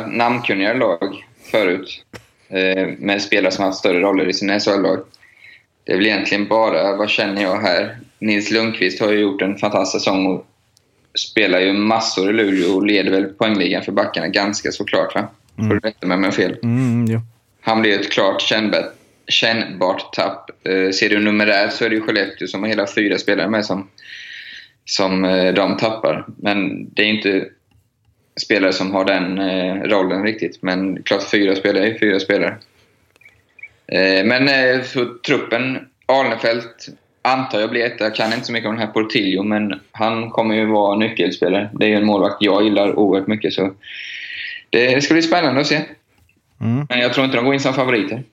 namnkunnigare 0.07 0.77
lag 0.77 1.25
förut. 1.51 2.05
Eh, 2.49 2.87
med 2.97 3.21
spelare 3.21 3.51
som 3.51 3.61
har 3.61 3.69
haft 3.69 3.79
större 3.79 3.99
roller 3.99 4.29
i 4.29 4.33
sina 4.33 4.59
SHL-lag. 4.59 4.99
Det 5.85 5.91
är 5.91 5.97
väl 5.97 6.05
egentligen 6.05 6.47
bara, 6.47 6.95
vad 6.95 7.09
känner 7.09 7.41
jag 7.41 7.61
här? 7.61 7.97
Nils 8.19 8.51
Lundqvist 8.51 9.01
har 9.01 9.11
ju 9.11 9.19
gjort 9.19 9.41
en 9.41 9.57
fantastisk 9.57 10.03
säsong 10.03 10.25
och 10.27 10.45
spelar 11.19 11.59
ju 11.59 11.73
massor 11.73 12.29
i 12.29 12.33
Luleå 12.33 12.75
och 12.75 12.85
leder 12.85 13.11
väl 13.11 13.25
poängligan 13.25 13.83
för 13.83 13.91
backarna 13.91 14.27
ganska 14.27 14.71
såklart. 14.71 15.15
Va? 15.15 15.27
Får 15.55 15.63
du 15.63 15.79
rätta 15.79 16.07
mig 16.07 16.15
om 16.15 16.23
jag 16.23 16.31
har 16.31 16.35
fel. 16.35 16.57
Mm, 16.63 17.05
jo. 17.09 17.19
Han 17.61 17.81
blir 17.81 17.99
ett 17.99 18.11
klart 18.11 18.41
kännbart, 18.41 18.93
kännbart 19.27 20.13
tapp. 20.13 20.49
Eh, 20.67 20.91
ser 20.91 21.09
du 21.09 21.19
numerärt 21.19 21.73
så 21.73 21.85
är 21.85 21.89
det 21.89 21.95
ju 21.95 22.01
Skellefteå 22.01 22.47
som 22.47 22.61
har 22.63 22.69
hela 22.69 22.87
fyra 22.87 23.17
spelare 23.17 23.49
med 23.49 23.65
som, 23.65 23.87
som 24.85 25.25
eh, 25.25 25.53
de 25.53 25.77
tappar. 25.77 26.25
Men 26.37 26.89
det 26.93 27.03
är 27.03 27.07
inte 27.07 27.45
spelare 28.45 28.73
som 28.73 28.91
har 28.91 29.05
den 29.05 29.39
eh, 29.39 29.75
rollen 29.75 30.23
riktigt. 30.23 30.61
Men 30.61 31.03
klart 31.03 31.29
fyra 31.31 31.55
spelare 31.55 31.87
är 31.87 31.99
fyra 31.99 32.19
spelare. 32.19 32.57
Eh, 33.87 34.25
men 34.25 34.47
för 34.83 35.21
truppen, 35.25 35.79
Arnefelt 36.05 36.87
antar 37.21 37.59
jag 37.59 37.69
blir 37.69 37.85
etta. 37.85 38.03
Jag 38.03 38.15
kan 38.15 38.33
inte 38.33 38.45
så 38.45 38.53
mycket 38.53 38.69
om 38.69 38.75
den 38.75 38.87
här 38.87 38.93
Portillo, 38.93 39.43
men 39.43 39.79
han 39.91 40.29
kommer 40.29 40.55
ju 40.55 40.65
vara 40.65 40.97
nyckelspelare. 40.97 41.69
Det 41.73 41.85
är 41.85 41.89
ju 41.89 41.95
en 41.95 42.05
målvakt 42.05 42.37
jag 42.39 42.63
gillar 42.63 42.99
oerhört 42.99 43.27
mycket. 43.27 43.53
Så 43.53 43.73
det 44.69 45.03
ska 45.03 45.13
bli 45.13 45.23
spännande 45.23 45.61
att 45.61 45.67
se. 45.67 45.81
Mm. 46.61 46.85
Men 46.89 46.99
jag 46.99 47.13
tror 47.13 47.25
inte 47.25 47.37
de 47.37 47.45
går 47.45 47.53
in 47.53 47.59
som 47.59 47.73
favoriter. 47.73 48.23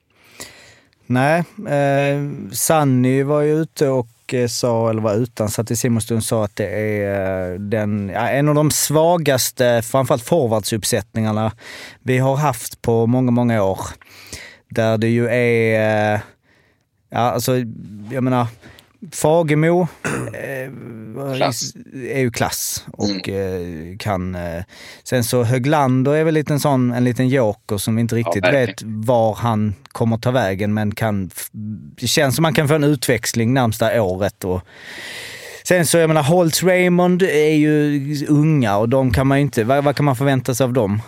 Nej, 1.06 1.42
eh, 1.68 2.52
Sanny 2.52 3.22
var 3.22 3.42
ju 3.42 3.62
ute 3.62 3.88
och 3.88 4.06
Eh, 4.34 4.46
sa, 4.46 4.90
eller 4.90 5.02
var 5.02 5.14
utan, 5.14 5.48
satt 5.48 5.70
i 5.70 5.76
Simonstund, 5.76 6.24
sa 6.24 6.44
att 6.44 6.56
det 6.56 6.66
är 6.66 7.52
eh, 7.52 7.58
den, 7.58 8.10
ja, 8.14 8.28
en 8.28 8.48
av 8.48 8.54
de 8.54 8.70
svagaste, 8.70 9.82
framförallt 9.82 10.22
forwardsuppsättningarna 10.22 11.52
vi 12.02 12.18
har 12.18 12.36
haft 12.36 12.82
på 12.82 13.06
många, 13.06 13.30
många 13.30 13.62
år. 13.62 13.80
Där 14.68 14.98
det 14.98 15.08
ju 15.08 15.28
är, 15.28 16.14
eh, 16.14 16.20
ja 17.10 17.18
alltså, 17.18 17.56
jag 18.10 18.24
menar, 18.24 18.46
Fagemo 19.12 19.88
eh, 20.32 20.70
Klass. 21.36 21.74
är 21.94 22.20
ju 22.20 22.30
klass 22.30 22.84
och 22.92 23.28
eh, 23.28 23.96
kan... 23.98 24.34
Eh, 24.34 24.62
sen 25.04 25.24
så 25.24 25.42
Höglander 25.42 26.14
är 26.14 26.24
väl 26.24 26.34
lite 26.34 26.52
en 26.52 26.60
sån, 26.60 26.92
en 26.92 27.04
liten 27.04 27.28
joker 27.28 27.78
som 27.78 27.96
vi 27.96 28.00
inte 28.00 28.14
riktigt 28.14 28.44
verkligen. 28.44 28.66
vet 28.66 29.06
var 29.06 29.34
han 29.34 29.74
kommer 29.92 30.18
ta 30.18 30.30
vägen, 30.30 30.74
men 30.74 30.94
kan... 30.94 31.30
Det 32.00 32.06
känns 32.06 32.34
som 32.34 32.42
man 32.42 32.54
kan 32.54 32.68
få 32.68 32.74
en 32.74 32.84
utväxling 32.84 33.54
närmsta 33.54 34.02
året. 34.02 34.44
Och, 34.44 34.62
sen 35.64 35.86
så, 35.86 35.98
jag 35.98 36.08
menar, 36.08 36.22
Holtz 36.22 36.62
Raymond 36.62 37.22
är 37.22 37.54
ju 37.54 38.26
unga 38.26 38.76
och 38.76 38.88
de 38.88 39.12
kan 39.12 39.26
man 39.26 39.38
ju 39.38 39.42
inte... 39.42 39.64
Vad, 39.64 39.84
vad 39.84 39.96
kan 39.96 40.04
man 40.04 40.16
förvänta 40.16 40.54
sig 40.54 40.64
av 40.64 40.72
dem? 40.72 41.02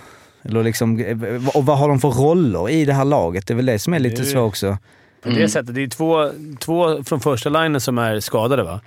Eller 0.44 0.62
liksom, 0.62 1.04
och 1.54 1.66
vad 1.66 1.78
har 1.78 1.88
de 1.88 2.00
för 2.00 2.10
roller 2.10 2.70
i 2.70 2.84
det 2.84 2.92
här 2.92 3.04
laget? 3.04 3.46
Det 3.46 3.54
är 3.54 3.56
väl 3.56 3.66
det 3.66 3.78
som 3.78 3.94
är 3.94 3.98
lite 3.98 4.24
svårt 4.24 4.48
också. 4.48 4.78
På 5.22 5.28
det 5.28 5.48
sättet. 5.48 5.74
Det 5.74 5.82
är 5.82 5.88
två, 5.88 6.30
två 6.58 7.04
från 7.04 7.20
första 7.20 7.48
linjen 7.50 7.80
som 7.80 7.98
är 7.98 8.20
skadade, 8.20 8.62
va? 8.62 8.80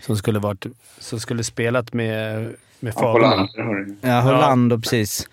Som 0.00 0.16
skulle, 0.16 0.38
varit, 0.38 0.66
som 0.98 1.20
skulle 1.20 1.44
spelat 1.44 1.92
med, 1.92 2.54
med 2.80 2.92
Ja, 2.96 3.00
Fagermo. 3.00 3.48
Hollander. 4.22 4.76
Ja, 4.76 4.80
precis. 4.80 5.28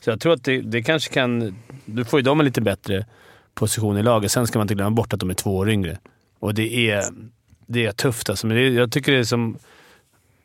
Så 0.00 0.10
jag 0.10 0.20
tror 0.20 0.32
att 0.32 0.44
det, 0.44 0.60
det 0.60 0.82
kanske 0.82 1.14
kan... 1.14 1.56
Du 1.84 2.04
får 2.04 2.18
ju 2.18 2.24
dem 2.24 2.40
en 2.40 2.46
lite 2.46 2.60
bättre 2.60 3.06
position 3.54 3.98
i 3.98 4.02
laget. 4.02 4.32
Sen 4.32 4.46
ska 4.46 4.58
man 4.58 4.64
inte 4.64 4.74
glömma 4.74 4.90
bort 4.90 5.12
att 5.12 5.20
de 5.20 5.30
är 5.30 5.34
två 5.34 5.56
år 5.56 5.70
yngre. 5.70 5.98
Och 6.38 6.54
det 6.54 6.90
är, 6.90 7.04
det 7.66 7.86
är 7.86 7.92
tufft 7.92 8.30
alltså. 8.30 8.46
Men 8.46 8.56
det, 8.56 8.68
jag 8.68 8.92
tycker 8.92 9.12
det 9.12 9.18
är 9.18 9.24
som, 9.24 9.58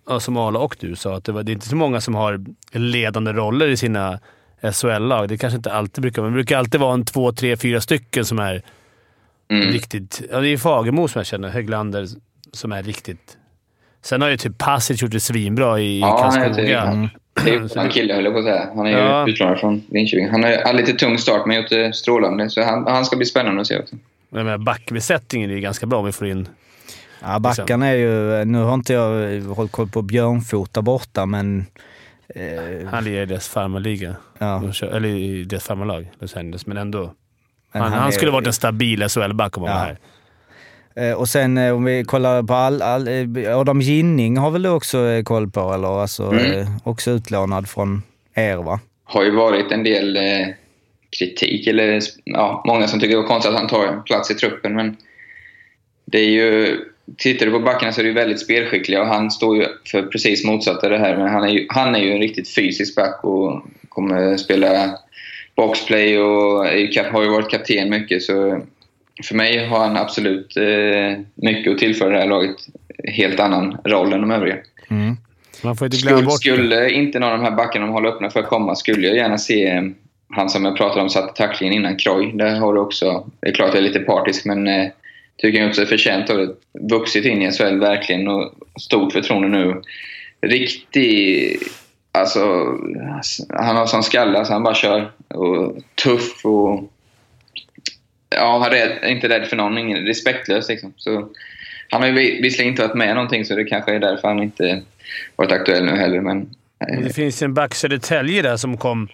ja, 0.07 0.19
som 0.19 0.37
Arla 0.37 0.59
och 0.59 0.77
du 0.79 0.95
sa, 0.95 1.15
att 1.15 1.23
det, 1.23 1.31
var, 1.31 1.43
det 1.43 1.51
är 1.51 1.53
inte 1.53 1.69
så 1.69 1.75
många 1.75 2.01
som 2.01 2.15
har 2.15 2.45
ledande 2.71 3.33
roller 3.33 3.67
i 3.67 3.77
sina 3.77 4.19
SHL-lag. 4.61 5.29
Det 5.29 5.37
kanske 5.37 5.57
inte 5.57 5.73
alltid 5.73 6.01
brukar 6.01 6.21
vara. 6.21 6.29
Det 6.29 6.35
brukar 6.35 6.57
alltid 6.57 6.81
vara 6.81 6.93
en 6.93 7.05
två, 7.05 7.31
tre, 7.31 7.57
fyra 7.57 7.81
stycken 7.81 8.25
som 8.25 8.39
är 8.39 8.61
Mm. 9.49 9.67
riktigt... 9.67 10.21
Ja, 10.31 10.39
det 10.39 10.47
är 10.47 10.57
Fagemo 10.57 11.07
som 11.07 11.19
jag 11.19 11.25
känner. 11.25 11.49
Höglander 11.49 12.07
som 12.53 12.71
är 12.71 12.83
riktigt... 12.83 13.37
Sen 14.01 14.21
har 14.21 14.29
ju 14.29 14.37
typ 14.37 14.57
Pasic 14.57 15.01
gjort 15.01 15.11
det 15.11 15.19
svinbra 15.19 15.79
i 15.79 15.99
Ja, 15.99 16.29
han 16.31 16.41
är 16.41 16.45
Karlskoga. 16.45 17.09
typ- 17.11 17.21
Det 17.45 17.49
är 17.51 17.53
ju 17.53 17.69
en 17.83 17.89
kille 17.89 18.13
höll 18.13 18.23
jag 18.23 18.33
på 18.33 18.39
att 18.39 18.45
säga. 18.45 18.67
Han 18.75 18.85
är 18.85 18.89
ju 18.91 18.97
Ja. 18.97 19.27
utlånad 19.29 19.59
från 19.59 19.81
Linköping. 19.89 20.29
Han 20.29 20.43
har 20.43 20.49
ju 20.51 20.57
haft 20.57 20.75
lite 20.75 20.93
tung 20.93 21.17
start 21.17 21.45
men 21.45 21.55
gjort 21.57 21.69
det 21.69 21.95
strålande. 21.95 22.49
Så 22.49 22.63
han, 22.63 22.87
han 22.87 23.05
ska 23.05 23.15
bli 23.17 23.25
spännande 23.25 23.61
att 23.61 23.67
se 23.67 23.79
också. 23.79 23.95
Backbesättningen 24.59 25.49
är 25.49 25.55
ju 25.55 25.61
ganska 25.61 25.85
bra 25.85 25.99
om 25.99 26.05
vi 26.05 26.11
får 26.11 26.27
in... 26.27 26.47
Ja, 27.21 27.39
backarna 27.39 27.87
är 27.87 27.95
ju... 27.95 28.45
Nu 28.45 28.57
har 28.57 28.73
inte 28.73 28.93
jag 28.93 29.41
hållit 29.41 29.71
koll 29.71 29.87
på 29.89 30.01
Björnfot 30.01 30.73
där 30.73 30.81
borta, 30.81 31.25
men... 31.25 31.65
Eh, 32.35 32.87
Han 32.87 33.03
lirar 33.03 33.21
i 33.23 33.25
deras 33.25 33.47
farmarliga. 33.47 34.15
ja. 34.37 34.71
Kör- 34.71 34.87
Eller 34.91 35.09
i 35.09 35.43
deras 35.43 35.63
farmarlag, 35.63 36.11
Los 36.19 36.35
Angeles, 36.35 36.65
men 36.65 36.77
ändå. 36.77 37.13
Han, 37.83 37.91
han 37.91 37.99
han 37.99 38.07
är- 38.07 38.11
skulle 38.11 38.31
varit 38.31 38.47
en 38.47 38.53
stabil 38.53 39.03
SHL-back 39.09 39.57
om 39.57 39.63
han 39.63 39.71
Ja. 39.71 39.77
var 39.79 39.85
här. 39.85 39.97
Eh, 41.11 41.13
Och 41.17 41.29
sen 41.29 41.57
eh, 41.57 41.75
om 41.75 41.83
vi 41.83 42.03
kollar 42.03 42.43
på 42.43 42.53
all, 42.53 42.81
all, 42.81 43.07
eh, 43.07 43.57
Adam 43.59 43.81
Ginning 43.81 44.37
har 44.37 44.51
väl 44.51 44.61
du 44.63 44.69
också 44.69 45.21
koll 45.25 45.51
på, 45.51 45.73
eller? 45.73 46.01
Alltså, 46.01 46.23
Mm. 46.31 46.65
också 46.83 47.11
utlånad 47.11 47.69
från 47.69 48.03
er, 48.35 48.57
va? 48.57 48.79
har 49.03 49.23
ju 49.23 49.31
varit 49.31 49.71
en 49.71 49.83
del 49.83 50.17
eh, 50.17 50.47
kritik, 51.19 51.67
eller 51.67 51.99
ja, 52.23 52.63
många 52.67 52.87
som 52.87 52.99
tycker 52.99 53.15
det 53.15 53.21
var 53.21 53.27
konstigt 53.27 53.53
att 53.53 53.59
han 53.59 53.67
tar 53.69 53.87
en 53.87 54.03
plats 54.03 54.31
i 54.31 54.33
truppen. 54.35 54.75
Men 54.75 54.97
det 56.05 56.17
är 56.19 56.29
ju, 56.29 56.77
tittar 57.17 57.45
du 57.45 57.51
på 57.51 57.59
backarna 57.59 57.91
så 57.91 57.99
är 58.01 58.03
det 58.03 58.09
ju 58.09 58.15
väldigt 58.15 58.39
spelskickliga 58.39 59.01
och 59.01 59.07
han 59.07 59.31
står 59.31 59.57
ju 59.57 59.65
för 59.91 60.01
precis 60.03 60.45
motsatta 60.45 60.89
det 60.89 60.97
här. 60.97 61.17
Men 61.17 61.27
han 61.27 61.43
är 61.43 61.47
ju, 61.49 61.65
han 61.69 61.95
är 61.95 61.99
ju 61.99 62.11
en 62.11 62.19
riktigt 62.19 62.55
fysisk 62.55 62.95
back 62.95 63.19
och 63.23 63.65
kommer 63.89 64.37
spela 64.37 64.97
boxplay 65.55 66.19
och 66.19 66.65
har 67.11 67.23
ju 67.23 67.29
varit 67.29 67.49
kapten 67.49 67.89
mycket. 67.89 68.23
Så 68.23 68.61
för 69.23 69.35
mig 69.35 69.67
har 69.67 69.79
han 69.79 69.97
absolut 69.97 70.57
eh, 70.57 71.19
mycket 71.35 71.73
att 71.73 71.79
tillföra 71.79 72.09
det 72.09 72.19
här 72.19 72.27
laget. 72.27 72.55
Helt 73.03 73.39
annan 73.39 73.77
roll 73.83 74.13
än 74.13 74.21
de 74.21 74.31
övriga. 74.31 74.57
Man 75.63 75.75
får 75.75 75.85
inte 75.85 75.97
glömma 75.97 76.17
Skulle, 76.17 76.25
bort 76.25 76.39
skulle 76.39 76.89
inte 76.89 77.19
någon 77.19 77.31
av 77.31 77.37
de 77.37 77.43
här 77.43 77.55
backarna 77.55 77.85
de 77.85 77.91
håller 77.91 78.09
öppna 78.09 78.29
för 78.29 78.39
att 78.39 78.49
komma 78.49 78.75
skulle 78.75 79.07
jag 79.07 79.17
gärna 79.17 79.37
se 79.37 79.69
eh, 79.69 79.83
han 80.29 80.49
som 80.49 80.65
jag 80.65 80.77
pratade 80.77 81.01
om 81.01 81.09
satte 81.09 81.33
tacklingen 81.33 81.75
innan 81.75 81.97
Kroy. 81.97 82.31
Där 82.31 82.55
har 82.55 82.73
du 82.73 82.79
också, 82.79 83.29
det 83.39 83.49
är 83.49 83.53
klart 83.53 83.69
jag 83.69 83.77
är 83.77 83.81
lite 83.81 83.99
partisk 83.99 84.45
men 84.45 84.67
eh, 84.67 84.87
tycker 85.37 85.59
jag 85.59 85.69
också 85.69 85.81
är 85.81 85.85
förtjänt 85.85 86.29
av 86.29 86.37
det. 86.37 86.55
Vuxit 86.89 87.25
in 87.25 87.41
i 87.41 87.51
SHL 87.51 87.79
verkligen 87.79 88.27
och 88.27 88.53
stort 88.79 89.13
förtroende 89.13 89.47
nu. 89.47 89.81
Riktig, 90.41 91.57
alltså 92.11 92.65
han 93.49 93.75
har 93.75 93.85
sån 93.85 94.03
skalle 94.03 94.45
så 94.45 94.53
han 94.53 94.63
bara 94.63 94.75
kör. 94.75 95.11
Och 95.27 95.77
tuff 96.03 96.45
och 96.45 96.91
ja, 98.29 98.59
han 98.63 98.73
är 98.73 99.05
inte 99.07 99.29
rädd 99.29 99.47
för 99.47 99.55
någon, 99.55 99.77
ingen 99.77 99.97
respektlös 100.05 100.69
liksom. 100.69 100.93
Så, 100.97 101.29
han 101.91 102.01
har 102.01 102.07
ju 102.07 102.13
vi- 102.15 102.41
visserligen 102.41 102.71
inte 102.73 102.81
varit 102.81 102.95
med 102.97 103.15
någonting 103.15 103.45
så 103.45 103.55
det 103.55 103.63
kanske 103.63 103.95
är 103.95 103.99
därför 103.99 104.27
han 104.27 104.43
inte 104.43 104.81
varit 105.35 105.51
aktuell 105.51 105.85
nu 105.85 105.91
heller. 105.91 106.21
Men 106.21 106.49
eh, 106.91 106.99
Det 107.03 107.13
finns 107.13 107.41
en 107.41 107.53
back 107.53 107.75
Södertälje 107.75 108.41
där 108.41 108.57
som 108.57 108.77
kom. 108.77 109.07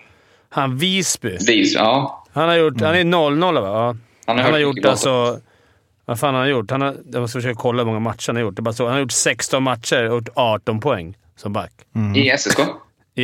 Han 0.49 0.78
Visby. 0.78 1.38
vis, 1.47 1.74
ja. 1.76 2.26
Han 2.34 2.49
har 2.49 2.55
gjort... 2.55 2.82
Han 2.82 2.95
är 2.95 3.03
0-0 3.03 3.62
va? 3.62 3.68
Ja. 3.68 3.86
Han 3.88 3.97
Han 4.26 4.38
har 4.38 4.43
har, 4.43 4.51
hört 4.51 4.62
gjort 4.62 4.86
alltså... 4.86 5.39
Vad 6.05 6.20
fan 6.20 6.34
har 6.34 6.41
han 6.41 6.49
gjort? 6.49 6.72
Han 6.72 6.82
har, 6.82 6.95
jag 7.12 7.22
måste 7.22 7.38
försöka 7.38 7.55
kolla 7.59 7.80
hur 7.82 7.86
många 7.86 7.99
matcher 7.99 8.28
han 8.28 8.36
har 8.36 8.43
gjort. 8.43 8.55
Det 8.55 8.62
bara 8.62 8.74
så, 8.74 8.84
han 8.86 8.93
har 8.93 8.99
gjort 8.99 9.12
16 9.12 9.64
matcher 9.64 10.03
och 10.09 10.16
gjort 10.16 10.30
18 10.34 10.80
poäng 10.80 11.18
som 11.36 11.53
back 11.53 11.72
I 12.16 12.38
SSK? 12.38 12.59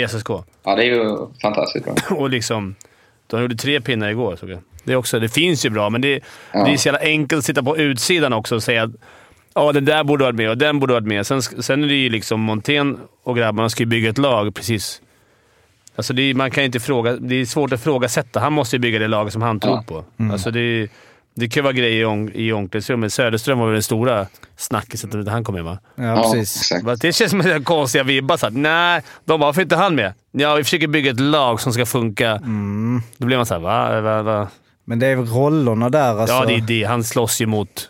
I 0.04 0.08
SSK. 0.08 0.30
Ja, 0.64 0.76
det 0.76 0.84
är 0.84 0.86
ju 0.86 1.18
fantastiskt 1.42 1.86
bra. 1.86 1.94
Och 2.18 2.30
liksom... 2.30 2.76
De 3.30 3.42
gjorde 3.42 3.56
tre 3.56 3.82
pinnar 3.82 4.10
igår, 4.10 4.36
såg 4.36 4.50
jag. 4.50 4.60
Det, 4.84 4.92
är 4.94 4.96
också, 4.96 5.20
det 5.20 5.30
finns 5.30 5.66
ju 5.66 5.70
bra, 5.70 5.90
men 5.90 6.02
det, 6.02 6.20
Ja. 6.54 6.66
det 6.66 6.72
är 6.74 6.78
så 6.78 6.88
jävla 6.88 7.00
enkelt 7.02 7.40
att 7.40 7.46
sitta 7.46 7.64
på 7.64 7.78
utsidan 7.78 8.34
också 8.34 8.56
och 8.56 8.64
säga 8.64 8.84
att 8.84 8.92
ja, 9.56 9.72
den 9.72 9.86
där 9.86 10.04
borde 10.04 10.24
ha 10.24 10.28
varit 10.28 10.36
med 10.38 10.50
och 10.50 10.58
den 10.58 10.80
borde 10.80 10.94
ha 10.94 11.00
varit 11.00 11.08
med. 11.08 11.28
Sen, 11.28 11.42
sen 11.42 11.84
är 11.84 11.88
det 11.88 11.94
ju 11.96 12.10
liksom 12.10 12.40
Montén 12.42 12.98
och 13.24 13.36
grabbarna 13.38 13.70
ska 13.70 13.82
ju 13.84 13.88
bygga 13.88 14.10
ett 14.10 14.18
lag 14.18 14.56
precis. 14.56 15.02
Alltså 15.96 16.14
det 16.14 16.22
är, 16.22 16.34
man 16.34 16.52
kan 16.52 16.64
inte 16.64 16.80
fråga, 16.80 17.16
det 17.16 17.36
är 17.36 17.46
svårt 17.46 17.74
att 17.74 17.80
ifrågasätta. 17.80 18.40
Han 18.40 18.54
måste 18.54 18.76
ju 18.76 18.80
bygga 18.80 19.00
det 19.00 19.08
laget 19.08 19.34
som 19.34 19.42
han 19.42 19.60
tror 19.60 19.74
Ja. 19.76 19.84
på. 20.18 20.24
Alltså 20.32 20.52
det, 20.52 20.60
är- 20.60 20.90
det 21.40 21.48
kan 21.50 21.62
ju 21.62 21.64
vara 21.64 21.74
grejer 21.74 22.02
i, 22.02 22.06
om- 22.06 22.32
i 22.34 22.52
omklädningsrummet. 22.52 23.14
Söderström 23.14 23.60
var 23.60 23.66
väl 23.66 23.74
den 23.74 23.84
stora 23.84 24.28
snackisen 24.58 25.10
när 25.10 25.32
han 25.32 25.44
kom 25.44 25.56
med, 25.56 25.64
va? 25.64 25.80
Ja, 25.96 26.04
Ja, 26.04 26.16
precis. 26.34 26.72
exakt. 26.72 27.02
Det 27.02 27.14
känns 27.14 27.32
som 27.32 27.42
en 27.42 27.64
konstiga 27.64 28.04
vibbar. 28.04 28.38
Så 28.38 28.48
att, 28.48 28.54
nej, 28.54 29.02
de 29.26 29.40
bara 29.40 29.48
“Varför 29.48 29.62
inte 29.62 29.76
han 29.76 29.96
med?” 29.96 30.14
Ja, 30.32 30.56
vi 30.56 30.64
försöker 30.64 30.88
bygga 30.88 31.12
ett 31.12 31.20
lag 31.20 31.62
som 31.62 31.74
ska 31.74 31.86
funka. 31.86 32.42
Då 33.18 33.26
blir 33.26 33.38
man 33.38 33.46
såhär 33.46 33.62
“Va? 33.62 34.02
va, 34.02 34.22
va? 34.22 34.48
Men 34.86 35.00
det 35.00 35.08
är 35.08 35.16
väl 35.16 35.26
rollerna 35.26 35.90
där 35.90 36.18
alltså. 36.20 36.36
Ja, 36.36 36.46
det 36.46 36.54
är 36.56 36.62
det. 36.62 36.84
Han 36.84 37.04
slåss 37.04 37.42
ju 37.42 37.46
mot 37.46 37.90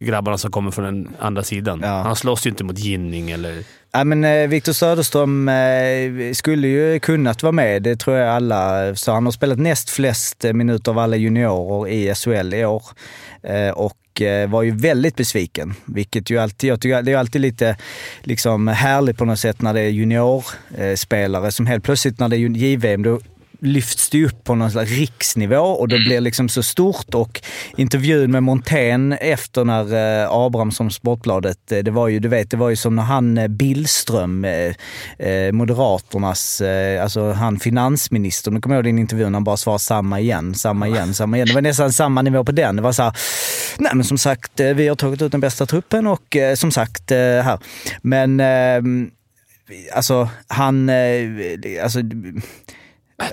grabbarna 0.00 0.38
som 0.38 0.50
kommer 0.50 0.70
från 0.70 0.84
den 0.84 1.08
andra 1.20 1.42
sidan. 1.42 1.80
Ja. 1.82 1.88
Han 2.02 2.16
slåss 2.16 2.46
ju 2.46 2.50
inte 2.50 2.64
mot 2.64 2.78
Ginning 2.78 3.30
eller... 3.30 3.62
Ja, 3.92 4.04
men 4.04 4.24
eh, 4.24 4.48
Victor 4.48 4.72
Söderström 4.72 5.48
eh, 5.48 6.32
skulle 6.32 6.68
ju 6.68 7.00
kunnat 7.00 7.42
vara 7.42 7.52
med, 7.52 7.82
det 7.82 7.96
tror 7.96 8.16
jag 8.16 8.28
alla. 8.28 8.94
Så 8.94 9.12
han 9.12 9.24
har 9.24 9.32
spelat 9.32 9.58
näst 9.58 9.90
flest 9.90 10.44
eh, 10.44 10.52
minuter 10.52 10.92
av 10.92 10.98
alla 10.98 11.16
juniorer 11.16 11.88
i 11.88 12.14
SHL 12.14 12.54
i 12.54 12.64
år. 12.64 12.82
Och 13.74 13.94
var 14.48 14.62
ju 14.62 14.70
väldigt 14.70 15.16
besviken. 15.16 15.74
Vilket 15.84 16.30
ju 16.30 16.38
alltid, 16.38 16.70
jag 16.70 16.80
tycker 16.80 17.02
det 17.02 17.12
är 17.12 17.16
alltid 17.16 17.40
lite 17.40 17.76
liksom 18.22 18.68
härligt 18.68 19.18
på 19.18 19.24
något 19.24 19.38
sätt 19.38 19.62
när 19.62 19.74
det 19.74 19.80
är 19.80 19.88
juniorspelare 19.88 21.52
som 21.52 21.66
helt 21.66 21.84
plötsligt 21.84 22.18
när 22.18 22.28
det 22.28 22.36
är 22.36 22.38
JVM, 22.38 23.02
då 23.02 23.20
lyfts 23.60 24.10
det 24.10 24.24
upp 24.24 24.44
på 24.44 24.54
någon 24.54 24.70
slags 24.70 24.90
riksnivå 24.90 25.56
och 25.56 25.88
det 25.88 25.98
blir 25.98 26.20
liksom 26.20 26.48
så 26.48 26.62
stort. 26.62 27.14
Och 27.14 27.40
intervjun 27.76 28.30
med 28.30 28.42
Montén 28.42 29.12
efter 29.12 29.64
när 29.64 30.22
eh, 30.22 30.30
Abrahamsson, 30.30 30.90
Sportbladet, 30.90 31.72
eh, 31.72 31.78
det 31.78 31.90
var 31.90 32.08
ju, 32.08 32.18
du 32.18 32.28
vet, 32.28 32.50
det 32.50 32.56
var 32.56 32.68
ju 32.68 32.76
som 32.76 32.96
när 32.96 33.02
han 33.02 33.38
eh, 33.38 33.48
Billström, 33.48 34.44
eh, 34.44 34.74
eh, 35.28 35.52
Moderaternas, 35.52 36.60
eh, 36.60 37.02
alltså 37.02 37.32
han 37.32 37.58
finansministern, 37.58 38.54
nu 38.54 38.60
kommer 38.60 38.76
jag 38.76 38.80
ihåg 38.80 38.94
din 38.94 38.98
intervju 38.98 39.24
när 39.24 39.32
han 39.32 39.44
bara 39.44 39.56
svarade 39.56 39.80
samma 39.80 40.20
igen, 40.20 40.54
samma 40.54 40.88
igen, 40.88 41.14
samma 41.14 41.36
igen. 41.36 41.48
Det 41.48 41.54
var 41.54 41.62
nästan 41.62 41.92
samma 41.92 42.22
nivå 42.22 42.44
på 42.44 42.52
den. 42.52 42.76
Det 42.76 42.82
var 42.82 42.92
så 42.92 43.02
här, 43.02 43.12
nej 43.78 43.92
men 43.94 44.04
som 44.04 44.18
sagt, 44.18 44.60
vi 44.60 44.88
har 44.88 44.96
tagit 44.96 45.22
ut 45.22 45.32
den 45.32 45.40
bästa 45.40 45.66
truppen 45.66 46.06
och 46.06 46.36
eh, 46.36 46.54
som 46.54 46.70
sagt, 46.70 47.10
här. 47.10 47.58
Men 48.02 48.40
ehm, 48.40 49.10
Alltså 49.94 50.28
han, 50.46 50.90
alltså 51.82 52.00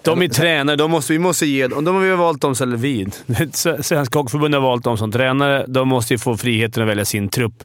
de 0.01 0.21
är 0.21 0.27
tränare. 0.27 0.75
De 0.75 0.91
måste, 0.91 1.13
vi 1.13 1.19
måste 1.19 1.45
ge 1.45 1.67
dem... 1.67 1.85
De 1.85 1.95
har 1.95 2.01
vi 2.01 2.15
valt 2.15 2.41
dem, 2.41 2.55
eller 2.61 2.77
vi. 2.77 3.07
Svenska 3.83 4.19
Hockeyförbundet 4.19 4.61
har 4.61 4.67
valt 4.67 4.83
dem 4.83 4.97
som 4.97 5.11
tränare. 5.11 5.65
De 5.67 5.87
måste 5.87 6.13
ju 6.13 6.17
få 6.17 6.37
friheten 6.37 6.83
att 6.83 6.89
välja 6.89 7.05
sin 7.05 7.29
trupp. 7.29 7.63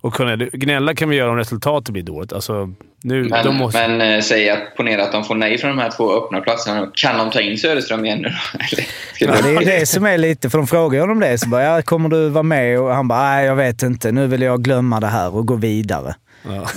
Och 0.00 0.14
kunna, 0.14 0.36
gnälla 0.36 0.94
kan 0.94 1.08
vi 1.08 1.16
göra 1.16 1.30
om 1.30 1.36
resultatet 1.36 1.92
blir 1.92 2.02
dåligt. 2.02 2.32
Alltså, 2.32 2.70
nu, 3.02 3.24
Men, 3.24 3.44
de 3.44 3.56
måste, 3.56 3.88
men 3.88 4.14
eh, 4.14 4.20
säg 4.20 4.50
att, 4.50 4.76
ponera 4.76 5.04
att 5.04 5.12
de 5.12 5.24
får 5.24 5.34
nej 5.34 5.58
från 5.58 5.76
de 5.76 5.82
här 5.82 5.90
två 5.90 6.12
öppna 6.12 6.40
platserna. 6.40 6.90
Kan 6.94 7.18
de 7.18 7.30
ta 7.30 7.40
in 7.40 7.58
Söderström 7.58 8.04
igen 8.04 8.18
nu 8.18 8.28
då? 8.28 8.76
Ja, 9.18 9.42
det 9.42 9.48
är 9.48 9.60
ju 9.60 9.66
det 9.66 9.86
som 9.86 10.06
är 10.06 10.18
lite, 10.18 10.50
för 10.50 10.58
de 10.58 10.66
frågar 10.66 11.00
honom 11.00 11.20
det. 11.20 11.38
Så 11.38 11.48
bara, 11.48 11.62
ja, 11.62 11.82
kommer 11.82 12.08
du 12.08 12.28
vara 12.28 12.42
med? 12.42 12.80
Och 12.80 12.94
han 12.94 13.08
bara, 13.08 13.22
nej 13.22 13.46
jag 13.46 13.56
vet 13.56 13.82
inte. 13.82 14.12
Nu 14.12 14.26
vill 14.26 14.42
jag 14.42 14.62
glömma 14.62 15.00
det 15.00 15.06
här 15.06 15.34
och 15.34 15.46
gå 15.46 15.54
vidare. 15.54 16.14
ja. 16.42 16.68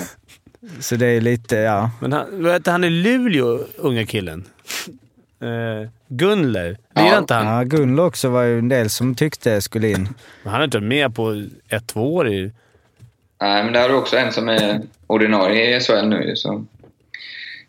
Så 0.80 0.96
det 0.96 1.06
är 1.08 1.22
lite, 1.22 1.56
ja. 1.56 1.90
Men 2.00 2.14
han, 2.14 2.46
heter 2.46 2.72
han 2.72 2.84
i 2.84 2.90
Luleå, 2.90 3.60
unga 3.78 4.06
killen? 4.06 4.46
Eh, 5.42 5.90
Gunler. 6.08 6.78
Lirar 6.96 7.08
Ja. 7.08 7.18
inte 7.18 7.34
han? 7.34 7.58
ja 7.58 7.64
Gunlo 7.64 8.04
också 8.04 8.30
var 8.30 8.44
ju 8.44 8.60
en 8.60 8.70
del 8.70 8.90
som 8.90 9.16
tyckte 9.16 9.62
skulle 9.62 9.90
in. 9.90 10.02
Men 10.44 10.52
Han 10.52 10.54
har 10.54 10.64
inte 10.64 10.78
varit 10.78 10.88
med 10.88 11.16
på 11.16 11.46
ett, 11.70 11.88
två 11.88 12.16
år. 12.16 12.28
I, 12.30 12.52
Nej, 13.42 13.64
men 13.64 13.74
där 13.74 13.82
har 13.82 13.90
du 13.90 13.96
också 13.96 14.18
en 14.18 14.32
som 14.32 14.50
är 14.50 14.82
ordinarie 15.08 15.78
i 15.78 15.80
SHL 15.80 16.08
nu 16.08 16.36
som, 16.36 16.68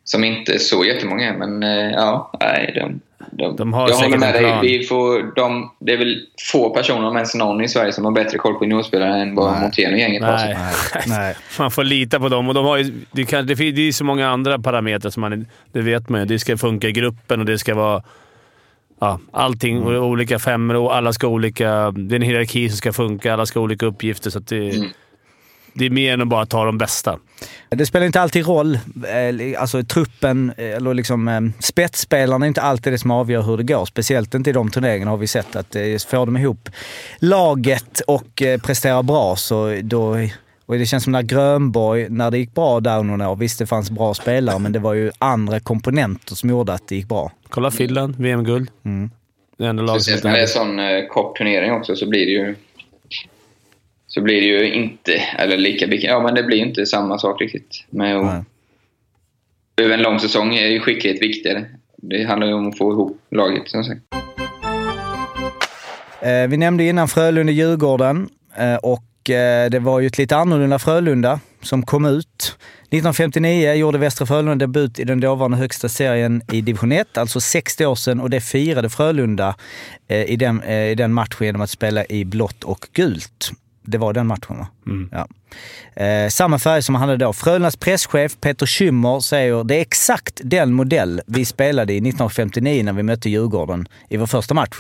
som 0.05 0.25
inte 0.25 0.55
är 0.55 0.59
så 0.59 0.85
jättemånga 0.85 1.29
är. 1.29 1.37
Men 1.37 1.63
eh, 1.63 1.91
ja, 1.93 2.33
nej, 2.41 2.73
de, 2.75 3.01
de, 3.31 3.57
De 3.57 3.73
har 3.73 3.89
jag 3.89 3.97
håller 3.97 4.19
med 4.19 4.35
dig. 4.35 4.59
Vi 4.63 4.85
får, 4.87 5.35
de, 5.35 5.71
det 5.81 5.93
är 5.93 5.97
väl 5.97 6.27
få 6.53 6.71
personer, 6.71 7.07
om 7.09 7.17
ens 7.17 7.35
någon 7.35 7.61
i 7.65 7.69
Sverige, 7.69 7.93
som 7.93 8.05
har 8.05 8.13
bättre 8.13 8.39
koll 8.39 8.55
på 8.55 8.65
juniorspelare 8.65 9.21
än 9.23 9.35
vad 9.35 9.61
Montén 9.61 9.93
och 9.93 9.99
gänget 9.99 10.23
har. 10.23 10.33
nej. 10.33 10.57
Nej. 11.07 11.35
Man 11.59 11.71
får 11.71 11.85
lita 11.85 12.21
på 12.21 12.29
dem. 12.29 12.49
Och 12.49 12.55
de 12.55 12.65
har 12.65 12.77
ju, 12.77 12.93
det, 13.13 13.25
kan, 13.25 13.47
det, 13.47 13.57
finns- 13.57 13.77
det 13.77 13.89
är 13.89 13.93
så 13.93 14.05
många 14.05 14.29
andra 14.29 14.59
parametrar 14.59 15.11
som 15.11 15.21
man... 15.21 15.47
Det 15.73 15.81
vet 15.83 16.09
man 16.09 16.21
ju. 16.21 16.27
Det 16.27 16.39
ska 16.39 16.57
funka 16.57 16.89
i 16.89 16.93
gruppen 16.93 17.41
och 17.41 17.47
det 17.47 17.59
ska 17.59 17.75
vara... 17.75 18.03
Ja, 19.01 19.21
allting. 19.33 19.77
Mm. 19.77 19.89
Och 19.97 20.07
olika 20.07 20.39
femmor 20.39 20.75
och 20.77 20.97
alla 20.97 21.13
ska 21.13 21.27
olika... 21.29 21.91
Det 21.91 22.15
är 22.15 22.17
en 22.17 22.23
hierarki 22.23 22.69
som 22.69 22.77
ska 22.77 22.93
funka. 22.93 23.33
Alla 23.33 23.47
ska 23.47 23.59
ha 23.61 23.65
olika 23.65 23.87
uppgifter. 23.87 24.31
Så 24.31 24.39
att 24.39 24.47
det, 24.49 24.71
Mm. 24.77 24.89
Det 25.79 25.87
är 25.87 25.91
mer 25.91 26.13
än 26.13 26.23
att 26.23 26.29
bara 26.29 26.47
ta 26.47 26.65
de 26.65 26.79
bästa. 26.79 27.19
Det 27.69 27.87
spelar 27.87 28.07
inte 28.07 28.21
alltid 28.21 28.47
roll. 28.47 28.75
eh, 28.75 29.61
Alltså 29.61 29.83
truppen, 29.83 30.53
eh, 30.57 30.77
eller 30.77 30.95
liksom 30.95 31.29
eh, 31.29 31.41
spetsspelarna 31.59 32.47
är 32.47 32.49
inte 32.49 32.63
alltid 32.63 32.93
det 32.93 32.99
som 32.99 33.11
avgör 33.11 33.43
hur 33.43 33.57
det 33.57 33.63
går. 33.63 33.85
Speciellt 33.85 34.35
inte 34.35 34.51
i 34.51 34.53
de 34.53 34.71
turneringarna 34.71 35.11
har 35.11 35.19
vi 35.19 35.27
sett 35.27 35.57
att 35.57 35.77
får 36.09 36.27
de 36.27 36.37
ihop 36.37 36.69
laget 37.19 38.01
och 38.01 38.43
presterar 38.63 39.03
bra 39.03 39.37
så 39.37 39.81
då... 39.83 40.17
Och 40.69 40.79
det 40.79 40.87
känns 40.87 41.05
som 41.05 41.13
när 41.13 41.23
Grönborg, 41.23 42.07
när 42.09 42.31
det 42.31 42.39
gick 42.39 42.55
bra 42.55 42.81
där 42.81 43.03
några 43.03 43.29
år, 43.29 43.37
visst 43.37 43.59
det 43.59 43.67
fanns 43.67 43.91
bra 43.91 44.15
spelare 44.15 44.59
men 44.59 44.73
det 44.73 44.79
var 44.79 44.95
ju 44.95 45.11
andra 45.19 45.61
komponenter 45.61 46.35
som 46.35 46.51
gjorde 46.51 46.73
att 46.73 46.89
det 46.89 46.97
gick 46.97 47.09
bra. 47.09 47.33
Kolla 47.49 47.71
Finland, 47.71 48.17
VM-guld. 48.19 48.71
Mm. 48.85 49.11
Det 49.59 49.67
enda 49.67 49.83
laget 49.83 50.09
inte 50.09 50.29
när 50.29 50.31
det 50.31 50.39
är 50.39 50.41
hade... 50.41 50.49
sån 50.49 50.79
eh, 50.79 51.07
kort 51.09 51.39
turnering 51.39 51.73
också 51.73 51.97
så 51.97 52.09
blir 52.09 52.27
det 52.27 52.33
ju 52.33 52.55
så 54.17 54.23
blir 54.23 54.41
det 54.41 54.47
ju 54.47 54.73
inte, 54.73 55.13
eller 55.13 55.57
lika 55.57 55.87
mycket, 55.87 56.11
ja 56.11 56.21
men 56.21 56.35
det 56.35 56.43
blir 56.43 56.57
inte 56.59 56.87
samma 56.87 57.19
sak 57.19 57.41
riktigt. 57.41 57.85
Att, 58.01 58.45
över 59.81 59.95
en 59.95 60.03
lång 60.03 60.21
säsong 60.21 60.55
är 60.55 60.67
ju 60.67 60.81
skicklighet 60.81 61.23
viktigare. 61.23 61.65
Det 61.97 62.25
handlar 62.25 62.47
ju 62.47 62.53
om 62.53 62.69
att 62.69 62.79
få 62.79 62.93
ihop 62.93 63.21
laget 63.31 63.69
som 63.69 63.85
sagt. 63.85 64.01
Eh, 66.21 66.49
vi 66.49 66.57
nämnde 66.57 66.85
innan 66.85 67.09
Frölunda-Djurgården 67.09 68.29
eh, 68.59 68.77
och 68.77 69.31
eh, 69.31 69.71
det 69.71 69.79
var 69.79 70.01
ju 70.01 70.07
ett 70.07 70.19
lite 70.19 70.37
annorlunda 70.37 70.79
Frölunda 70.79 71.41
som 71.63 71.83
kom 71.83 72.05
ut. 72.05 72.57
1959 72.81 73.73
gjorde 73.73 73.99
Västra 73.99 74.27
Frölunda 74.27 74.55
debut 74.55 74.99
i 74.99 75.05
den 75.05 75.21
dåvarande 75.21 75.57
högsta 75.57 75.89
serien 75.89 76.43
i 76.53 76.61
division 76.61 76.93
1, 76.93 77.19
alltså 77.19 77.41
60 77.41 77.87
år 77.87 77.95
sedan, 77.95 78.21
och 78.21 78.31
det 78.31 78.41
firade 78.41 78.91
Frölunda 78.91 79.57
eh, 80.09 80.23
i, 80.23 80.37
den, 80.37 80.63
eh, 80.63 80.91
i 80.91 80.95
den 80.95 81.13
matchen 81.13 81.47
genom 81.47 81.61
att 81.61 81.71
spela 81.71 82.05
i 82.07 82.25
blått 82.25 82.65
och 82.65 82.89
gult. 82.93 83.53
Det 83.87 83.99
var 83.99 84.13
den 84.13 84.27
matchen 84.27 84.59
va? 84.59 84.67
Ja. 85.13 85.29
Eh, 86.03 86.29
samma 86.29 86.59
färg 86.59 86.83
som 86.83 86.95
han 86.95 87.09
hade 87.09 87.25
då. 87.25 87.33
Frölundas 87.33 87.77
presschef 87.77 88.37
Peter 88.41 88.67
Schymmer 88.67 89.21
säger 89.21 89.65
det 89.65 89.75
är 89.77 89.81
exakt 89.81 90.41
den 90.45 90.73
modell 90.73 91.21
vi 91.27 91.45
spelade 91.45 91.93
i 91.93 91.97
1959 91.97 92.83
när 92.85 92.93
vi 92.93 93.03
mötte 93.03 93.31
Djurgården 93.31 93.89
i 94.09 94.17
vår 94.17 94.27
första 94.27 94.55
match. 94.55 94.77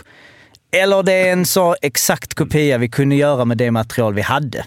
Eller 0.72 1.02
det 1.02 1.12
är 1.12 1.32
en 1.32 1.46
så 1.46 1.76
exakt 1.82 2.34
kopia 2.34 2.78
vi 2.78 2.88
kunde 2.88 3.14
göra 3.16 3.44
med 3.44 3.58
det 3.58 3.70
material 3.70 4.14
vi 4.14 4.22
hade, 4.22 4.58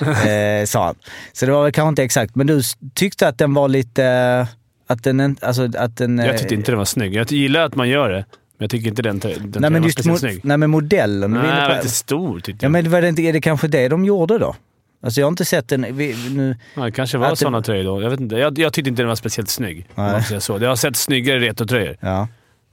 eh, 0.00 0.64
sa 0.66 0.84
han. 0.86 0.94
Så 1.32 1.46
det 1.46 1.52
var 1.52 1.62
väl 1.62 1.72
kanske 1.72 1.88
inte 1.88 2.02
exakt, 2.02 2.34
men 2.34 2.46
du 2.46 2.60
tyckte 2.94 3.28
att 3.28 3.38
den 3.38 3.54
var 3.54 3.68
lite... 3.68 4.04
eh, 4.04 4.46
Att 4.86 5.02
den, 5.04 5.20
en- 5.20 5.36
alltså, 5.42 5.68
att 5.78 5.96
den, 5.96 6.18
Jag 6.18 6.28
eh, 6.28 6.36
tyckte 6.36 6.54
inte 6.54 6.72
den 6.72 6.78
var 6.78 6.84
snygg. 6.84 7.14
Jag 7.14 7.32
gillar 7.32 7.60
att 7.60 7.74
man 7.74 7.88
gör 7.88 8.08
det, 8.10 8.24
men 8.60 8.64
jag 8.64 8.70
tycker 8.70 8.88
inte 8.88 9.02
den, 9.02 9.18
den, 9.18 9.32
Nej 9.58 9.70
men 9.70 9.82
var 9.82 9.88
just 9.88 9.98
mo- 9.98 10.16
snygg. 10.16 10.40
nej, 10.44 10.56
men 10.56 10.70
modellen. 10.70 11.30
Nej, 11.30 11.42
den 11.42 11.68
var 11.68 11.76
lite 11.76 11.88
stor 11.88 12.40
tyckte 12.40 12.66
Ja 12.66 12.66
jag. 12.66 12.72
men 12.72 12.90
var 12.90 13.02
det 13.02 13.08
inte, 13.08 13.22
är 13.22 13.32
det 13.32 13.40
kanske 13.40 13.68
det 13.68 13.88
de 13.88 14.04
gjorde 14.04 14.38
då? 14.38 14.54
Alltså 15.02 15.20
jag 15.20 15.26
har 15.26 15.30
inte 15.30 15.44
sett 15.44 15.68
den... 15.68 15.86
Vi, 15.96 16.16
nu, 16.36 16.56
Ja, 16.74 16.82
det 16.82 16.90
kanske 16.92 17.18
var 17.18 17.26
Att 17.26 17.32
det- 17.32 17.36
sådana 17.36 17.62
tröjor 17.62 17.84
då. 17.84 18.02
Jag, 18.02 18.10
vet 18.10 18.20
inte. 18.20 18.36
Jag, 18.36 18.58
jag 18.58 18.72
tyckte 18.72 18.88
inte 18.88 19.02
den 19.02 19.08
var 19.08 19.14
speciellt 19.16 19.48
snygg. 19.50 19.86
Nej. 19.94 20.40
Så. 20.40 20.58
Jag 20.60 20.68
har 20.68 20.76
sett 20.76 20.96
snyggare 20.96 21.38
retrotröjor. 21.40 21.96
ja. 22.00 22.28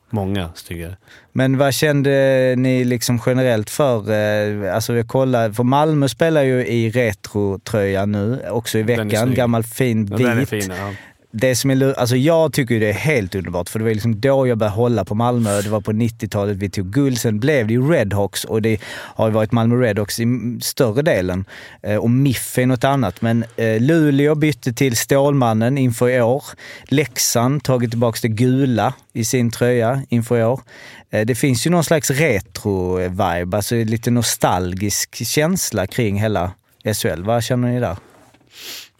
Många 0.09 0.49
snyggare. 0.55 0.97
Men 1.33 1.57
vad 1.57 1.73
kände 1.73 2.53
ni 2.57 2.83
liksom 2.83 3.19
generellt 3.25 3.69
för... 3.69 4.11
Eh, 4.11 4.75
alltså 4.75 4.95
jag 4.95 5.07
kollar, 5.07 5.51
för 5.51 5.63
Malmö 5.63 6.07
spelar 6.09 6.41
ju 6.43 6.65
i 6.67 6.89
retrotröja 6.89 8.05
nu, 8.05 8.39
också 8.49 8.77
i 8.79 8.83
veckan. 8.83 9.33
Gammal 9.33 9.63
fin 9.63 10.07
Ja, 10.11 10.17
vit. 10.17 10.27
den 10.27 10.37
är 10.39 10.45
fin. 10.45 10.73
Ja. 10.77 10.91
Det 11.39 11.55
som 11.55 11.71
är, 11.71 11.99
alltså 11.99 12.15
jag 12.15 12.53
tycker 12.53 12.79
det 12.79 12.89
är 12.89 12.93
helt 12.93 13.35
underbart, 13.35 13.69
för 13.69 13.79
det 13.79 13.85
var 13.85 13.91
liksom 13.91 14.21
då 14.21 14.47
jag 14.47 14.57
började 14.57 14.75
hålla 14.75 15.05
på 15.05 15.15
Malmö. 15.15 15.61
Det 15.61 15.69
var 15.69 15.81
på 15.81 15.91
90-talet 15.91 16.57
vi 16.57 16.69
tog 16.69 16.93
guld. 16.93 17.17
Sen 17.17 17.39
blev 17.39 17.67
det 17.67 17.73
ju 17.73 17.91
Redhawks 17.91 18.43
och 18.43 18.61
det 18.61 18.81
har 18.83 19.27
ju 19.27 19.33
varit 19.33 19.51
Malmö 19.51 19.75
Redhawks 19.75 20.19
i 20.19 20.25
större 20.61 21.01
delen. 21.01 21.45
Eh, 21.83 21.95
och 21.95 22.09
MIF 22.09 22.57
är 22.57 22.65
något 22.65 22.83
annat. 22.83 23.21
Men 23.21 23.45
eh, 23.55 23.81
Luleå 23.81 24.35
bytte 24.35 24.73
till 24.73 24.97
Stålmannen 24.97 25.77
inför 25.77 26.09
i 26.09 26.21
år. 26.21 26.43
Leksand 26.83 27.63
tagit 27.63 27.89
tillbaka 27.89 28.19
det 28.21 28.27
gula 28.27 28.93
i 29.13 29.25
sin 29.25 29.51
tröja 29.51 30.01
inför 30.09 30.37
i 30.37 30.43
år. 30.43 30.61
Eh, 31.09 31.25
det 31.25 31.35
finns 31.35 31.67
ju 31.67 31.71
någon 31.71 31.83
slags 31.83 32.11
retro-vibe, 32.11 33.55
alltså 33.55 33.75
lite 33.75 34.11
nostalgisk 34.11 35.25
känsla 35.25 35.87
kring 35.87 36.19
hela 36.19 36.51
SHL. 36.93 37.23
Vad 37.23 37.43
känner 37.43 37.71
ni 37.71 37.79
där? 37.79 37.97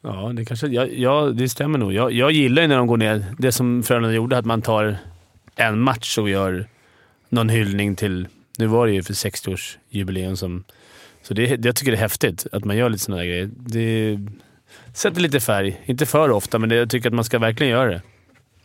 Ja, 0.02 0.32
det, 0.36 0.46
kanske, 0.46 0.68
ja, 0.68 0.86
ja, 0.86 1.22
det 1.22 1.50
stämmer 1.50 1.80
nog. 1.80 1.94
Jag, 1.94 2.12
jag 2.12 2.32
gillar 2.32 2.62
ju 2.62 2.68
när 2.68 2.78
de 2.78 2.88
går 2.88 2.98
ner. 2.98 3.26
Det 3.38 3.52
som 3.52 3.84
Frölunda 3.84 4.16
gjorde, 4.16 4.38
att 4.38 4.46
man 4.46 4.62
tar 4.62 4.98
en 5.56 5.80
match 5.80 6.18
och 6.18 6.30
gör 6.30 6.66
någon 7.30 7.50
hyllning 7.50 7.96
till... 7.96 8.28
Nu 8.58 8.68
var 8.68 8.88
det 8.88 8.94
ju 8.94 9.04
för 9.04 9.14
60-årsjubileum 9.14 10.36
som... 10.36 10.64
Så 11.22 11.34
det, 11.34 11.66
jag 11.66 11.76
tycker 11.76 11.92
det 11.92 11.98
är 11.98 12.02
häftigt 12.02 12.48
att 12.52 12.66
man 12.66 12.78
gör 12.78 12.90
lite 12.90 13.04
sådana 13.04 13.22
där 13.22 13.30
grejer. 13.30 13.50
Det 13.56 14.20
sätter 14.94 15.22
lite 15.22 15.40
färg. 15.40 15.82
Inte 15.86 16.06
för 16.06 16.32
ofta, 16.32 16.60
men 16.60 16.70
det, 16.70 16.76
jag 16.76 16.90
tycker 16.90 17.10
att 17.10 17.16
man 17.16 17.24
ska 17.24 17.40
verkligen 17.40 17.72
göra 17.72 17.92
det. 17.92 18.02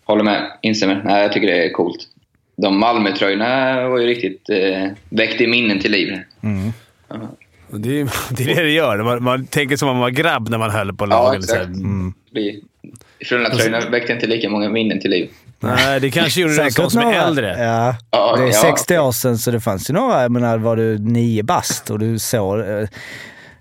Håller 0.05 0.25
med. 0.25 0.59
Instämmer. 0.63 1.03
Nej, 1.05 1.23
jag 1.23 1.33
tycker 1.33 1.47
det 1.47 1.67
är 1.67 1.73
coolt. 1.73 2.09
De 2.57 2.79
Malmötröjorna 2.79 3.89
var 3.89 3.99
ju 3.99 4.07
riktigt... 4.07 4.51
Eh, 4.51 4.89
väckte 5.09 5.47
minnen 5.47 5.81
till 5.81 5.93
liv. 5.93 6.19
Och 7.09 7.42
Det 7.73 8.01
är 8.01 8.11
det 8.37 8.43
är 8.53 8.57
det 8.57 8.63
det 8.63 8.71
gör. 8.71 9.03
Man, 9.03 9.23
man 9.23 9.47
tänker 9.47 9.77
som 9.77 9.89
om 9.89 9.95
man 9.97 10.03
var 10.03 10.11
grabb 10.11 10.49
när 10.49 10.59
man 10.59 10.71
höll 10.71 10.95
på 10.95 11.05
Ja, 11.05 11.09
lagen. 11.09 11.41
exakt. 11.43 11.69
Det- 12.31 12.61
Frölunda-tröjorna 13.27 13.91
väckte 13.91 14.13
inte 14.13 14.27
lika 14.27 14.49
många 14.49 14.69
minnen 14.69 15.01
till 15.01 15.11
liv. 15.11 15.31
Nej, 15.61 16.01
det 16.01 16.11
kanske 16.11 16.41
gjorde 16.41 16.65
det 16.65 16.71
som 16.73 17.01
är 17.01 17.05
några. 17.05 17.23
äldre. 17.23 17.57
Ja, 17.65 17.97
Ja, 18.11 18.37
det 18.37 18.43
är 18.43 18.47
ja. 18.47 18.53
60 18.53 18.99
år 18.99 19.13
sedan 19.13 19.39
så 19.39 19.51
det 19.51 19.61
fanns 19.61 19.91
ju 19.91 19.95
några, 19.95 20.23
jag 20.23 20.33
menar 20.33 20.59
var 20.59 20.77
du 20.77 20.99
nio 20.99 21.43
bast 21.43 21.91
och 21.91 21.99
du 21.99 22.19
såg... 22.19 22.61
eh, 22.61 22.89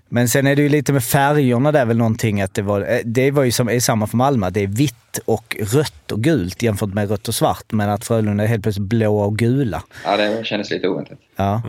Men 0.08 0.28
sen 0.28 0.46
är 0.46 0.56
det 0.56 0.62
ju 0.62 0.68
lite 0.68 0.92
med 0.92 1.04
färgerna 1.04 1.72
där 1.72 1.84
väl 1.84 1.96
någonting 1.96 2.40
att 2.42 2.54
det 2.54 2.62
var... 2.62 2.80
eh, 2.80 2.98
Det 3.04 3.30
var 3.30 3.42
ju 3.44 3.52
som, 3.52 3.68
är 3.68 3.80
samma 3.80 4.06
för 4.06 4.16
Malmö, 4.16 4.50
det 4.50 4.60
är 4.62 4.66
vitt 4.66 5.18
och 5.24 5.56
rött 5.60 6.12
och 6.12 6.20
gult 6.22 6.62
jämfört 6.62 6.94
med 6.94 7.10
rött 7.10 7.28
och 7.28 7.34
svart. 7.34 7.64
Men 7.72 7.90
att 7.90 8.04
Frölunda 8.06 8.44
är 8.44 8.48
helt 8.48 8.62
plötsligt 8.62 8.88
blåa 8.88 9.24
och 9.26 9.38
gula. 9.38 9.82
Ja, 10.04 10.16
det 10.16 10.46
kändes 10.46 10.70
lite 10.70 10.88
oväntat. 10.88 11.18
Ja. 11.36 11.62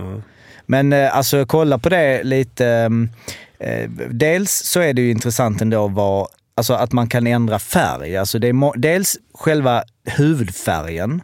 Men 0.65 0.93
eh, 0.93 1.17
alltså 1.17 1.45
kolla 1.45 1.77
på 1.77 1.89
det 1.89 2.23
lite. 2.23 2.67
ehm, 2.67 3.09
Eh, 3.63 3.89
dels 4.09 4.51
så 4.51 4.79
är 4.79 4.93
det 4.93 5.01
ju 5.01 5.11
intressant 5.11 5.61
ändå 5.61 5.87
vad, 5.87 6.27
alltså 6.55 6.73
att 6.73 6.91
man 6.91 7.09
kan 7.09 7.27
ändra 7.27 7.59
färg. 7.59 8.17
Alltså 8.17 8.39
det 8.39 8.47
är 8.47 8.79
dels 8.79 9.17
själva 9.33 9.83
huvudfärgen 10.05 11.21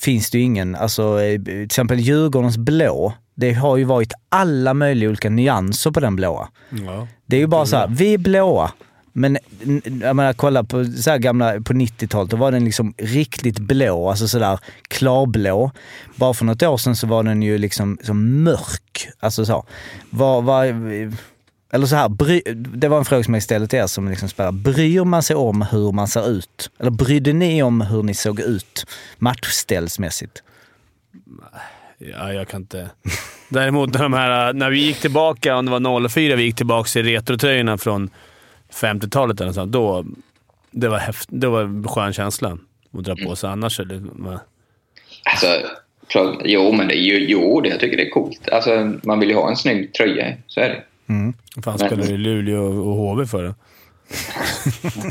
finns 0.00 0.30
det 0.30 0.38
ju 0.38 0.44
ingen, 0.44 0.74
alltså 0.74 1.22
eh, 1.22 1.42
till 1.42 1.64
exempel 1.64 2.00
Djurgårdens 2.00 2.58
blå. 2.58 3.12
Det 3.34 3.52
har 3.52 3.76
ju 3.76 3.84
varit 3.84 4.12
alla 4.28 4.74
möjliga 4.74 5.08
olika 5.08 5.30
nyanser 5.30 5.90
på 5.90 6.00
den 6.00 6.16
blåa. 6.16 6.48
Ja. 6.86 7.08
Det 7.26 7.36
är 7.36 7.40
ju 7.40 7.46
bara 7.46 7.66
så 7.66 7.76
här, 7.76 7.88
vi 7.88 8.14
är 8.14 8.18
blåa. 8.18 8.72
Men 9.12 9.38
jag 10.00 10.16
menar, 10.16 10.32
kolla 10.32 10.64
på 10.64 10.84
så 10.84 11.10
här 11.10 11.18
gamla, 11.18 11.52
på 11.52 11.72
90-talet, 11.72 12.30
då 12.30 12.36
var 12.36 12.52
den 12.52 12.64
liksom 12.64 12.94
riktigt 12.98 13.58
blå, 13.58 14.10
alltså 14.10 14.28
sådär 14.28 14.58
klarblå. 14.88 15.70
Bara 16.16 16.34
för 16.34 16.44
något 16.44 16.62
år 16.62 16.76
sedan 16.76 16.96
så 16.96 17.06
var 17.06 17.22
den 17.22 17.42
ju 17.42 17.58
liksom 17.58 17.98
så 18.02 18.14
mörk. 18.14 19.08
Alltså 19.20 19.44
så. 19.44 19.66
Var, 20.10 20.42
var, 20.42 20.64
eller 21.72 21.86
så 21.86 21.96
här, 21.96 22.08
bry, 22.08 22.42
det 22.54 22.88
var 22.88 22.98
en 22.98 23.04
fråga 23.04 23.24
som 23.24 23.34
jag 23.34 23.42
ställde 23.42 23.68
till 23.68 23.78
er 23.78 23.86
som 23.86 24.08
liksom 24.08 24.28
spelar. 24.28 24.52
Bryr 24.52 25.04
man 25.04 25.22
sig 25.22 25.36
om 25.36 25.62
hur 25.62 25.92
man 25.92 26.08
ser 26.08 26.30
ut? 26.30 26.70
Eller 26.78 26.90
brydde 26.90 27.32
ni 27.32 27.62
om 27.62 27.80
hur 27.80 28.02
ni 28.02 28.14
såg 28.14 28.40
ut 28.40 28.86
matchställsmässigt? 29.18 30.42
Ja, 31.98 32.32
jag 32.32 32.48
kan 32.48 32.60
inte. 32.60 32.90
Däremot 33.48 33.94
när, 33.94 34.02
de 34.02 34.12
här, 34.12 34.52
när 34.52 34.70
vi 34.70 34.78
gick 34.78 35.00
tillbaka, 35.00 35.56
om 35.56 35.64
det 35.64 35.70
var 35.70 36.08
04, 36.08 36.36
vi 36.36 36.42
gick 36.42 36.56
tillbaka 36.56 36.98
i 36.98 37.02
retrotröjorna 37.02 37.78
från 37.78 38.10
50-talet 38.72 39.40
eller 39.40 39.52
något 39.52 39.72
då, 39.72 40.04
det 40.70 40.88
var, 40.88 40.98
häft, 40.98 41.28
det 41.32 41.48
var 41.48 41.88
skön 41.88 42.12
känsla 42.12 42.58
att 42.98 43.04
dra 43.04 43.16
på 43.26 43.36
sig. 43.36 43.50
Annars 43.50 43.80
är 43.80 43.84
det... 43.84 44.02
va? 44.12 44.40
Alltså, 45.24 45.46
klart, 46.06 46.36
jo, 46.44 46.72
men 46.72 46.88
det 46.88 46.94
är 46.98 47.02
ju, 47.02 47.26
jo, 47.28 47.60
det, 47.60 47.68
jag 47.68 47.80
tycker 47.80 47.96
det 47.96 48.06
är 48.06 48.10
coolt. 48.10 48.48
Alltså, 48.48 48.92
man 49.02 49.20
vill 49.20 49.28
ju 49.28 49.34
ha 49.34 49.50
en 49.50 49.56
snygg 49.56 49.92
tröja, 49.94 50.26
så 50.46 50.60
är 50.60 50.68
det. 50.68 50.82
Vad 51.56 51.64
fan 51.64 51.78
spelar 51.78 52.06
du 52.06 52.14
i 52.14 52.18
Luleå 52.18 52.62
och 52.64 52.96
HV 52.96 53.26
för 53.26 53.42
då? 53.44 53.54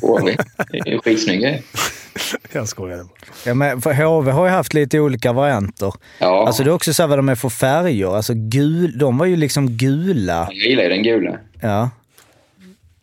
HV. 0.08 0.36
Det 0.72 0.78
är 0.80 0.92
ju 0.92 1.00
skitsnygga. 1.00 1.58
Jag 2.52 2.68
skojar. 2.68 3.06
Ja, 3.46 3.54
men 3.54 3.82
för 3.82 3.94
HV 3.94 4.32
har 4.32 4.46
ju 4.46 4.52
haft 4.52 4.74
lite 4.74 5.00
olika 5.00 5.34
varianter. 5.34 5.94
Ja, 6.20 6.48
Alltså 6.48 6.64
det 6.64 6.70
är 6.70 6.74
också 6.74 6.94
så 6.94 7.04
här 7.04 7.08
vad 7.08 7.20
de 7.20 7.30
är 7.30 7.36
för 7.36 7.50
färger. 7.50 8.16
Alltså 8.16 8.34
gul, 8.36 8.98
de 8.98 9.18
var 9.18 9.26
ju 9.26 9.36
liksom 9.36 9.68
gula. 9.70 10.48
jag 10.52 10.56
gillar 10.70 10.84
ju 10.84 10.90
den 10.90 11.04
gula. 11.04 11.38
Ja. 11.62 11.90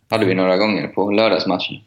Hade 0.09 0.25
vi 0.25 0.35
några 0.35 0.57
gånger 0.57 0.87
på 0.87 1.11
lördagsmatchen. 1.11 1.77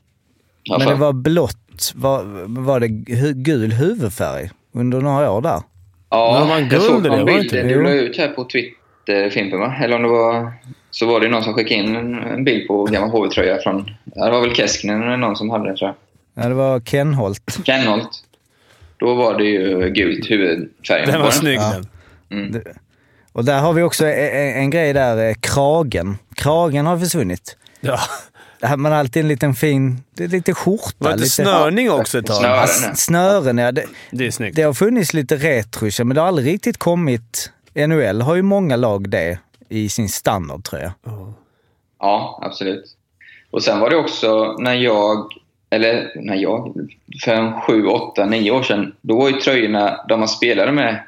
Ja, 0.62 0.78
Men 0.78 0.88
det 0.88 0.94
var 0.94 1.12
blått. 1.12 1.92
Var, 1.94 2.24
var 2.60 2.80
det 2.80 2.88
gul 3.32 3.72
huvudfärg 3.72 4.50
under 4.72 5.00
några 5.00 5.30
år 5.30 5.40
där? 5.40 5.62
Ja, 6.10 6.44
man 6.48 6.68
jag 6.68 6.82
såg 6.82 6.92
guld 6.92 7.06
i 7.06 7.08
det, 7.08 7.16
någon 7.16 7.26
var 7.26 7.32
det 7.32 7.38
bild 7.38 7.54
inte? 7.54 7.62
du 7.62 7.82
la 7.82 7.90
ut 7.90 8.18
här 8.18 8.28
på 8.28 8.44
Twitter, 8.44 9.30
Fimpen, 9.30 9.60
va? 9.60 9.74
Eller 9.82 9.96
om 9.96 10.02
det 10.02 10.08
var... 10.08 10.52
Så 10.90 11.06
var 11.06 11.20
det 11.20 11.28
någon 11.28 11.42
som 11.42 11.54
skickade 11.54 11.74
in 11.74 11.96
en, 11.96 12.44
bild 12.44 12.68
på 12.68 12.84
gammal 12.84 13.10
HV-tröja 13.10 13.58
från... 13.58 13.90
Ja, 14.04 14.24
det 14.24 14.30
var 14.30 14.40
väl 14.40 14.54
Keskinen 14.54 15.02
eller 15.02 15.16
någon 15.16 15.36
som 15.36 15.50
hade 15.50 15.70
det, 15.70 15.76
tror 15.76 15.88
jag. 15.88 16.44
Ja, 16.44 16.48
det 16.48 16.54
var 16.54 16.80
Kenholt. 16.80 17.58
Kenholt. 17.64 18.08
Då 18.96 19.14
var 19.14 19.38
det 19.38 19.44
ju 19.44 19.90
gult 19.90 20.30
huvudfärgen. 20.30 21.08
Den 21.08 21.20
var 21.20 21.30
snygg 21.30 21.58
Ja. 21.58 21.74
den. 22.28 22.62
Och 23.32 23.44
där 23.44 23.60
har 23.60 23.72
vi 23.72 23.82
också 23.82 24.06
en, 24.06 24.56
en 24.56 24.70
grej 24.70 24.92
där, 24.92 25.28
eh, 25.28 25.34
kragen. 25.40 26.18
Kragen 26.34 26.86
har 26.86 26.98
försvunnit. 26.98 27.56
Ja. 27.84 27.98
Där 28.60 28.68
har 28.68 28.76
man 28.76 28.92
alltid 28.92 29.22
en 29.22 29.28
liten 29.28 29.54
fin, 29.54 30.02
det 30.14 30.24
är 30.24 30.28
lite 30.28 30.54
skjorta. 30.54 30.94
Var 30.98 31.10
det 31.10 31.16
lite, 31.16 31.30
snörning 31.30 31.90
också 31.90 32.18
ett 32.18 32.26
tag? 32.26 32.36
Snören, 32.36 32.96
snören, 32.96 33.58
ja. 33.58 33.72
Det, 33.72 33.84
Det 34.10 34.26
är 34.26 34.30
snyggt. 34.30 34.56
det 34.56 34.62
har 34.62 34.74
funnits 34.74 35.14
lite 35.14 35.36
retro, 35.36 36.04
men 36.04 36.14
det 36.14 36.20
har 36.20 36.28
aldrig 36.28 36.54
riktigt 36.54 36.78
kommit. 36.78 37.50
NHL 37.74 38.22
har 38.22 38.34
ju 38.34 38.42
många 38.42 38.76
lag 38.76 39.08
det 39.08 39.38
i 39.68 39.88
sin 39.88 40.08
standardtröja. 40.08 40.94
Ja, 42.00 42.40
absolut. 42.42 42.84
Och 43.50 43.62
sen 43.62 43.80
var 43.80 43.90
det 43.90 43.96
också 43.96 44.56
när 44.58 44.74
jag, 44.74 45.32
eller 45.70 46.12
när 46.14 46.36
jag, 46.36 46.74
för 47.24 47.32
en 47.34 47.60
sju, 47.60 47.86
åtta, 47.86 48.26
nio 48.26 48.50
år 48.50 48.62
sedan, 48.62 48.92
då 49.00 49.18
var 49.18 49.28
ju 49.28 49.40
tröjorna 49.40 50.04
de 50.08 50.20
man 50.20 50.28
spelade 50.28 50.72
med 50.72 51.02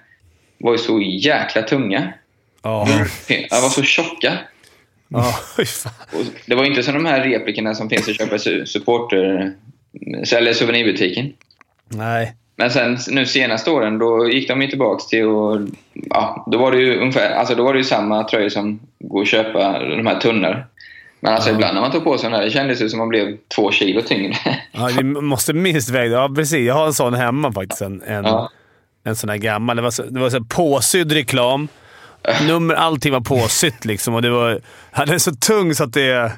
var 0.58 0.72
ju 0.72 0.78
så 0.78 1.00
jäkla 1.00 1.62
tunga. 1.62 2.12
Ja. 2.62 2.88
De 3.28 3.48
var 3.50 3.68
så 3.68 3.82
tjocka. 3.82 4.38
Ja. 5.09 5.34
Och 6.12 6.22
det 6.46 6.55
var 6.55 6.64
inte 6.64 6.82
som 6.82 6.94
de 6.94 7.05
här 7.07 7.20
replikerna 7.20 7.74
som 7.74 7.88
finns 7.88 8.09
att 8.09 8.14
köpa 8.16 8.34
i 8.34 8.38
su- 8.38 8.64
supporter 8.64 9.52
eller 10.36 10.52
souvenirbutiken. 10.52 11.32
Nej. 11.88 12.34
Men 12.57 12.70
sen 12.70 12.98
nu 13.11 13.26
senaste 13.26 13.70
åren, 13.70 13.98
då 13.98 14.28
gick 14.30 14.48
de 14.48 14.62
ju 14.62 14.68
tillbaks 14.68 15.07
till 15.07 15.24
och 15.24 15.61
ja, 15.92 16.46
då 16.52 16.59
var 16.59 16.72
det 16.72 16.78
ju 16.78 16.98
ungefär, 17.00 17.30
alltså 17.30 17.55
då 17.55 17.64
var 17.64 17.72
det 17.72 17.78
ju 17.78 17.84
samma 17.84 18.24
tröjor 18.24 18.48
som 18.48 18.80
går 18.98 19.22
att 19.22 19.28
köpa, 19.28 19.78
de 19.78 20.07
här 20.07 20.20
tunnare. 20.20 20.64
Men 21.20 21.34
alltså 21.34 21.50
ibland 21.50 21.74
när 21.74 21.80
man 21.80 21.92
tog 21.92 22.05
på 22.05 22.18
sig 22.18 22.30
den 22.30 22.38
här, 22.38 22.44
det 22.44 22.50
kändes 22.50 22.78
det 22.78 22.90
som 22.90 22.98
att 23.00 23.02
man 23.02 23.09
blev 23.09 23.36
två 23.57 23.70
kilo 23.70 24.00
tyngre. 24.02 24.34
Ja, 24.72 24.90
det 24.96 25.02
måste 25.05 25.52
minst 25.52 25.90
väga... 25.90 26.12
Ja, 26.12 26.32
precis. 26.36 26.66
Jag 26.66 26.74
har 26.74 26.86
en 26.86 26.92
sån 26.92 27.14
hemma 27.14 27.52
faktiskt. 27.52 27.82
En, 27.82 28.02
en, 28.02 28.24
Ja. 28.24 28.50
en 29.05 29.16
sån 29.16 29.30
här 29.30 29.36
gammal. 29.36 29.76
Det 29.76 29.82
var, 29.82 29.90
så, 29.90 30.02
det 30.02 30.20
var 30.20 30.30
så 30.30 30.44
påsydd 30.44 31.12
reklam. 31.12 31.68
Nummer, 32.48 32.74
allting 32.74 33.12
var 33.12 33.20
påsytt 33.20 33.84
liksom 33.84 34.14
och 34.14 34.22
det 34.22 34.30
var... 34.30 34.60
Han 34.90 35.08
är 35.08 35.18
så 35.18 35.32
tung 35.34 35.74
så 35.74 35.84
att 35.84 35.92
det... 35.92 36.32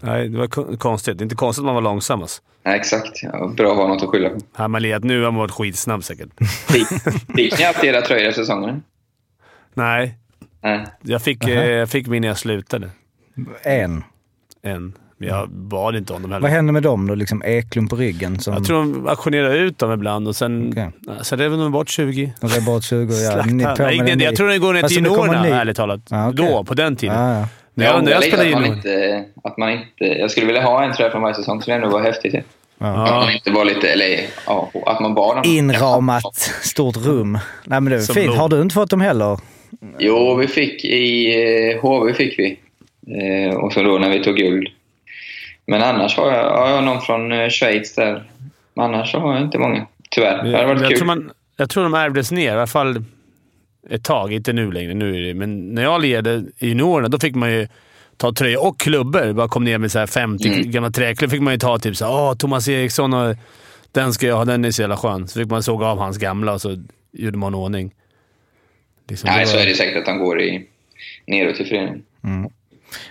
Nej, 0.00 0.28
det 0.28 0.38
var 0.38 0.46
kon- 0.46 0.76
konstigt. 0.76 1.18
Det 1.18 1.22
är 1.22 1.24
inte 1.24 1.34
konstigt 1.36 1.60
att 1.62 1.66
man 1.66 1.74
var 1.74 1.82
långsam 1.82 2.22
alltså. 2.22 2.42
Nej, 2.64 2.76
exakt. 2.76 3.22
Ja, 3.22 3.52
bra 3.56 3.70
att 3.70 3.76
ha 3.76 3.88
något 3.88 4.02
att 4.02 4.08
skylla 4.08 4.28
på. 4.28 4.38
Hade 4.52 4.68
man 4.68 4.82
legat 4.82 5.04
nu 5.04 5.14
hade 5.14 5.30
man 5.30 5.34
varit 5.40 5.50
skitsnabb 5.50 6.04
säkert. 6.04 6.28
Fick, 6.68 6.86
ni 7.58 7.64
alltid 7.64 7.90
era 7.90 8.02
tröjor 8.02 8.32
säsongen? 8.32 8.82
Nej, 9.74 10.18
Nej. 10.62 10.86
jag 11.02 11.22
fick, 11.22 11.44
eh, 11.48 11.70
jag 11.70 11.90
fick 11.90 12.06
min 12.06 12.20
när 12.20 12.28
jag 12.28 12.38
slutade. 12.38 12.90
En. 13.62 14.04
En. 14.62 14.92
Jag 15.18 15.48
bad 15.50 15.96
inte 15.96 16.12
om 16.12 16.22
dem 16.22 16.30
Vad 16.30 16.42
heller. 16.42 16.54
hände 16.56 16.72
med 16.72 16.82
dem 16.82 17.06
då? 17.06 17.14
Liksom 17.14 17.42
Eklund 17.44 17.90
på 17.90 17.96
ryggen? 17.96 18.38
Som, 18.40 18.54
Jag 18.54 18.64
tror 18.64 18.78
de 18.78 19.08
auktionerade 19.08 19.56
ut 19.58 19.78
dem 19.78 19.92
ibland 19.92 20.28
och 20.28 20.36
sen, 20.36 20.68
Okej. 20.72 20.90
sen 21.22 21.38
rev 21.38 21.50
de 21.50 21.72
bort 21.72 21.88
20. 21.88 22.32
De 22.40 22.46
rev 22.50 22.64
bort 22.64 22.84
20 22.84 23.12
ja. 23.12 23.30
Slakta. 23.32 23.50
Ni 23.54 23.64
på 23.64 23.74
Nej, 23.78 23.98
med 24.02 24.18
nej, 24.18 24.26
jag 24.26 24.36
tror 24.36 24.48
den 24.48 24.60
går 24.60 24.72
ner 24.74 24.82
till 24.82 24.96
juniorerna, 24.96 25.46
ärligt 25.60 25.76
talat. 25.76 26.00
Ja, 26.10 26.28
okej. 26.28 26.46
Då, 26.46 26.64
på 26.64 26.74
den 26.74 26.96
tiden. 26.96 27.16
Ja, 27.16 27.38
ja. 27.38 27.48
När 27.74 27.84
Jag 27.86 27.94
jag, 27.94 28.04
när 28.04 28.10
ångrar 28.10 28.12
jag 28.12 28.20
lite 28.24 28.36
spelade 28.36 28.56
att 28.56 28.62
man, 28.62 28.76
inte, 28.76 29.24
att 29.44 29.56
man 29.58 29.70
inte... 29.70 30.04
Jag 30.04 30.30
skulle 30.30 30.46
vilja 30.46 30.62
ha 30.62 30.84
en 30.84 30.92
tröja 30.92 31.10
från 31.10 31.22
varje 31.22 31.34
säsong, 31.34 31.62
så 31.62 31.70
det 31.70 31.76
ändå 31.76 31.88
var 31.88 32.00
häftigt. 32.02 32.34
Att 32.78 33.10
man 33.10 33.32
inte 33.32 33.50
var 33.50 33.64
lite... 33.64 33.88
Eller 33.88 34.20
ja, 34.46 34.70
att 34.86 35.00
man 35.00 35.14
bara... 35.14 35.42
Inramat 35.42 36.36
stort 36.62 36.96
rum. 36.96 37.32
Nej 37.64 37.80
men 37.80 37.84
det 37.84 37.96
är 37.96 38.00
Som 38.00 38.14
fint. 38.14 38.26
blå. 38.26 38.36
Har 38.36 38.48
du 38.48 38.62
inte 38.62 38.74
fått 38.74 38.90
dem 38.90 39.00
heller? 39.00 39.38
Jo, 39.98 40.34
vi 40.36 40.46
fick 40.46 40.84
i 40.84 41.34
eh, 41.72 41.80
HV 41.82 42.14
fick 42.14 42.38
vi. 42.38 42.58
Eh, 43.50 43.56
och 43.56 43.72
så 43.72 43.82
då 43.82 43.98
när 43.98 44.10
vi 44.10 44.24
tog 44.24 44.36
guld. 44.36 44.68
Men 45.66 45.82
annars 45.82 46.16
har 46.16 46.26
jag, 46.32 46.44
ja, 46.44 46.68
jag 46.68 46.74
har 46.76 46.82
någon 46.82 47.00
från 47.00 47.32
eh, 47.32 47.48
Schweiz 47.48 47.94
där. 47.94 48.30
Men 48.74 48.84
annars 48.84 49.14
har 49.14 49.34
jag 49.34 49.42
inte 49.42 49.58
många. 49.58 49.86
Tyvärr. 50.10 50.30
Det 50.30 50.38
hade 50.38 50.50
Jag, 50.50 50.66
varit 50.68 50.80
jag, 50.80 50.88
kul. 50.90 50.98
tror 50.98 51.06
man, 51.06 51.30
jag 51.56 51.70
tror 51.70 51.82
de 51.82 51.94
ärvdes 51.94 52.30
ner, 52.32 52.46
i 52.46 52.50
alla 52.50 52.66
fall 52.66 53.04
ett 53.90 54.04
tag. 54.04 54.32
Inte 54.32 54.52
nu 54.52 54.72
längre, 54.72 54.94
nu 54.94 55.16
är 55.16 55.20
det, 55.20 55.34
men 55.34 55.74
när 55.74 55.82
jag 55.82 56.00
led 56.02 56.26
i 56.26 56.52
juniorerna 56.58 57.08
då 57.08 57.18
fick 57.18 57.34
man 57.34 57.52
ju 57.52 57.68
ta 58.16 58.32
tröja 58.32 58.60
och 58.60 58.80
klubbor. 58.80 59.32
Bara 59.32 59.48
kom 59.48 59.64
ner 59.64 59.78
med 59.78 59.92
så 59.92 59.98
här 59.98 60.06
50 60.06 60.48
Mm. 60.48 60.70
gamla 60.70 60.90
träklubbor. 60.90 61.30
fick 61.30 61.40
man 61.42 61.52
ju 61.52 61.58
ta 61.58 61.78
typ 61.78 61.96
så 61.96 62.04
här, 62.04 62.12
Åh, 62.12 62.34
Thomas 62.34 62.68
Eriksson 62.68 63.14
och 63.14 63.36
den 63.92 64.12
ska 64.12 64.26
jag 64.26 64.36
ha, 64.36 64.44
den 64.44 64.64
är 64.64 64.70
så 64.70 64.82
jävla 64.82 64.96
skön. 64.96 65.28
Så 65.28 65.40
fick 65.40 65.50
man 65.50 65.62
såga 65.62 65.86
av 65.86 65.98
hans 65.98 66.18
gamla 66.18 66.52
och 66.52 66.60
så 66.60 66.76
gjorde 67.12 67.38
man 67.38 67.54
ordning. 67.54 67.94
Liksom, 69.08 69.30
Nej, 69.30 69.40
det 69.40 69.46
så 69.46 69.56
var- 69.56 69.62
är 69.64 69.66
det 69.68 69.74
säkert 69.74 70.02
att 70.02 70.08
han 70.08 70.18
går 70.18 70.40
i, 70.40 70.66
neråt 71.26 71.60
i 71.60 71.64
föreningen. 71.64 72.02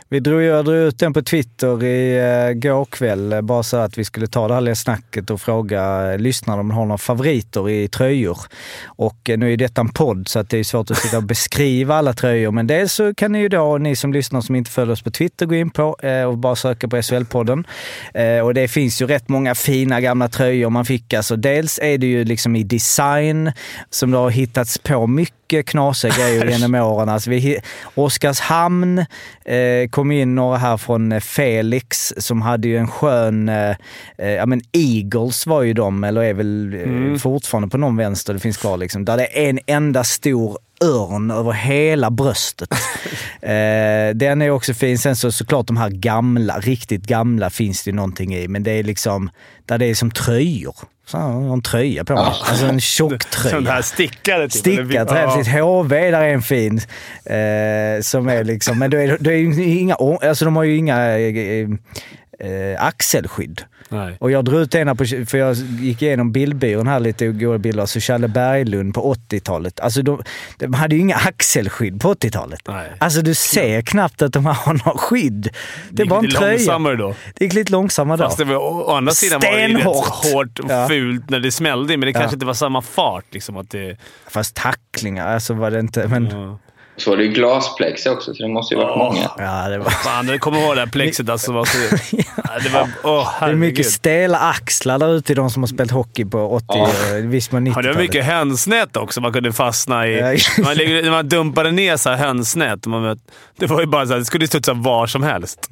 Vi 0.10 0.20
drog, 0.20 0.42
jag 0.42 0.66
drog 0.66 0.78
ut 0.78 1.00
den 1.00 1.14
på 1.14 1.22
Twitter 1.22 1.84
i 1.84 2.22
uh, 2.50 2.54
går 2.54 2.86
kväll, 2.86 3.34
eh, 3.34 3.42
bara 3.42 3.64
så 3.64 3.78
att 3.78 3.98
vi 3.98 4.06
skulle 4.06 4.28
ta 4.28 4.48
det 4.48 4.54
här 4.54 4.62
lilla 4.62 4.76
snacket 4.76 5.30
och 5.30 5.42
fråga 5.42 6.12
uh, 6.12 6.18
lyssnarna 6.18 6.62
om 6.62 6.70
de 6.70 6.76
har 6.76 6.86
några 6.86 6.98
favoriter 6.98 7.70
i 7.70 7.88
tröjor. 7.88 8.38
Och 8.86 9.30
eh, 9.30 9.38
nu 9.38 9.54
är 9.54 9.58
detta 9.58 9.82
en 9.82 9.90
podd 9.90 10.28
så 10.28 10.40
att 10.40 10.50
det 10.50 10.58
är 10.58 10.64
svårt 10.64 10.92
att 10.92 10.98
sitta 10.98 11.18
och 11.18 11.24
beskriva 11.24 11.96
alla 11.96 12.14
tröjor. 12.14 12.52
Men 12.52 12.68
dels 12.68 12.94
så 12.94 13.14
kan 13.14 13.32
ni 13.32 13.40
ju 13.40 13.50
då, 13.50 13.78
ni 13.78 13.96
som 13.96 14.14
lyssnar 14.14 14.42
som 14.42 14.56
inte 14.56 14.72
följer 14.72 14.94
oss 14.94 15.02
på 15.02 15.12
Twitter, 15.12 15.46
gå 15.46 15.56
in 15.56 15.70
på 15.70 15.98
eh, 16.04 16.24
och 16.24 16.38
bara 16.38 16.56
söka 16.56 16.88
på 16.88 16.98
SHL-podden. 16.98 17.64
Eh, 18.14 18.40
och 18.40 18.54
det 18.54 18.68
finns 18.68 19.02
ju 19.02 19.08
rätt 19.08 19.30
många 19.30 19.56
fina 19.56 20.02
gamla 20.02 20.28
tröjor 20.28 20.70
man 20.70 20.86
fick. 20.86 21.14
Alltså, 21.14 21.36
dels 21.36 21.80
är 21.80 21.98
det 21.98 22.08
ju 22.08 22.24
liksom 22.24 22.56
i 22.56 22.64
design 22.64 23.52
som 23.90 24.12
det 24.12 24.18
har 24.18 24.30
hittats 24.30 24.78
på 24.78 25.08
mycket 25.08 25.66
knasiga 25.66 26.14
grejer 26.18 26.46
genom 26.50 26.76
åren. 26.76 27.10
Alltså 27.10 27.30
vi, 27.30 27.60
Oskarshamn 27.96 29.00
eh, 29.46 29.56
kom 29.90 30.12
in 30.12 30.36
några 30.36 30.58
här 30.58 30.78
från 30.78 31.12
eh, 31.12 31.20
Felix 31.20 32.14
som 32.18 32.42
hade 32.42 32.68
ju 32.68 32.78
en 32.78 32.88
skön... 32.88 33.50
Eh, 33.50 33.76
eh, 34.18 34.30
ja 34.30 34.46
men 34.46 34.62
Eagles 34.72 35.46
var 35.46 35.62
ju 35.62 35.74
de, 35.74 36.04
eller 36.04 36.24
är 36.24 36.34
väl 36.34 36.74
eh, 36.74 37.18
fortfarande 37.20 37.70
på 37.70 37.78
någon 37.78 37.98
vänster, 37.98 38.34
det 38.34 38.40
finns 38.40 38.58
kvar 38.58 38.78
liksom. 38.78 39.06
Där 39.06 39.18
det 39.18 39.46
är 39.46 39.50
en 39.50 39.60
enda 39.68 40.04
stor 40.04 40.58
örn 40.84 41.32
över 41.32 41.52
hela 41.52 42.12
bröstet. 42.12 42.70
eh, 43.42 44.16
den 44.16 44.42
är 44.42 44.50
också 44.50 44.74
fin. 44.74 44.98
Sen 44.98 45.16
så 45.16 45.32
såklart 45.32 45.68
de 45.68 45.78
här 45.78 45.90
gamla, 45.90 46.60
riktigt 46.60 47.08
gamla 47.08 47.50
finns 47.50 47.84
det 47.84 47.90
ju 47.90 47.96
någonting 47.96 48.36
i. 48.36 48.48
Men 48.48 48.64
det 48.64 48.72
är 48.72 48.84
liksom, 48.84 49.30
där 49.66 49.78
det 49.78 49.86
är 49.86 49.96
som 49.96 50.12
tröjor. 50.12 50.76
Här, 51.14 51.20
jag 51.20 51.28
har 51.42 51.54
en 51.54 51.62
tröja 51.62 52.04
på 52.04 52.14
mig. 52.14 52.24
Alltså 52.24 52.66
en 52.66 52.80
tjock 52.80 53.26
tröja. 53.30 53.56
Sån 53.56 53.68
här 53.68 53.82
stickare. 53.82 54.44
Typ. 54.44 54.52
Stickat, 54.60 55.08
Ja. 55.12 55.14
häftigt. 55.16 55.54
HV, 55.54 56.12
där 56.12 56.22
är 56.22 56.34
en 56.34 56.42
fin. 56.42 56.78
Eh, 57.26 58.02
som 58.02 58.28
är 58.28 58.44
liksom, 58.44 58.80
men 58.80 58.92
då 58.92 58.98
är, 58.98 59.18
då 59.20 59.32
är 59.32 59.60
inga, 59.60 59.96
alltså 59.96 60.46
de 60.46 60.56
har 60.56 60.64
ju 60.64 60.76
inga 60.78 61.18
eh, 61.20 61.68
eh, 62.40 62.86
axelskydd. 62.86 63.62
Nej. 63.90 64.18
Och 64.20 64.32
jag 64.32 64.46
drog 64.46 64.62
ut 64.62 64.76
ena 64.76 64.96
på, 64.96 65.06
för 65.06 65.38
jag 65.38 65.56
gick 65.56 66.02
igenom 66.02 66.32
bildbyrån 66.32 66.88
här 66.88 67.00
lite 67.00 67.28
goda 67.28 67.58
bilder, 67.58 67.86
så 67.86 68.00
Challe 68.00 68.28
Berglund 68.28 68.94
på 68.94 69.14
80-talet. 69.14 69.80
Alltså 69.80 70.02
de, 70.02 70.24
de 70.58 70.74
hade 70.74 70.96
ju 70.96 71.02
inga 71.02 71.16
axelskydd 71.16 72.02
på 72.02 72.14
80-talet. 72.14 72.60
Nej. 72.68 72.92
Alltså 73.00 73.22
du 73.22 73.34
ser 73.34 73.82
knappt 73.82 74.22
att 74.22 74.34
de 74.34 74.46
har 74.46 74.74
några 74.86 74.98
skydd. 74.98 75.50
Det 75.90 76.02
är 76.02 76.06
gick 76.06 76.10
bara 76.10 76.20
en 76.20 76.26
lite 76.26 76.38
tröja. 76.38 76.52
långsammare 76.58 76.96
då. 76.96 77.16
Det 77.36 77.46
gick 77.46 77.54
lite 77.54 77.72
långsammare 77.72 78.18
då. 78.18 78.24
Fast 78.24 78.38
det 78.38 78.46
var, 78.46 78.56
å, 78.56 78.84
å 78.88 78.96
andra 78.96 79.12
sidan 79.12 79.40
var 79.44 79.52
det 79.52 79.68
ju 79.68 79.76
Stenhårt. 79.76 80.06
hårt 80.34 80.60
och 80.60 80.72
Ja. 80.72 80.88
fult 80.88 81.30
när 81.30 81.40
det 81.40 81.52
smällde, 81.52 81.98
men 81.98 82.06
det 82.06 82.14
kanske 82.14 82.30
Ja. 82.30 82.34
inte 82.34 82.46
var 82.46 82.54
samma 82.54 82.82
fart. 82.82 83.26
Liksom, 83.32 83.58
att 83.58 83.70
det, 83.70 83.98
Fast 84.28 84.56
tacklingar, 84.56 85.28
alltså 85.28 85.54
var 85.54 85.72
det 85.72 85.80
inte... 85.80 86.08
Men, 86.08 86.26
ja. 86.32 86.60
Så 86.98 87.10
var 87.10 87.18
det 87.18 87.24
ju 87.24 87.30
glasplex 87.30 88.06
också, 88.06 88.34
så 88.34 88.44
det 88.44 88.50
måste 88.50 88.74
ju 88.76 88.80
varit 88.82 88.92
Åh. 88.92 88.98
många. 88.98 89.32
ja, 89.38 89.70
det 89.70 89.78
var... 89.78 89.90
Fan, 89.90 90.28
jag 90.28 90.40
kommer 90.42 90.60
ihåg 90.60 90.76
det 90.76 90.80
här 90.80 90.88
plexet 90.88 91.30
alltså. 91.30 91.52
Var 91.52 91.66
så, 91.66 91.78
ja. 92.44 92.60
det 92.64 92.70
var, 92.70 92.90
åh, 93.04 93.34
Det 93.40 93.46
är 93.46 93.56
mycket 93.56 93.86
stela 93.86 94.38
axlar 94.40 95.00
där 95.00 95.10
ute, 95.16 95.34
de 95.34 95.50
som 95.50 95.64
har 95.64 95.68
spelat 95.68 95.92
hockey 95.92 96.26
på 96.26 96.50
80 96.52 96.66
Ja. 96.68 96.84
och 96.84 97.34
viss 97.34 97.52
mån 97.52 97.66
Ja, 97.66 97.72
det 97.72 97.76
var 97.76 97.82
90-talet. 97.84 97.98
mycket 97.98 98.26
hönsnät 98.26 98.98
också 98.98 99.22
man 99.22 99.34
kunde 99.34 99.54
fastna 99.54 100.08
i. 100.08 100.22
Man, 100.64 100.76
när 100.78 101.12
man 101.12 101.30
dumpade 101.30 101.72
ner 101.72 101.98
så 101.98 102.10
här 102.10 102.18
hönsnät, 102.18 102.86
man, 102.88 103.20
det 103.60 103.66
var 103.68 103.80
ju 103.80 103.86
bara 103.88 104.06
så 104.06 104.12
här, 104.12 104.20
det 104.20 104.26
skulle 104.26 104.48
studsa 104.48 104.74
var 104.74 105.08
som 105.08 105.24
helst. 105.24 105.68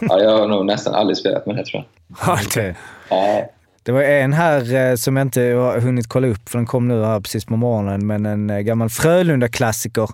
Ja, 0.00 0.18
jag 0.20 0.38
har 0.38 0.48
nog 0.48 0.66
nästan 0.66 0.94
aldrig 0.94 1.16
spelat 1.16 1.46
med 1.46 1.56
det 1.56 1.64
tror 1.64 1.84
jag. 2.26 2.34
Okej. 2.46 2.74
Ja, 3.08 3.50
det 3.84 3.92
var 3.92 4.02
en 4.02 4.32
här 4.32 4.74
eh, 4.74 4.94
som 4.96 5.16
jag 5.16 5.24
inte 5.24 5.40
har 5.40 5.80
hunnit 5.80 6.08
kolla 6.08 6.26
upp, 6.26 6.48
för 6.48 6.58
den 6.58 6.66
kom 6.66 6.88
nu 6.88 7.04
här 7.04 7.20
precis 7.20 7.44
på 7.44 7.56
morgonen, 7.56 8.06
men 8.06 8.26
en 8.26 8.50
eh, 8.50 8.58
gammal 8.58 8.88
Frölunda-klassiker 8.88 10.10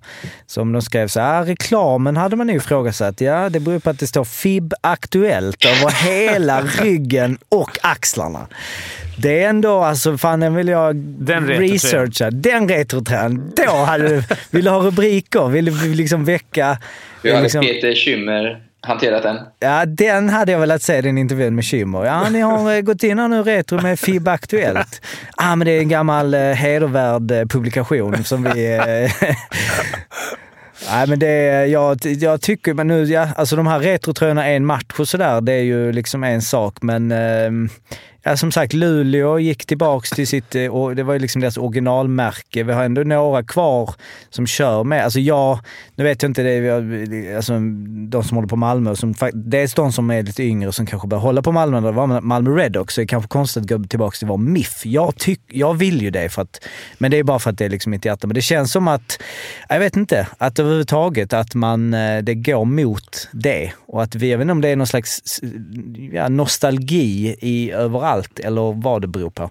som 0.46 0.72
de 0.72 0.82
skrev 0.82 1.08
så 1.08 1.20
här, 1.20 1.40
ah, 1.40 1.44
reklamen 1.44 2.16
hade 2.16 2.36
man 2.36 2.48
ju 2.48 2.56
ifrågasatt. 2.56 3.20
Ja, 3.20 3.48
det 3.48 3.60
beror 3.60 3.78
på 3.78 3.90
att 3.90 3.98
det 3.98 4.06
står 4.06 4.24
FIB 4.24 4.74
Aktuellt 4.80 5.64
över 5.64 5.90
hela 5.90 6.60
ryggen 6.62 7.38
och 7.48 7.78
axlarna. 7.82 8.46
Det 9.22 9.42
är 9.42 9.48
ändå, 9.48 9.80
alltså 9.80 10.18
fan 10.18 10.40
den 10.40 10.54
vill 10.54 10.68
jag 10.68 10.96
Den 10.96 11.46
researcha. 11.46 12.30
Den 12.30 12.68
retrotröjan. 12.68 13.52
Då 13.56 13.72
hade 13.72 14.08
du, 14.08 14.22
vill 14.50 14.64
du 14.64 14.70
ha 14.70 14.78
rubriker? 14.78 15.48
Vill 15.48 15.64
du 15.64 15.94
liksom 15.94 16.24
väcka... 16.24 16.78
hur 17.22 17.30
hade 17.30 17.42
liksom, 17.42 17.60
Peter 17.60 17.94
Schymmer 17.94 18.62
hanterat 18.80 19.22
den? 19.22 19.36
Ja, 19.58 19.86
den 19.86 20.28
hade 20.28 20.52
jag 20.52 20.58
velat 20.58 20.82
se, 20.82 21.00
den 21.00 21.18
intervjun 21.18 21.54
med 21.54 21.64
Schymmer. 21.64 22.04
Ja, 22.04 22.28
ni 22.30 22.40
har 22.40 22.74
eh, 22.74 22.80
gått 22.80 23.02
in 23.02 23.18
här 23.18 23.28
nu 23.28 23.42
retro 23.42 23.82
med 23.82 24.00
FIB 24.00 24.28
Aktuellt. 24.28 25.02
Ja, 25.36 25.56
men 25.56 25.66
det 25.66 25.72
är 25.72 25.80
en 25.80 25.88
gammal 25.88 26.34
eh, 26.34 26.40
hedervärd 26.40 27.30
eh, 27.30 27.44
publikation 27.44 28.24
som 28.24 28.42
vi... 28.42 28.74
Eh, 28.74 29.26
Nej, 30.90 31.06
men 31.06 31.18
det 31.18 31.26
är, 31.26 31.66
jag, 31.66 31.98
jag 32.04 32.40
tycker, 32.40 32.74
men 32.74 32.88
nu, 32.88 33.04
ja, 33.04 33.28
alltså 33.36 33.56
de 33.56 33.66
här 33.66 33.78
retrotröjorna 33.80 34.46
en 34.46 34.66
match 34.66 34.98
och 34.98 35.08
sådär, 35.08 35.40
det 35.40 35.52
är 35.52 35.62
ju 35.62 35.92
liksom 35.92 36.24
en 36.24 36.42
sak, 36.42 36.76
men 36.82 37.12
ehm, 37.12 37.68
ja, 38.22 38.36
som 38.36 38.52
sagt, 38.52 38.72
Luleå 38.72 39.38
gick 39.38 39.66
tillbaks 39.66 40.10
till 40.10 40.26
sitt, 40.26 40.54
eh, 40.54 40.66
och 40.66 40.96
det 40.96 41.02
var 41.02 41.12
ju 41.12 41.18
liksom 41.18 41.40
deras 41.40 41.56
originalmärke. 41.56 42.62
Vi 42.62 42.72
har 42.72 42.84
ändå 42.84 43.02
några 43.02 43.42
kvar 43.42 43.94
som 44.30 44.46
kör 44.46 44.84
med. 44.84 45.04
Alltså 45.04 45.20
jag, 45.20 45.58
nu 45.94 46.04
vet 46.04 46.22
jag 46.22 46.30
inte, 46.30 46.42
det 46.42 46.50
är, 46.50 47.36
alltså, 47.36 47.52
de 48.08 48.24
som 48.24 48.36
håller 48.36 48.48
på 48.48 48.56
Malmö, 48.56 48.96
som, 48.96 49.14
dels 49.34 49.74
de 49.74 49.92
som 49.92 50.10
är 50.10 50.22
lite 50.22 50.42
yngre 50.42 50.72
som 50.72 50.86
kanske 50.86 51.08
börjar 51.08 51.22
hålla 51.22 51.42
på 51.42 51.52
Malmö, 51.52 51.80
det 51.80 51.92
var 51.92 52.20
Malmö 52.20 52.50
Redhawks, 52.50 52.94
så 52.94 53.00
det 53.00 53.04
är 53.04 53.06
kanske 53.06 53.28
konstigt 53.28 53.62
att 53.62 53.68
gå 53.68 53.84
tillbaka 53.84 54.16
till 54.16 54.26
att 54.26 54.28
vara 54.28 54.38
MIF. 54.38 54.86
Jag, 54.86 55.16
tyck, 55.16 55.40
jag 55.48 55.74
vill 55.74 56.02
ju 56.02 56.10
det, 56.10 56.28
för 56.28 56.42
att, 56.42 56.64
men 56.98 57.10
det 57.10 57.18
är 57.18 57.22
bara 57.22 57.38
för 57.38 57.50
att 57.50 57.58
det 57.58 57.64
är 57.64 57.68
liksom 57.68 57.90
mitt 57.90 58.04
hjärta. 58.04 58.26
Men 58.26 58.34
det 58.34 58.42
känns 58.42 58.72
som 58.72 58.88
att, 58.88 59.22
jag 59.68 59.78
vet 59.78 59.96
inte, 59.96 60.26
att 60.38 60.58
överhuvudtaget 60.58 61.32
att 61.32 61.54
man, 61.54 61.94
eh, 61.94 62.22
det 62.22 62.34
går 62.34 62.64
mot 62.64 63.28
det. 63.32 63.72
Och 63.86 64.02
att 64.02 64.14
vi, 64.14 64.30
jag 64.30 64.38
vet 64.38 64.44
inte 64.44 64.52
om 64.52 64.60
det 64.60 64.68
är 64.68 64.76
någon 64.76 64.86
slags 64.86 65.40
ja, 66.12 66.28
nostalgi 66.28 67.36
i 67.40 67.70
överallt 67.70 68.09
eller 68.44 68.82
vad 68.82 69.00
det 69.02 69.06
beror 69.08 69.30
på. 69.30 69.50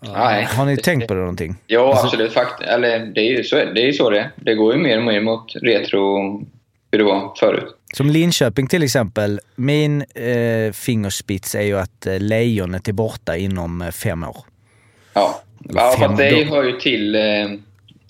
Nej. 0.00 0.44
Har 0.44 0.64
ni 0.64 0.76
tänkt 0.76 1.08
på 1.08 1.14
det 1.14 1.20
någonting? 1.20 1.56
Ja, 1.66 1.90
Alltså- 1.90 2.06
absolut. 2.06 2.32
Fakt, 2.32 2.62
eller, 2.62 2.98
det 2.98 3.20
är 3.20 3.36
ju 3.36 3.44
så 3.44 3.56
det 3.56 3.82
är. 3.82 3.86
ju 3.86 3.92
så 3.92 4.10
det. 4.10 4.30
Det 4.36 4.54
går 4.54 4.74
ju 4.74 4.80
mer 4.80 4.98
och 4.98 5.04
mer 5.04 5.20
mot 5.20 5.52
retro 5.62 6.38
hur 6.92 6.98
det 6.98 7.04
var 7.04 7.32
förut. 7.38 7.64
Som 7.94 8.10
Linköping 8.10 8.66
till 8.66 8.82
exempel. 8.82 9.40
Min 9.56 10.02
eh, 10.14 10.72
fingerspits 10.72 11.54
är 11.54 11.62
ju 11.62 11.78
att 11.78 12.06
eh, 12.06 12.18
lejonet 12.20 12.88
är 12.88 12.92
borta 12.92 13.36
inom 13.36 13.82
eh, 13.82 13.90
fem 13.90 14.24
år. 14.24 14.36
Ja, 15.14 15.42
ja 15.68 15.94
fast 15.98 16.16
det 16.16 16.44
hör 16.44 16.64
ju 16.64 16.72
till 16.80 17.14
eh, 17.14 17.22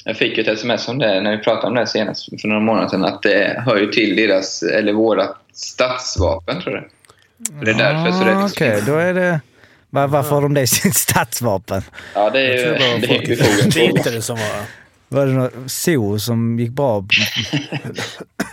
Jag 0.05 0.17
fick 0.17 0.37
ju 0.39 0.43
ett 0.43 0.49
sms 0.49 0.89
om 0.89 0.99
det 0.99 1.21
när 1.21 1.37
vi 1.37 1.43
pratade 1.43 1.67
om 1.67 1.75
det 1.75 1.87
senast 1.87 2.41
för 2.41 2.49
några 2.49 2.61
månader 2.61 2.89
sedan. 2.89 3.05
Att 3.05 3.23
det 3.23 3.63
hör 3.67 3.77
ju 3.77 3.87
till 3.87 4.17
deras, 4.17 4.63
eller 4.63 4.93
våra 4.93 5.29
statsvapen 5.53 6.61
tror 6.63 6.75
jag. 6.75 6.85
Det 7.63 7.71
är 7.71 7.75
därför 7.75 8.13
så 8.13 8.25
det 8.25 8.37
Ah, 8.37 8.43
lite 8.47 8.55
Okej, 8.55 8.83
då 8.87 8.95
är 8.97 9.15
det... 9.15 9.41
Var, 9.91 10.07
varför 10.07 10.31
har 10.31 10.43
de 10.43 10.55
det 10.55 10.61
i 10.61 10.67
sitt 10.67 10.95
statsvapen? 11.09 11.83
Ja, 12.15 12.31
det 12.31 12.41
är 12.41 12.57
ju 12.57 12.65
det 12.65 12.71
var 12.71 12.99
det 12.99 13.33
är 13.33 13.37
fråga. 13.37 13.71
Dieter 13.93 14.21
som 14.21 14.37
var... 14.37 14.63
Var 15.09 15.27
det 15.27 15.33
något 15.33 15.53
zoo 15.67 16.19
som 16.19 16.59
gick 16.59 16.71
bra? 16.71 17.05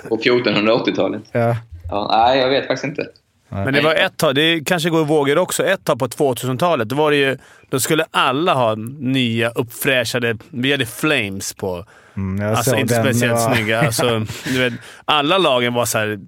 på 0.10 0.18
1480-talet. 0.18 1.22
Ja. 1.32 1.56
Ja, 1.90 2.08
nej, 2.12 2.40
jag 2.40 2.50
vet 2.50 2.68
faktiskt 2.68 2.84
inte. 2.86 3.06
Men 3.50 3.74
det 3.74 3.82
var 3.82 3.96
ett 3.96 4.18
tag, 4.18 4.36
det 4.36 4.62
kanske 4.66 4.90
går 4.90 5.02
i 5.02 5.06
vågor 5.06 5.38
också, 5.38 5.66
ett 5.66 5.84
tag 5.86 6.00
på 6.00 6.08
2000-talet. 6.08 6.90
Då 6.90 6.96
var 6.96 7.12
det 7.12 7.18
ju... 7.18 7.38
Då 7.70 7.80
skulle 7.80 8.06
alla 8.12 8.54
ha 8.54 8.76
nya 9.00 9.50
uppfräschade... 9.50 10.38
Vi 10.50 10.72
hade 10.72 10.86
Flames 10.86 11.54
på. 11.54 11.86
Mm, 12.16 12.56
Alltså 12.56 12.76
inte 12.76 12.96
speciellt 13.02 13.40
Ja. 13.40 13.54
snygga. 13.56 13.82
Alltså, 13.82 14.26
du 14.46 14.60
vet, 14.70 14.74
alla 15.06 15.38
lagen 15.38 15.74
var 15.74 15.86
så 15.86 15.98
här. 15.98 16.20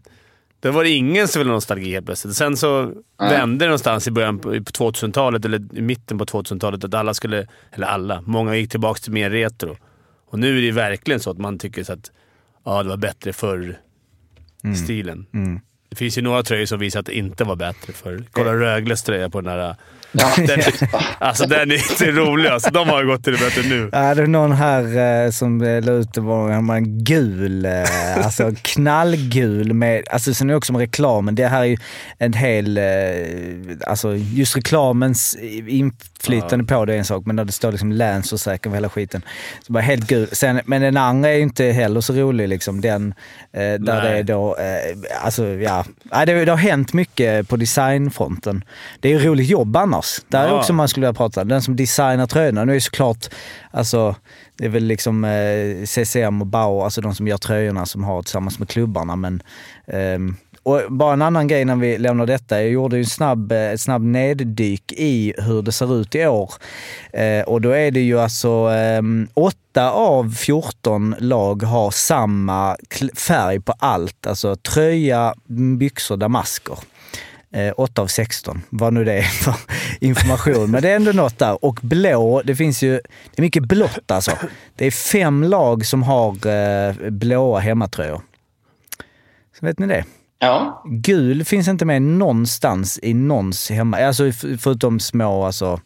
Det 0.63 0.71
var 0.71 0.83
det 0.83 0.89
ingen 0.89 1.27
som 1.27 1.39
ville 1.39 1.51
ha 1.51 1.55
nostalgi 1.55 1.91
helt 1.91 2.05
plötsligt. 2.05 2.35
Sen 2.35 2.57
så 2.57 2.93
vände 3.19 3.65
det 3.65 3.69
någonstans 3.69 4.07
i 4.07 4.11
början 4.11 4.39
på, 4.39 4.49
på 4.49 4.57
2000-talet, 4.57 5.45
eller 5.45 5.77
i 5.77 5.81
mitten 5.81 6.17
på 6.17 6.25
2000-talet, 6.25 6.83
att 6.83 6.93
alla 6.93 7.13
skulle... 7.13 7.47
Eller 7.71 7.87
alla. 7.87 8.21
Många 8.21 8.55
gick 8.55 8.71
tillbaka 8.71 8.99
till 8.99 9.11
mer 9.11 9.29
retro. 9.29 9.77
Och 10.25 10.39
nu 10.39 10.57
är 10.57 10.61
det 10.61 10.71
verkligen 10.71 11.19
så 11.19 11.29
att 11.31 11.37
man 11.37 11.59
tycker 11.59 11.83
så 11.83 11.93
att 11.93 12.11
ja, 12.65 12.83
det 12.83 12.89
var 12.89 12.97
bättre 12.97 13.33
förr-stilen. 13.33 15.25
Mm. 15.33 15.59
Det 15.89 15.95
finns 15.95 16.17
ju 16.17 16.21
några 16.21 16.43
tröjor 16.43 16.65
som 16.65 16.79
visar 16.79 16.99
att 16.99 17.05
det 17.05 17.17
inte 17.17 17.43
var 17.43 17.55
bättre 17.55 17.93
förr. 17.93 18.23
Kolla 18.31 18.53
Rögles 18.53 19.03
tröja 19.03 19.29
på 19.29 19.41
den 19.41 19.57
där... 19.57 19.75
Den, 20.47 20.59
alltså 21.19 21.45
den 21.45 21.71
är 21.71 21.75
inte 21.75 22.11
rolig 22.11 22.49
alltså. 22.49 22.71
De 22.71 22.89
har 22.89 23.01
ju 23.01 23.07
gått 23.07 23.23
till 23.23 23.33
det 23.33 23.39
bättre 23.39 23.61
nu. 23.69 23.89
Ja, 23.91 24.15
det 24.15 24.21
är 24.21 24.27
någon 24.27 24.51
här 24.51 25.23
eh, 25.25 25.31
som 25.31 25.61
eh, 25.61 25.81
la 25.81 25.91
ut 25.91 26.17
en 26.17 27.03
gul, 27.03 27.65
eh, 27.65 27.71
alltså 28.25 28.51
knallgul 28.61 29.73
med, 29.73 30.03
alltså 30.09 30.33
sen 30.33 30.49
är 30.49 30.53
det 30.53 30.57
också 30.57 30.73
med 30.73 30.79
reklamen. 30.79 31.35
Det 31.35 31.47
här 31.47 31.61
är 31.61 31.65
ju 31.65 31.77
en 32.17 32.33
hel, 32.33 32.77
eh, 32.77 32.83
alltså 33.87 34.15
just 34.15 34.57
reklamens 34.57 35.37
inflytande 36.23 36.65
på 36.65 36.85
det 36.85 36.93
är 36.93 36.97
en 36.97 37.05
sak, 37.05 37.25
men 37.25 37.35
när 37.35 37.45
det 37.45 37.51
står 37.51 37.71
liksom 37.71 37.91
Länsförsäkring 37.91 38.71
och 38.71 38.77
hela 38.77 38.89
skiten. 38.89 39.21
Så 39.61 39.73
bara 39.73 39.83
helt 39.83 40.07
gul. 40.07 40.27
Sen, 40.31 40.61
men 40.65 40.81
den 40.81 40.97
andra 40.97 41.29
är 41.29 41.33
ju 41.35 41.41
inte 41.41 41.65
heller 41.65 42.01
så 42.01 42.13
rolig 42.13 42.49
liksom. 42.49 42.81
Den, 42.81 43.13
eh, 43.51 43.59
där 43.59 43.79
Nej. 43.79 44.01
det 44.01 44.17
är 44.17 44.23
då, 44.23 44.55
eh, 44.57 45.23
alltså 45.25 45.45
ja. 45.47 45.85
ja 46.11 46.25
det, 46.25 46.45
det 46.45 46.51
har 46.51 46.57
hänt 46.57 46.93
mycket 46.93 47.47
på 47.49 47.55
designfronten. 47.57 48.63
Det 48.99 49.13
är 49.13 49.19
ju 49.19 49.29
roligt 49.29 49.49
jobb 49.49 49.75
annars. 49.77 50.21
Där 50.27 50.43
är 50.43 50.47
Ja. 50.47 50.59
också 50.59 50.73
man 50.73 50.87
skulle 50.87 51.07
vilja 51.07 51.17
prata. 51.17 51.43
Den 51.43 51.61
som 51.61 51.75
designar 51.75 52.27
tröjorna. 52.27 52.65
Nu 52.65 52.71
är 52.71 52.75
det 52.75 52.81
såklart, 52.81 53.25
alltså, 53.71 54.15
det 54.57 54.65
är 54.65 54.69
väl 54.69 54.83
liksom 54.83 55.23
eh, 55.23 55.85
CCM 55.85 56.41
och 56.41 56.47
Bauer, 56.47 56.83
alltså 56.83 57.01
de 57.01 57.15
som 57.15 57.27
gör 57.27 57.37
tröjorna 57.37 57.85
som 57.85 58.03
har 58.03 58.21
tillsammans 58.21 58.59
med 58.59 58.69
klubbarna. 58.69 59.15
Men, 59.15 59.41
ehm, 59.87 60.35
och 60.63 60.81
bara 60.89 61.13
en 61.13 61.21
annan 61.21 61.47
grej 61.47 61.65
när 61.65 61.75
vi 61.75 61.97
lämnar 61.97 62.25
detta. 62.25 62.61
Jag 62.61 62.71
gjorde 62.71 62.95
ju 62.95 63.01
en 63.01 63.05
snabb, 63.05 63.51
eh, 63.51 63.71
ett 63.71 63.81
snabb 63.81 64.01
neddyk 64.01 64.91
i 64.91 65.33
hur 65.37 65.61
det 65.61 65.71
ser 65.71 66.01
ut 66.01 66.15
i 66.15 66.25
år. 66.27 66.53
Eh, 67.13 67.41
och 67.41 67.61
då 67.61 67.69
är 67.69 67.91
det 67.91 68.01
ju 68.01 68.19
alltså 68.19 68.49
ehm, 68.49 69.27
åtta 69.33 69.91
av 69.91 70.31
14 70.31 71.15
lag 71.19 71.63
har 71.63 71.91
samma 71.91 72.77
färg 73.15 73.59
på 73.59 73.73
allt. 73.79 74.27
Alltså 74.27 74.55
tröja, 74.55 75.33
byxor, 75.77 76.17
damasker. 76.17 76.77
Eh, 77.53 77.73
8 77.77 78.01
av 78.01 78.07
16, 78.07 78.61
vad 78.69 78.93
nu 78.93 79.03
det 79.03 79.13
är 79.13 79.21
för 79.43 79.55
information. 79.99 80.71
Men 80.71 80.81
det 80.81 80.89
är 80.89 80.95
ändå 80.95 81.11
något 81.11 81.39
där. 81.39 81.65
Och 81.65 81.79
blå, 81.81 82.41
det 82.45 82.55
finns 82.55 82.83
ju, 82.83 82.91
det 82.91 83.37
är 83.37 83.41
mycket 83.41 83.63
blått 83.63 84.11
alltså. 84.11 84.31
Det 84.75 84.85
är 84.85 84.91
fem 84.91 85.43
lag 85.43 85.85
som 85.85 86.03
har 86.03 86.47
eh, 86.47 87.09
blåa 87.09 87.59
hemmatröjor. 87.59 88.21
Så 89.59 89.65
vet 89.65 89.79
ni 89.79 89.87
det? 89.87 90.05
Ja, 90.43 90.83
Gul 90.85 91.45
finns 91.45 91.67
inte 91.67 91.85
med 91.85 92.01
någonstans 92.01 92.99
i 93.03 93.13
någons 93.13 93.69
hemma, 93.69 93.97
alltså 93.97 94.31
förutom 94.59 94.99
små 94.99 95.45
alltså. 95.45 95.79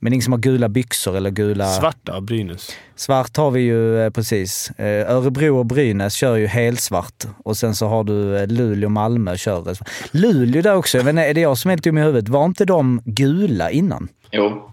Men 0.00 0.12
ingen 0.12 0.22
som 0.22 0.32
har 0.32 0.40
gula 0.40 0.68
byxor 0.68 1.16
eller 1.16 1.30
gula... 1.30 1.66
Svarta, 1.66 2.20
Brynäs. 2.20 2.70
Svart 2.96 3.36
har 3.36 3.50
vi 3.50 3.60
ju 3.60 4.00
eh, 4.04 4.10
precis. 4.10 4.70
Eh, 4.70 5.10
Örebro 5.16 5.58
och 5.58 5.66
Brynäs 5.66 6.14
kör 6.14 6.36
ju 6.36 6.46
helsvart. 6.46 7.24
Och 7.44 7.56
sen 7.56 7.74
så 7.74 7.86
har 7.88 8.04
du 8.04 8.36
eh, 8.38 8.46
Luleå 8.46 8.86
och 8.86 8.92
Malmö 8.92 9.36
kör... 9.36 9.76
Luleå 10.10 10.62
där 10.62 10.74
också, 10.76 10.98
jag 10.98 11.04
vet 11.04 11.10
inte, 11.10 11.22
är 11.24 11.34
det 11.34 11.40
jag 11.40 11.58
som 11.58 11.68
är 11.68 11.72
helt 11.72 11.84
dum 11.84 11.98
i 11.98 12.02
huvudet? 12.02 12.28
Var 12.28 12.44
inte 12.44 12.64
de 12.64 13.02
gula 13.04 13.70
innan? 13.70 14.08
jo. 14.30 14.70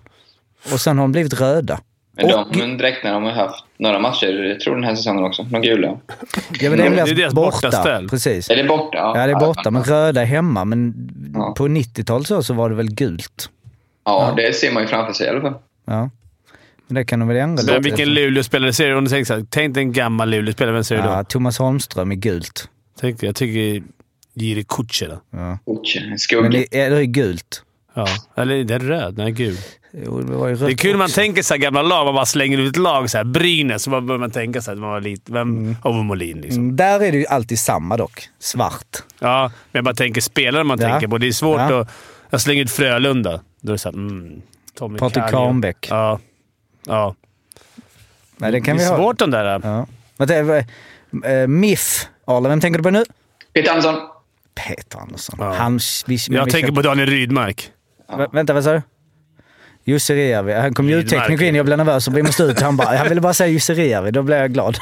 Och 0.74 0.80
sen 0.80 0.98
har 0.98 1.04
de 1.04 1.12
blivit 1.12 1.42
röda. 1.42 1.80
Men 2.12 2.26
Och- 2.26 2.48
de 2.58 2.78
dräkterna 2.78 3.14
har 3.20 3.32
haft 3.32 3.65
några 3.78 4.00
matcher, 4.00 4.44
jag 4.44 4.60
tror 4.60 4.76
den 4.76 4.84
här 4.84 4.96
säsongen 4.96 5.24
också. 5.24 5.44
De 5.44 5.62
gula. 5.62 5.88
Ja, 5.88 6.70
men 6.70 6.78
det 6.78 6.86
är, 6.86 7.06
Det 7.06 7.12
är 7.12 7.16
deras 7.16 7.34
borta. 7.34 7.52
bortaställ. 7.68 8.10
Precis. 8.10 8.50
Är 8.50 8.56
det 8.56 8.64
borta? 8.64 8.98
Ja, 8.98 9.26
det 9.28 9.32
är 9.32 9.40
borta, 9.40 9.72
men 9.72 9.84
röda 9.84 10.22
är 10.22 10.26
hemma. 10.26 10.66
Men 10.66 10.94
Ja. 11.36 11.54
på 11.58 11.68
90-talet 11.68 12.28
så, 12.28 12.44
så 12.44 12.54
var 12.54 12.70
det 12.70 12.76
väl 12.76 12.90
gult. 12.96 13.50
Ja, 14.06 14.34
det 14.38 14.56
ser 14.56 14.72
man 14.72 14.84
ju 14.84 14.88
framför 14.90 15.14
sig 15.14 15.28
i 15.28 15.30
alla 15.30 15.42
fall. 15.42 15.54
Ja. 15.86 16.10
Men 16.88 16.96
det 16.96 17.06
kan 17.06 17.20
de 17.20 17.28
väl 17.28 17.38
ändra 17.38 17.64
Men 17.74 17.82
vilken 17.84 18.10
Luleå-spelare 18.14 18.74
ser 18.74 18.88
du? 18.90 18.96
Om 18.96 19.04
du 19.04 19.10
tänker 19.10 19.26
så 19.26 19.34
här, 19.34 19.46
tänk 19.50 19.74
dig 19.74 19.84
en 19.84 19.94
gammal 19.94 20.30
Luleå-spelare. 20.30 20.74
Vem 20.74 20.84
ser 20.84 20.96
du 20.96 21.02
då? 21.02 21.08
Ja, 21.08 21.24
Thomas 21.24 21.58
Holmström 21.60 22.12
i 22.12 22.16
gult. 22.16 22.70
Tänk, 23.02 23.24
jag 23.24 23.36
tycker 23.36 23.84
Jiri 24.34 24.64
Kutjerä. 24.70 25.18
Ja. 25.32 25.38
En 25.50 26.10
Men 26.10 26.20
skugga. 26.20 26.50
det 26.50 26.80
är, 26.82 26.90
det 26.90 26.98
är 26.98 27.04
gult. 27.04 27.64
Ja. 27.96 28.08
Eller 28.36 28.64
den 28.64 28.82
är 28.82 28.86
röd. 28.86 29.14
Den 29.16 29.26
är 29.28 29.32
gul. 29.32 29.58
Jo, 30.06 30.22
det, 30.22 30.34
var 30.36 30.48
ju 30.48 30.56
Det 30.56 30.66
är 30.66 30.78
kul 30.78 30.92
när 30.92 30.98
man 30.98 31.06
också. 31.06 31.16
tänker 31.16 31.42
så 31.44 31.54
här 31.54 31.62
gamla 31.62 31.82
lag. 31.82 32.06
Man 32.06 32.16
bara 32.16 32.26
slänger 32.26 32.58
ut 32.58 32.78
lag. 32.78 33.10
Så 33.10 33.18
här, 33.18 33.24
Brynäs. 33.26 33.84
Så 33.84 34.02
börjar 34.02 34.20
man 34.20 34.32
tänka 34.32 34.62
så 34.62 34.72
här, 34.72 34.76
man 34.78 34.90
var 34.90 35.02
lite... 35.02 35.32
Vem? 35.34 35.76
Ove 35.84 36.04
Molin 36.04 36.42
liksom. 36.42 36.64
Mm, 36.64 36.76
Där 36.76 37.00
är 37.00 37.12
det 37.12 37.18
ju 37.18 37.26
alltid 37.26 37.60
samma 37.60 37.98
dock. 37.98 38.28
Svart. 38.40 38.98
Ja, 39.20 39.42
men 39.44 39.80
jag 39.80 39.84
bara 39.86 39.96
tänker 39.96 40.22
spelare 40.22 40.64
man 40.64 40.80
Ja. 40.82 40.90
tänker 40.90 41.08
på. 41.08 41.18
Det 41.18 41.28
är 41.28 41.32
svårt 41.32 41.60
Ja. 41.60 41.82
att... 41.82 41.90
Jag 42.30 42.42
slänger 42.42 42.64
ut 42.64 42.72
Frölunda. 42.72 43.42
Då 43.62 43.72
är 43.72 43.74
det 43.74 43.78
såhär... 43.78 43.94
Mm, 43.98 44.42
Tommy 44.78 44.98
Patrik. 45.00 45.28
Kahnbäck. 45.32 45.88
Ja. 45.90 46.20
Ja. 46.88 47.16
Nej, 48.38 48.52
det 48.52 48.62
kan 48.62 48.78
det 48.78 48.84
vi 48.84 48.88
är 48.88 48.92
ha. 48.92 48.98
svårt 48.98 49.20
de 49.20 49.32
där. 49.32 49.60
Ja. 49.64 49.88
Vad 50.18 50.28
det, 50.28 50.66
äh, 51.26 51.48
MIF. 51.48 52.08
Arla, 52.28 52.50
vem 52.50 52.62
tänker 52.62 52.78
du 52.80 52.84
på 52.84 52.90
nu? 52.90 53.04
Peter 53.54 53.70
Andersson. 53.70 53.96
Peter 54.68 55.00
Andersson. 55.00 55.36
Ja. 55.40 55.54
Han, 55.54 55.80
vi, 56.08 56.18
men 56.30 56.38
Jag 56.38 56.46
vi 56.46 56.52
tänker 56.52 56.72
på 56.72 56.82
Daniel 56.82 57.10
Rydmark. 57.10 57.72
Vä- 58.10 58.30
Vänta, 58.34 58.54
vad 58.54 58.64
sa 58.64 58.74
du? 58.74 58.82
Jussi 59.84 60.14
Rijärvi. 60.16 60.54
Han 60.54 60.74
kom 60.74 60.90
ljudtekniker 60.90 61.46
in, 61.46 61.56
jag 61.56 61.66
blev 61.66 61.78
nervös 61.78 62.08
och 62.08 62.18
vi 62.18 62.24
måste 62.24 62.44
ut. 62.44 62.62
Han 62.62 62.78
bara, 62.78 62.96
jag 62.96 63.10
ville 63.10 63.22
bara 63.22 63.34
säga 63.34 63.48
Jussi 63.50 63.74
Rijärvi, 63.74 64.12
då 64.12 64.24
blev 64.24 64.38
jag 64.40 64.54
glad. 64.54 64.78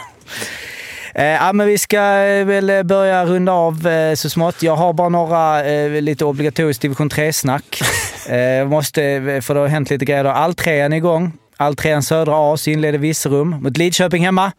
Eh, 1.16 1.26
ja, 1.26 1.54
men 1.54 1.68
vi 1.68 1.78
ska 1.78 1.98
eh, 2.02 2.46
väl 2.46 2.86
börja 2.86 3.26
runda 3.26 3.52
av 3.52 3.88
eh, 3.88 4.16
så 4.16 4.30
smått. 4.30 4.64
Jag 4.64 4.76
har 4.76 4.94
bara 4.94 5.10
några 5.10 5.66
eh, 5.66 6.02
lite 6.02 6.26
obligatoriskt 6.26 6.82
division 6.82 7.10
3-snack. 7.10 7.80
Eh, 8.30 8.68
måste, 8.68 9.02
för 9.44 9.54
det 9.54 9.60
har 9.60 9.68
hänt 9.68 9.90
lite 9.90 10.06
grejer. 10.06 10.26
Alltrean 10.26 10.94
är 10.94 10.98
igång. 10.98 11.32
Alltrean 11.58 12.04
södra 12.04 12.54
A 12.54 12.58
så 12.58 12.70
inleder 12.70 13.00
Virserum 13.00 13.50
mot 13.50 13.78
Lidköping 13.78 14.26
hemma. 14.26 14.52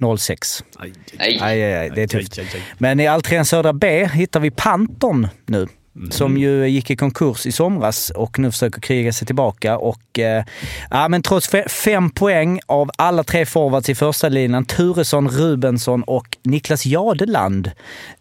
0-6. 0.00 0.62
Aj, 0.78 0.92
Nej. 1.18 1.38
Aj, 1.42 1.62
aj, 1.62 1.74
aj, 1.74 1.90
det 1.90 2.02
är 2.02 2.06
tufft. 2.06 2.38
aj, 2.38 2.46
aj. 2.54 2.62
Men 2.78 3.00
i 3.00 3.06
Alltrean 3.06 3.44
södra 3.44 3.72
B 3.72 4.08
hittar 4.12 4.40
vi 4.40 4.50
Panton 4.50 5.28
nu. 5.46 5.66
Som 6.10 6.36
ju 6.36 6.68
gick 6.68 6.90
i 6.90 6.96
konkurs 6.96 7.46
i 7.46 7.52
somras 7.52 8.10
och 8.10 8.38
nu 8.38 8.50
försöker 8.50 8.80
kriga 8.80 9.12
sig 9.12 9.26
tillbaka. 9.26 9.78
Och, 9.78 10.18
eh, 10.18 10.44
ja, 10.90 11.08
men 11.08 11.22
trots 11.22 11.50
fe- 11.50 11.68
fem 11.68 12.10
poäng 12.10 12.60
av 12.66 12.90
alla 12.98 13.24
tre 13.24 13.46
forwards 13.46 13.88
i 13.88 13.94
första 13.94 14.28
linan, 14.28 14.64
Turesson, 14.64 15.28
Rubensson 15.28 16.02
och 16.02 16.36
Niklas 16.44 16.86
Jadeland, 16.86 17.70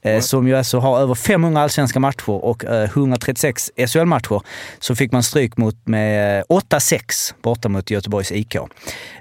eh, 0.02 0.20
som 0.22 0.48
ju 0.48 0.56
alltså 0.58 0.80
har 0.80 1.00
över 1.00 1.16
500 1.16 1.62
allsvenska 1.62 2.00
matcher 2.00 2.30
och 2.30 2.66
eh, 2.66 2.84
136 2.84 3.72
SHL-matcher, 3.88 4.42
så 4.80 4.96
fick 4.96 5.12
man 5.12 5.24
stryk 5.24 5.58
mot 5.58 5.88
med 5.88 6.40
eh, 6.40 6.44
8-6 6.50 7.34
borta 7.42 7.70
mot 7.70 7.90
Göteborgs 7.92 8.32
IK. 8.32 8.56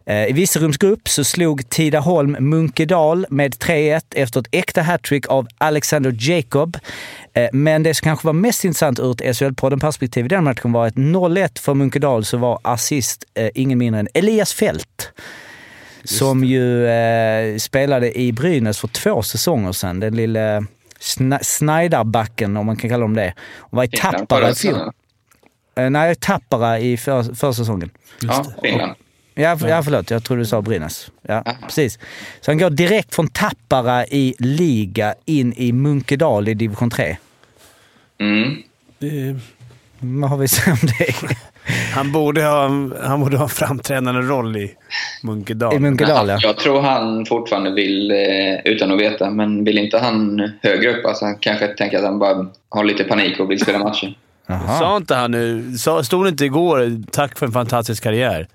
Eh, 0.06 0.24
I 0.26 0.32
Virserums 0.32 0.76
grupp 0.78 1.08
så 1.08 1.24
slog 1.24 1.68
Tidaholm 1.68 2.36
Munkedal 2.40 3.26
med 3.30 3.54
3-1 3.54 4.00
efter 4.14 4.40
ett 4.40 4.46
äkta 4.50 4.82
hattrick 4.82 5.26
av 5.28 5.46
Alexander 5.58 6.16
Jacob. 6.18 6.76
Eh, 7.34 7.48
Men 7.52 7.82
det 7.82 7.94
som 7.94 8.04
kanske 8.04 8.26
var 8.26 8.32
mest 8.32 8.64
intressant 8.64 8.98
ur 8.98 9.10
ett 9.10 9.36
SHL-podden-perspektiv 9.36 10.24
i 10.24 10.28
den 10.28 10.44
matchen 10.44 10.72
var 10.72 10.86
att 10.86 10.94
0-1 10.94 11.58
för 11.60 11.74
Munkedal 11.74 12.24
så 12.24 12.36
var 12.36 12.58
assist 12.62 13.24
eh, 13.34 13.50
ingen 13.54 13.78
mindre 13.78 14.00
än 14.00 14.08
Elias 14.14 14.54
Fält. 14.54 15.12
Som 16.04 16.44
ju 16.44 16.86
eh, 16.86 17.56
spelade 17.56 18.18
i 18.18 18.32
Brynäs 18.32 18.78
för 18.78 18.88
två 18.88 19.22
säsonger 19.22 19.72
sedan. 19.72 20.00
Den 20.00 20.16
lille 20.16 20.66
Snaidarbacken, 21.42 22.56
om 22.56 22.66
man 22.66 22.76
kan 22.76 22.90
kalla 22.90 23.02
dem 23.02 23.14
det. 23.14 23.34
Och 23.56 23.76
var 23.76 23.84
i 23.84 23.88
Tappara 23.88 24.50
i 24.50 24.54
fjol. 24.54 24.90
Nej, 25.90 26.14
Tappara 26.14 26.78
i 26.78 26.96
för, 26.96 27.34
försäsongen. 27.34 27.90
Ja, 28.20 28.44
Finland. 28.62 28.92
Ja, 29.40 29.58
för, 29.58 29.68
ja, 29.68 29.82
förlåt. 29.82 30.10
Jag 30.10 30.24
trodde 30.24 30.42
du 30.42 30.46
sa 30.46 30.62
Brynäs. 30.62 31.10
Ja, 31.22 31.34
Aha. 31.34 31.56
precis. 31.64 31.98
Så 32.40 32.50
han 32.50 32.58
går 32.58 32.70
direkt 32.70 33.14
från 33.14 33.28
Tappara 33.28 34.06
i 34.06 34.34
liga 34.38 35.14
in 35.24 35.52
i 35.56 35.72
Munkedal 35.72 36.48
i 36.48 36.54
division 36.54 36.90
3. 36.90 37.16
Mm. 38.20 38.56
Det- 38.98 39.36
Vad 39.98 40.30
har 40.30 40.36
vi 40.36 40.44
att 40.44 40.50
säga 40.50 40.72
om 40.82 40.88
det? 40.98 41.14
Han 41.94 42.12
borde 42.12 42.42
ha, 42.44 42.62
han 43.02 43.20
borde 43.20 43.36
ha 43.36 43.44
en 43.44 43.48
framträdande 43.48 44.20
roll 44.20 44.56
i 44.56 44.74
Munkedal. 45.22 45.74
I 45.74 45.78
Munkedal, 45.78 46.28
ja. 46.28 46.38
Jag 46.42 46.56
tror 46.56 46.80
han 46.80 47.26
fortfarande 47.26 47.70
vill, 47.70 48.10
eh, 48.10 48.60
utan 48.72 48.90
att 48.92 49.00
veta, 49.00 49.30
men 49.30 49.64
vill 49.64 49.78
inte 49.78 49.98
han 49.98 50.50
högre 50.62 50.90
upp? 50.98 51.06
Alltså 51.06 51.24
han 51.24 51.36
kanske 51.40 51.66
tänker 51.68 51.98
att 51.98 52.04
han 52.04 52.18
bara 52.18 52.46
har 52.68 52.84
lite 52.84 53.04
panik 53.04 53.40
och 53.40 53.50
vill 53.50 53.60
spela 53.60 53.78
matcher. 53.78 54.14
Jaha. 54.46 54.78
Sa 54.78 54.96
inte 54.96 55.14
han 55.14 55.30
nu... 55.30 55.72
sa- 55.78 56.02
Stod 56.02 56.24
det 56.24 56.28
inte 56.28 56.44
igår 56.44 57.02
“Tack 57.12 57.38
för 57.38 57.46
en 57.46 57.52
fantastisk 57.52 58.02
karriär”? 58.02 58.46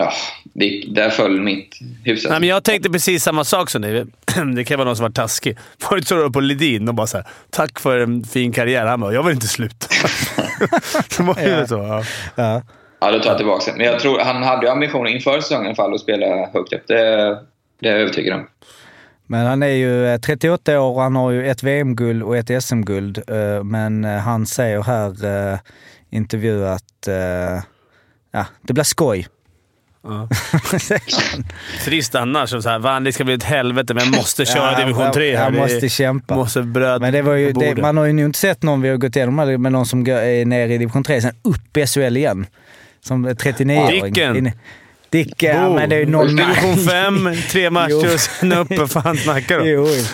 Ja, 0.00 0.12
det, 0.54 0.84
där 0.88 1.10
föll 1.10 1.40
mitt 1.40 1.78
hyfsat. 2.04 2.30
Nej, 2.30 2.40
men 2.40 2.48
jag 2.48 2.64
tänkte 2.64 2.90
precis 2.90 3.22
samma 3.24 3.44
sak 3.44 3.70
som 3.70 3.82
dig. 3.82 4.04
Det 4.56 4.64
kan 4.64 4.78
vara 4.78 4.86
någon 4.86 4.96
som 4.96 5.02
var 5.02 5.10
taskig. 5.10 5.58
Förut 5.82 6.08
så 6.08 6.16
var 6.22 6.30
på 6.30 6.40
Ledin 6.40 6.88
och 6.88 6.94
bara 6.94 7.06
såhär 7.06 7.26
“Tack 7.50 7.80
för 7.80 7.98
en 7.98 8.24
fin 8.24 8.52
karriär”. 8.52 8.86
Han 8.86 9.00
bara 9.00 9.12
“Jag 9.12 9.22
vill 9.22 9.34
inte 9.34 9.46
sluta”. 9.48 9.86
så 11.10 11.22
var 11.22 11.34
det 11.34 11.50
Ja. 11.50 11.66
så. 11.66 11.74
Ja. 11.78 12.04
Ja. 12.34 12.62
Ja, 13.00 13.10
då 13.12 13.18
tar 13.18 13.30
jag 13.30 13.36
tillbaka 13.38 13.70
det. 13.72 13.76
Men 13.76 13.86
jag 13.86 14.00
tror 14.00 14.18
han 14.20 14.42
hade 14.42 14.66
ju 14.66 14.72
ambitioner 14.72 15.10
inför 15.10 15.40
säsongen 15.40 15.64
i 15.64 15.68
alla 15.68 15.74
fall 15.76 15.94
att 15.94 16.00
spela 16.00 16.26
högt 16.26 16.72
upp. 16.72 16.82
Det, 16.88 16.94
det 17.80 17.88
är 17.88 17.92
jag 17.92 18.00
övertygad 18.00 18.34
om. 18.38 18.46
Men 19.26 19.46
han 19.46 19.62
är 19.62 19.66
ju 19.68 20.06
eh, 20.06 20.20
38 20.20 20.80
år 20.80 20.94
och 20.94 21.02
han 21.02 21.16
har 21.16 21.30
ju 21.30 21.46
ett 21.50 21.62
VM-guld 21.62 22.22
och 22.22 22.36
ett 22.36 22.64
SM-guld. 22.64 23.18
eh, 23.28 23.64
Men 23.64 24.04
eh, 24.04 24.16
han 24.18 24.46
säger 24.46 24.82
här 24.82 25.24
i 25.24 25.58
intervju 26.16 26.66
att 26.66 27.08
eh, 27.08 27.62
ja, 28.32 28.46
det 28.62 28.72
blir 28.72 28.84
skoj. 28.84 29.26
Ja. 30.04 30.28
Trist 31.84 32.14
annars. 32.14 32.50
Så 32.50 32.68
här, 32.68 32.78
Van, 32.78 33.04
det 33.04 33.12
ska 33.12 33.24
bli 33.24 33.34
ett 33.34 33.42
helvete, 33.44 33.94
men 33.94 34.04
jag 34.04 34.16
måste 34.16 34.44
köra 34.46 34.72
Ja, 34.72 34.78
division 34.78 35.12
3 35.12 35.36
här. 35.36 35.44
Jag 35.44 35.52
Det- 35.52 35.58
måste 35.58 35.88
kämpa. 35.88 36.34
Måste 36.36 36.62
bröd 36.62 37.00
Men 37.00 37.12
det 37.12 37.22
var 37.22 37.34
ju, 37.34 37.52
det, 37.52 37.76
man 37.76 37.96
har 37.96 38.04
ju 38.04 38.24
inte 38.24 38.38
sett 38.38 38.62
någon, 38.62 38.82
vi 38.82 38.88
har 38.88 38.96
gått 38.96 39.16
igenom 39.16 39.36
det, 39.36 39.58
men 39.58 39.72
någon 39.72 39.86
som 39.86 40.06
är 40.06 40.44
nere 40.44 40.74
i 40.74 40.78
division 40.78 41.04
3, 41.04 41.20
sen 41.22 41.32
upp 41.44 41.76
i 41.76 41.86
SHL 41.86 42.16
igen. 42.16 42.46
Som 43.04 43.28
39-åring. 43.28 44.04
Dicken. 44.04 44.36
In- 44.36 44.52
Dicken, 45.10 45.56
ja 45.56 45.74
men 45.74 45.88
det 45.90 45.96
är 45.96 46.00
ju 46.00 46.06
någon... 46.06 46.36
Division 46.36 46.76
5, 46.76 47.28
tre 47.50 47.70
matcher 47.70 48.14
och 48.14 48.20
sen 48.20 48.52
upp. 48.52 48.68
Vad 48.78 48.90
fan 48.90 49.16
snackar 49.16 49.58
du 49.60 49.78
om? 49.78 50.04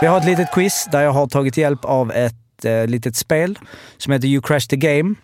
Vi 0.00 0.06
har 0.06 0.18
ett 0.18 0.24
litet 0.24 0.52
quiz 0.52 0.88
där 0.92 1.00
jag 1.02 1.10
har 1.12 1.26
tagit 1.26 1.56
hjälp 1.56 1.84
av 1.84 2.12
ett 2.12 2.34
eh, 2.64 2.86
litet 2.86 3.16
spel 3.16 3.58
som 3.96 4.12
heter 4.12 4.28
You 4.28 4.42
Crash 4.42 4.66
the 4.68 4.76
Game. 4.76 5.14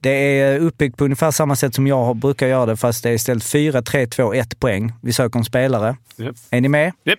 Det 0.00 0.10
är 0.40 0.58
uppbyggt 0.58 0.96
på 0.96 1.04
ungefär 1.04 1.30
samma 1.30 1.56
sätt 1.56 1.74
som 1.74 1.86
jag 1.86 2.04
har- 2.04 2.14
brukar 2.14 2.46
göra 2.46 2.66
det, 2.66 2.76
fast 2.76 3.02
det 3.02 3.10
är 3.10 3.14
istället 3.14 3.44
4, 3.44 3.82
3, 3.82 4.06
2, 4.06 4.34
1 4.34 4.60
poäng. 4.60 4.92
Vi 5.02 5.12
söker 5.12 5.38
en 5.38 5.44
spelare. 5.44 5.96
Japp. 6.16 6.36
Är 6.50 6.60
ni 6.60 6.68
med? 6.68 6.92
Japp. 7.04 7.18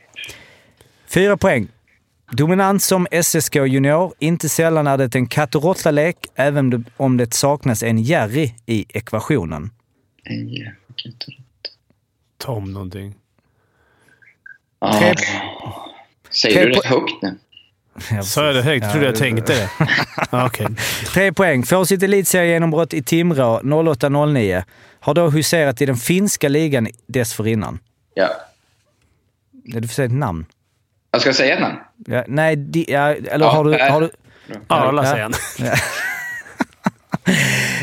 Fyra 1.08 1.38
poäng. 1.38 1.68
Dominant 2.32 2.84
som 2.84 3.08
SSK 3.12 3.56
junior. 3.56 4.14
Inte 4.20 4.50
sällan 4.50 4.88
är 4.88 4.98
det 4.98 5.16
en 5.16 5.28
katt 5.28 5.56
och 5.56 5.64
råtta-lek, 5.64 6.18
även 6.36 6.86
om 6.98 7.18
det 7.18 7.34
saknas 7.34 7.84
en 7.84 7.98
Jerry 7.98 8.54
i 8.66 8.86
ekvationen. 8.90 9.70
En 10.24 10.50
jävla 10.50 10.74
Tom 12.38 12.74
någonting. 12.74 13.16
Ja. 14.80 15.00
Tre- 15.00 15.16
Säger 16.30 16.56
tre 16.56 16.66
du 16.66 16.72
det 16.72 16.88
högt 16.88 17.22
nu? 17.22 17.38
Sa 18.24 18.46
jag 18.46 18.56
det 18.56 18.62
högt? 18.62 18.84
Jag 18.84 18.92
trodde 18.92 19.06
jag 19.06 19.16
tänkte 19.16 19.54
det. 19.54 19.70
Okej. 20.46 20.68
Tre 21.14 21.34
poäng. 21.34 21.64
Får 21.64 21.86
sitt 21.86 22.04
elitseriegenombrott 22.04 22.94
i 22.94 23.04
Timrå 23.04 23.60
08-09. 23.64 24.64
Har 25.00 25.14
då 25.14 25.30
huserat 25.30 25.82
i 25.82 25.86
den 25.86 25.96
finska 25.98 26.50
ligan 26.50 26.88
dessförinnan. 27.08 27.80
Ja. 28.14 28.30
Ja, 29.64 29.80
Du 29.80 29.88
får 29.88 29.94
säga 29.94 30.06
ett 30.06 30.12
namn. 30.12 30.46
Jag 31.12 31.22
ska 31.22 31.34
säga 31.34 31.54
ett 31.56 31.62
namn? 31.62 31.76
Ja, 32.08 32.24
nej, 32.28 32.56
di, 32.56 32.86
ja, 32.88 33.14
eller 33.14 33.46
Ja, 33.46 33.52
har 33.52 33.64
du... 33.64 33.80
Har 33.80 34.02
du 34.02 34.10
Arla 34.68 35.06
säger 35.06 35.24
han. 35.24 35.34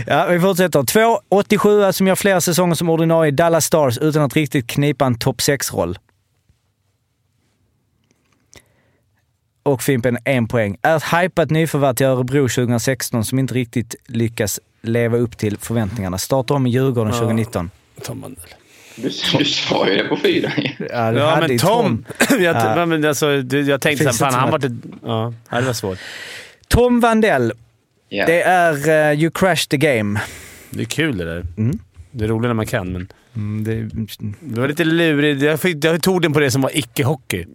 ja, 0.07 0.27
vi 0.27 0.41
fortsätter. 0.41 0.83
Två 0.83 1.21
87 1.29 1.93
som 1.93 2.07
gör 2.07 2.15
flera 2.15 2.41
säsonger 2.41 2.75
som 2.75 2.89
ordinarie 2.91 3.29
i 3.29 3.33
Dallas 3.33 3.65
Stars 3.65 3.99
utan 3.99 4.23
att 4.23 4.37
riktigt 4.37 4.67
knipa 4.67 5.07
en 5.07 5.19
topp 5.19 5.37
6-roll. 5.37 5.99
Och 9.67 9.83
Fimpen, 9.83 10.19
en 10.25 10.49
poäng. 10.49 10.77
Är 10.83 10.97
ett 10.97 11.03
hypat 11.03 11.51
nyförvärv 11.51 11.95
till 11.95 12.07
Örebro 12.07 12.49
2016 12.49 13.25
som 13.25 13.39
inte 13.39 13.55
riktigt 13.55 13.95
lyckas 14.07 14.61
leva 14.83 15.17
upp 15.17 15.39
till 15.39 15.59
förväntningarna. 15.59 16.19
Startar 16.19 16.55
om 16.55 16.67
i 16.67 16.71
Djurgården 16.71 17.13
Ja. 17.13 17.19
2019. 17.19 17.71
Tom 18.03 18.21
Mandel. 18.21 18.45
Du, 18.97 19.03
du 19.39 19.45
sa 19.45 19.89
ju 19.89 19.97
det 19.97 20.05
på 20.05 20.17
fyra. 20.17 20.53
Ja, 20.91 21.13
du 21.13 21.19
Ja, 21.19 21.37
men 21.41 21.51
ju 21.53 21.59
Tom. 21.59 22.05
jag, 22.31 22.41
Ja. 22.41 22.87
men 22.87 23.05
alltså, 23.05 23.33
jag 23.53 23.81
tänkte 23.81 24.05
såhär, 24.05 24.17
fan 24.17 24.29
inte 24.29 24.39
han 24.39 24.51
vart 24.51 24.65
ett... 24.65 24.73
Ja, 25.05 25.33
det 25.61 25.67
var 25.67 25.73
svårt. 25.73 25.99
Tom 26.69 27.01
Vandell. 27.01 27.53
Ja. 28.09 28.27
Det 28.27 28.43
är 28.43 28.73
uh, 29.13 29.21
You 29.23 29.31
Crash 29.31 29.67
the 29.69 29.77
Game. 29.77 30.21
Det 30.71 30.81
är 30.81 30.85
kul 30.87 31.19
det 31.19 31.25
där. 31.25 31.47
Mm. 31.57 31.79
Det 32.11 32.25
är 32.25 32.29
roligt 32.29 32.49
när 32.49 32.55
man 32.55 32.67
kan, 32.67 32.93
men 32.93 33.09
Mm, 33.37 33.65
det, 33.65 34.05
det 34.41 34.61
var 34.61 34.69
lite 34.69 34.85
lurigt. 34.85 35.43
Jag, 35.43 35.61
fick, 35.61 35.85
jag 35.85 36.03
tog 36.03 36.23
den 36.23 36.33
på 36.33 36.41
det 36.41 36.51
som 36.51 36.63
var 36.63 36.71
icke-hockey. 36.71 37.47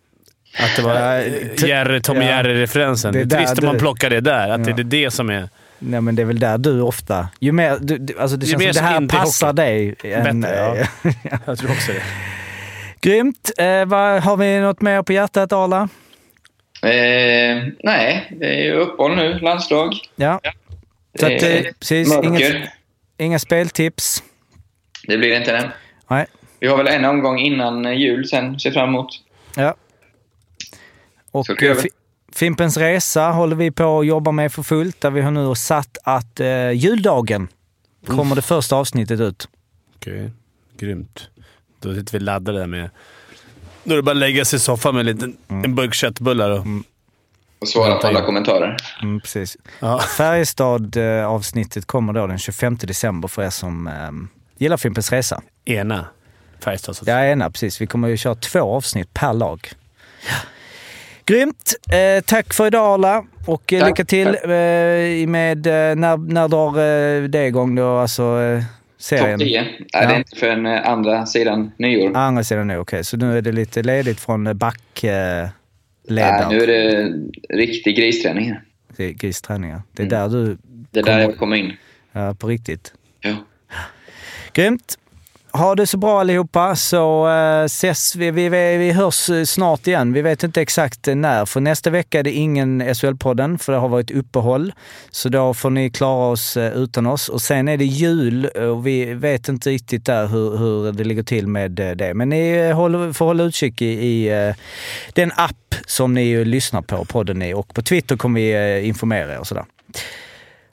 Att 0.58 0.76
det 0.76 0.82
var 0.82 0.95
Ja, 0.95 1.16
eh, 1.22 1.66
Jerry, 1.70 2.02
Tommy 2.02 2.20
ja. 2.20 2.26
Jerry-referensen. 2.26 3.14
Det 3.14 3.24
Det 3.26 3.36
är 3.36 3.39
är 3.41 3.45
trist 3.45 3.60
om 3.60 3.66
man 3.66 3.78
plockar 3.78 4.10
det 4.10 4.22
där. 4.22 4.50
Att 4.50 4.68
Ja. 4.68 4.74
det 4.76 4.82
är 4.82 4.84
det 4.84 5.12
som 5.12 5.30
är 5.30 5.50
nej, 5.80 6.02
men 6.02 6.16
det 6.16 6.22
är 6.22 6.26
väl 6.26 6.39
där 6.39 6.58
du 6.58 6.82
ofta... 6.82 7.30
Ju 7.39 7.52
mer, 7.52 7.78
du, 7.82 7.97
du, 7.97 8.20
alltså 8.20 8.38
det 8.38 8.45
Ju 8.45 8.52
känns 8.52 8.64
mer 8.64 8.74
som 8.74 8.84
det 8.84 8.89
här 8.89 9.02
är 9.02 9.08
passar 9.08 9.54
dig. 9.54 9.95
än, 10.04 10.41
bättre. 10.41 10.56
Ja. 10.56 10.76
eh, 11.10 11.16
Jag 11.45 11.58
tror 11.60 11.72
också 11.72 11.91
det. 11.91 12.02
Grymt. 13.10 13.52
Eh, 13.58 13.86
vad, 13.86 14.22
har 14.24 14.38
vi 14.38 14.60
något 14.60 14.82
mer 14.82 15.02
på 15.04 15.14
hjärtat, 15.14 15.54
Arla? 15.54 15.89
Eh, 16.84 17.64
nej, 17.84 18.32
det 18.39 18.45
är 18.45 18.64
ju 18.64 18.74
uppehåll 18.74 19.16
nu. 19.16 19.39
Landslag. 19.39 19.93
Ja. 20.16 20.39
Så 21.20 21.26
att, 21.26 21.32
Eh, 21.43 21.62
precis, 21.80 22.10
mörker. 22.16 22.56
inga, 22.56 22.68
inga 23.18 23.39
speltips. 23.39 24.24
Det 25.08 25.18
blir 25.18 25.30
det 25.30 25.38
inte 25.38 25.58
än. 25.58 25.70
Nej. 26.10 26.26
Vi 26.60 26.68
har 26.68 26.78
väl 26.78 26.88
en 26.88 27.06
omgång 27.06 27.39
innan 27.39 27.97
jul 28.00 28.28
sen, 28.28 28.60
ser 28.60 28.72
fram 28.72 28.89
emot. 28.89 29.08
Ja. 29.56 29.76
Och 31.32 31.63
eh, 31.63 31.77
Fimpens 32.34 32.77
Resa 32.77 33.32
håller 33.32 33.55
vi 33.55 33.71
på 33.71 33.99
att 33.99 34.05
jobba 34.05 34.32
med 34.32 34.53
för 34.53 34.63
fullt. 34.63 35.01
Där 35.01 35.09
vi 35.09 35.21
har 35.21 35.32
nu 35.32 35.55
satt 35.55 35.97
att 36.03 36.39
eh, 36.39 36.71
juldagen 36.71 37.47
kommer 38.07 38.36
det 38.36 38.41
första 38.41 38.75
avsnittet 38.75 39.19
ut. 39.19 39.47
Okej, 39.95 40.32
grymt. 40.77 41.30
Då 41.80 41.95
sitter 41.95 42.11
vi 42.11 42.19
laddade 42.19 42.59
där 42.59 42.67
med... 42.67 42.89
Då 43.84 43.93
är 43.93 43.95
det 43.95 44.03
bara 44.03 44.11
att 44.11 44.17
lägga 44.17 44.45
sig 44.45 44.57
i 44.57 44.59
soffan 44.59 44.95
med 44.95 44.99
en, 44.99 45.05
liten, 45.05 45.38
en 45.47 45.75
burk 45.75 45.93
köttbullar 45.93 46.49
och... 46.49 46.65
Och 47.61 47.67
svara 47.67 47.95
på 47.95 48.07
alla 48.07 48.25
kommentarer. 48.25 48.77
Mm, 49.01 49.19
precis. 49.19 49.57
Ja. 49.80 49.99
Färjestad-avsnittet 49.99 51.86
kommer 51.86 52.13
då 52.13 52.27
den 52.27 52.38
25 52.39 52.77
december 52.77 53.27
för 53.27 53.43
er 53.43 53.49
som 53.49 53.88
eh, 53.88 54.11
gillar 54.57 54.77
Fimpens 54.77 55.11
Resa. 55.11 55.41
Ena 55.65 56.05
Färjestad. 56.59 56.97
Ja, 57.05 57.25
ena, 57.25 57.51
precis. 57.51 57.82
Vi 57.82 57.88
kommer 57.88 58.07
ju 58.07 58.17
köra 58.17 58.36
två 58.36 58.59
avsnitt 58.59 59.13
per 59.13 59.34
lag. 59.34 59.71
Grymt! 61.30 61.73
Eh, 61.91 62.23
tack 62.25 62.53
för 62.53 62.67
idag 62.67 62.93
Arla 62.93 63.25
och 63.45 63.73
eh, 63.73 63.80
Tack. 63.80 63.89
lycka 63.89 64.05
till 64.05 64.27
eh, 64.27 65.27
med 65.30 65.67
eh, 65.67 65.95
när, 65.95 66.17
när 66.17 66.47
drar 66.47 66.67
eh, 66.69 67.23
det 67.23 67.47
igång 67.47 67.75
då, 67.75 67.97
alltså 67.97 68.23
eh, 68.41 68.63
serien? 68.97 69.39
Topp 69.39 69.47
10. 69.47 69.61
Nej, 69.61 69.86
Ja. 69.93 70.07
det 70.07 70.13
är 70.13 70.17
inte 70.17 70.36
förrän 70.36 70.65
andra 70.65 71.25
sidan 71.25 71.71
nyår. 71.77 72.17
Andra 72.17 72.43
sidan 72.43 72.67
nu, 72.67 72.77
okej. 72.77 73.03
Så 73.03 73.17
nu 73.17 73.38
är 73.38 73.41
det 73.41 73.51
lite 73.51 73.84
ledigt 73.84 74.19
från 74.19 74.57
backledaren. 74.57 75.43
Eh, 75.43 75.49
Nej, 76.09 76.45
nu 76.49 76.63
är 76.63 76.67
det 76.67 77.13
riktig 77.57 77.95
gristräning 77.97 78.49
här. 78.49 78.61
Det 78.97 79.03
är 79.05 79.09
gristräningar. 79.11 79.82
Det 79.91 80.03
är 80.03 80.07
Mm. 80.07 80.19
där 80.32 80.38
du... 80.39 80.57
Det 80.91 80.99
är 80.99 81.03
där 81.03 81.19
jag 81.19 81.38
kommer 81.38 81.55
in. 81.55 81.73
Ja, 82.11 82.34
på 82.39 82.47
riktigt. 82.47 82.93
Ja. 83.21 83.36
Grymt! 84.53 84.97
Ha 85.52 85.76
det 85.76 85.88
så 85.88 85.97
bra 85.97 86.20
allihopa 86.20 86.76
så 86.76 87.28
uh, 87.28 87.66
ses 87.66 88.16
vi, 88.16 88.32
vi, 88.32 88.50
vi, 88.50 88.91
hörs 88.91 89.30
eh, 89.30 89.43
snart 89.43 89.88
igen. 89.88 90.14
Vi 90.14 90.22
vet 90.22 90.43
inte 90.43 90.62
exakt 90.62 91.08
eh, 91.08 91.16
när, 91.16 91.45
för 91.45 91.62
nästa 91.62 91.89
vecka 91.89 92.20
är 92.20 92.24
det 92.24 92.32
ingen 92.32 92.82
SHL-podden 92.82 93.58
för 93.58 93.74
det 93.74 93.80
har 93.80 93.89
varit 93.89 94.12
uppehåll. 94.12 94.74
Så 95.10 95.30
då 95.30 95.54
får 95.54 95.70
ni 95.70 95.89
klara 95.89 96.32
oss 96.32 96.58
eh, 96.58 96.74
utan 96.74 97.06
oss. 97.06 97.30
Och 97.30 97.41
sen 97.41 97.68
är 97.68 97.78
det 97.78 97.86
jul 97.86 98.45
och 98.45 98.88
vi 98.88 99.14
vet 99.14 99.50
inte 99.50 99.70
riktigt 99.70 100.06
där 100.06 100.28
hur, 100.28 100.58
hur 100.58 100.91
det 100.91 101.04
ligger 101.04 101.24
till 101.24 101.47
med 101.47 101.80
eh, 101.80 101.91
det. 101.91 102.14
Men 102.14 102.30
ni 102.30 102.50
eh, 102.50 103.12
får 103.14 103.26
hålla 103.26 103.43
utkik 103.43 103.82
i, 103.82 103.86
i 103.86 104.47
eh, 104.47 104.56
den 105.14 105.32
app 105.36 105.76
som 105.86 106.14
ni 106.14 106.45
lyssnar 106.45 106.82
på, 106.82 107.06
podden 107.06 107.41
i. 107.41 107.54
Och 107.54 107.74
på 107.74 107.82
Twitter 107.82 108.18
kommer 108.18 108.39
vi 108.39 108.52
eh, 108.52 108.88
informera 108.88 109.34
er 109.34 109.39
och 109.39 109.47
sådär. 109.47 109.66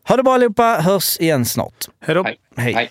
Ha 0.08 0.16
det 0.16 0.22
bra 0.22 0.34
allihopa, 0.34 0.80
hörs 0.80 1.20
igen 1.20 1.44
snart. 1.44 1.88
Hej 2.00 2.14
då. 2.14 2.24
Hej. 2.24 2.36
Hej. 2.56 2.74
Hej. 2.74 2.90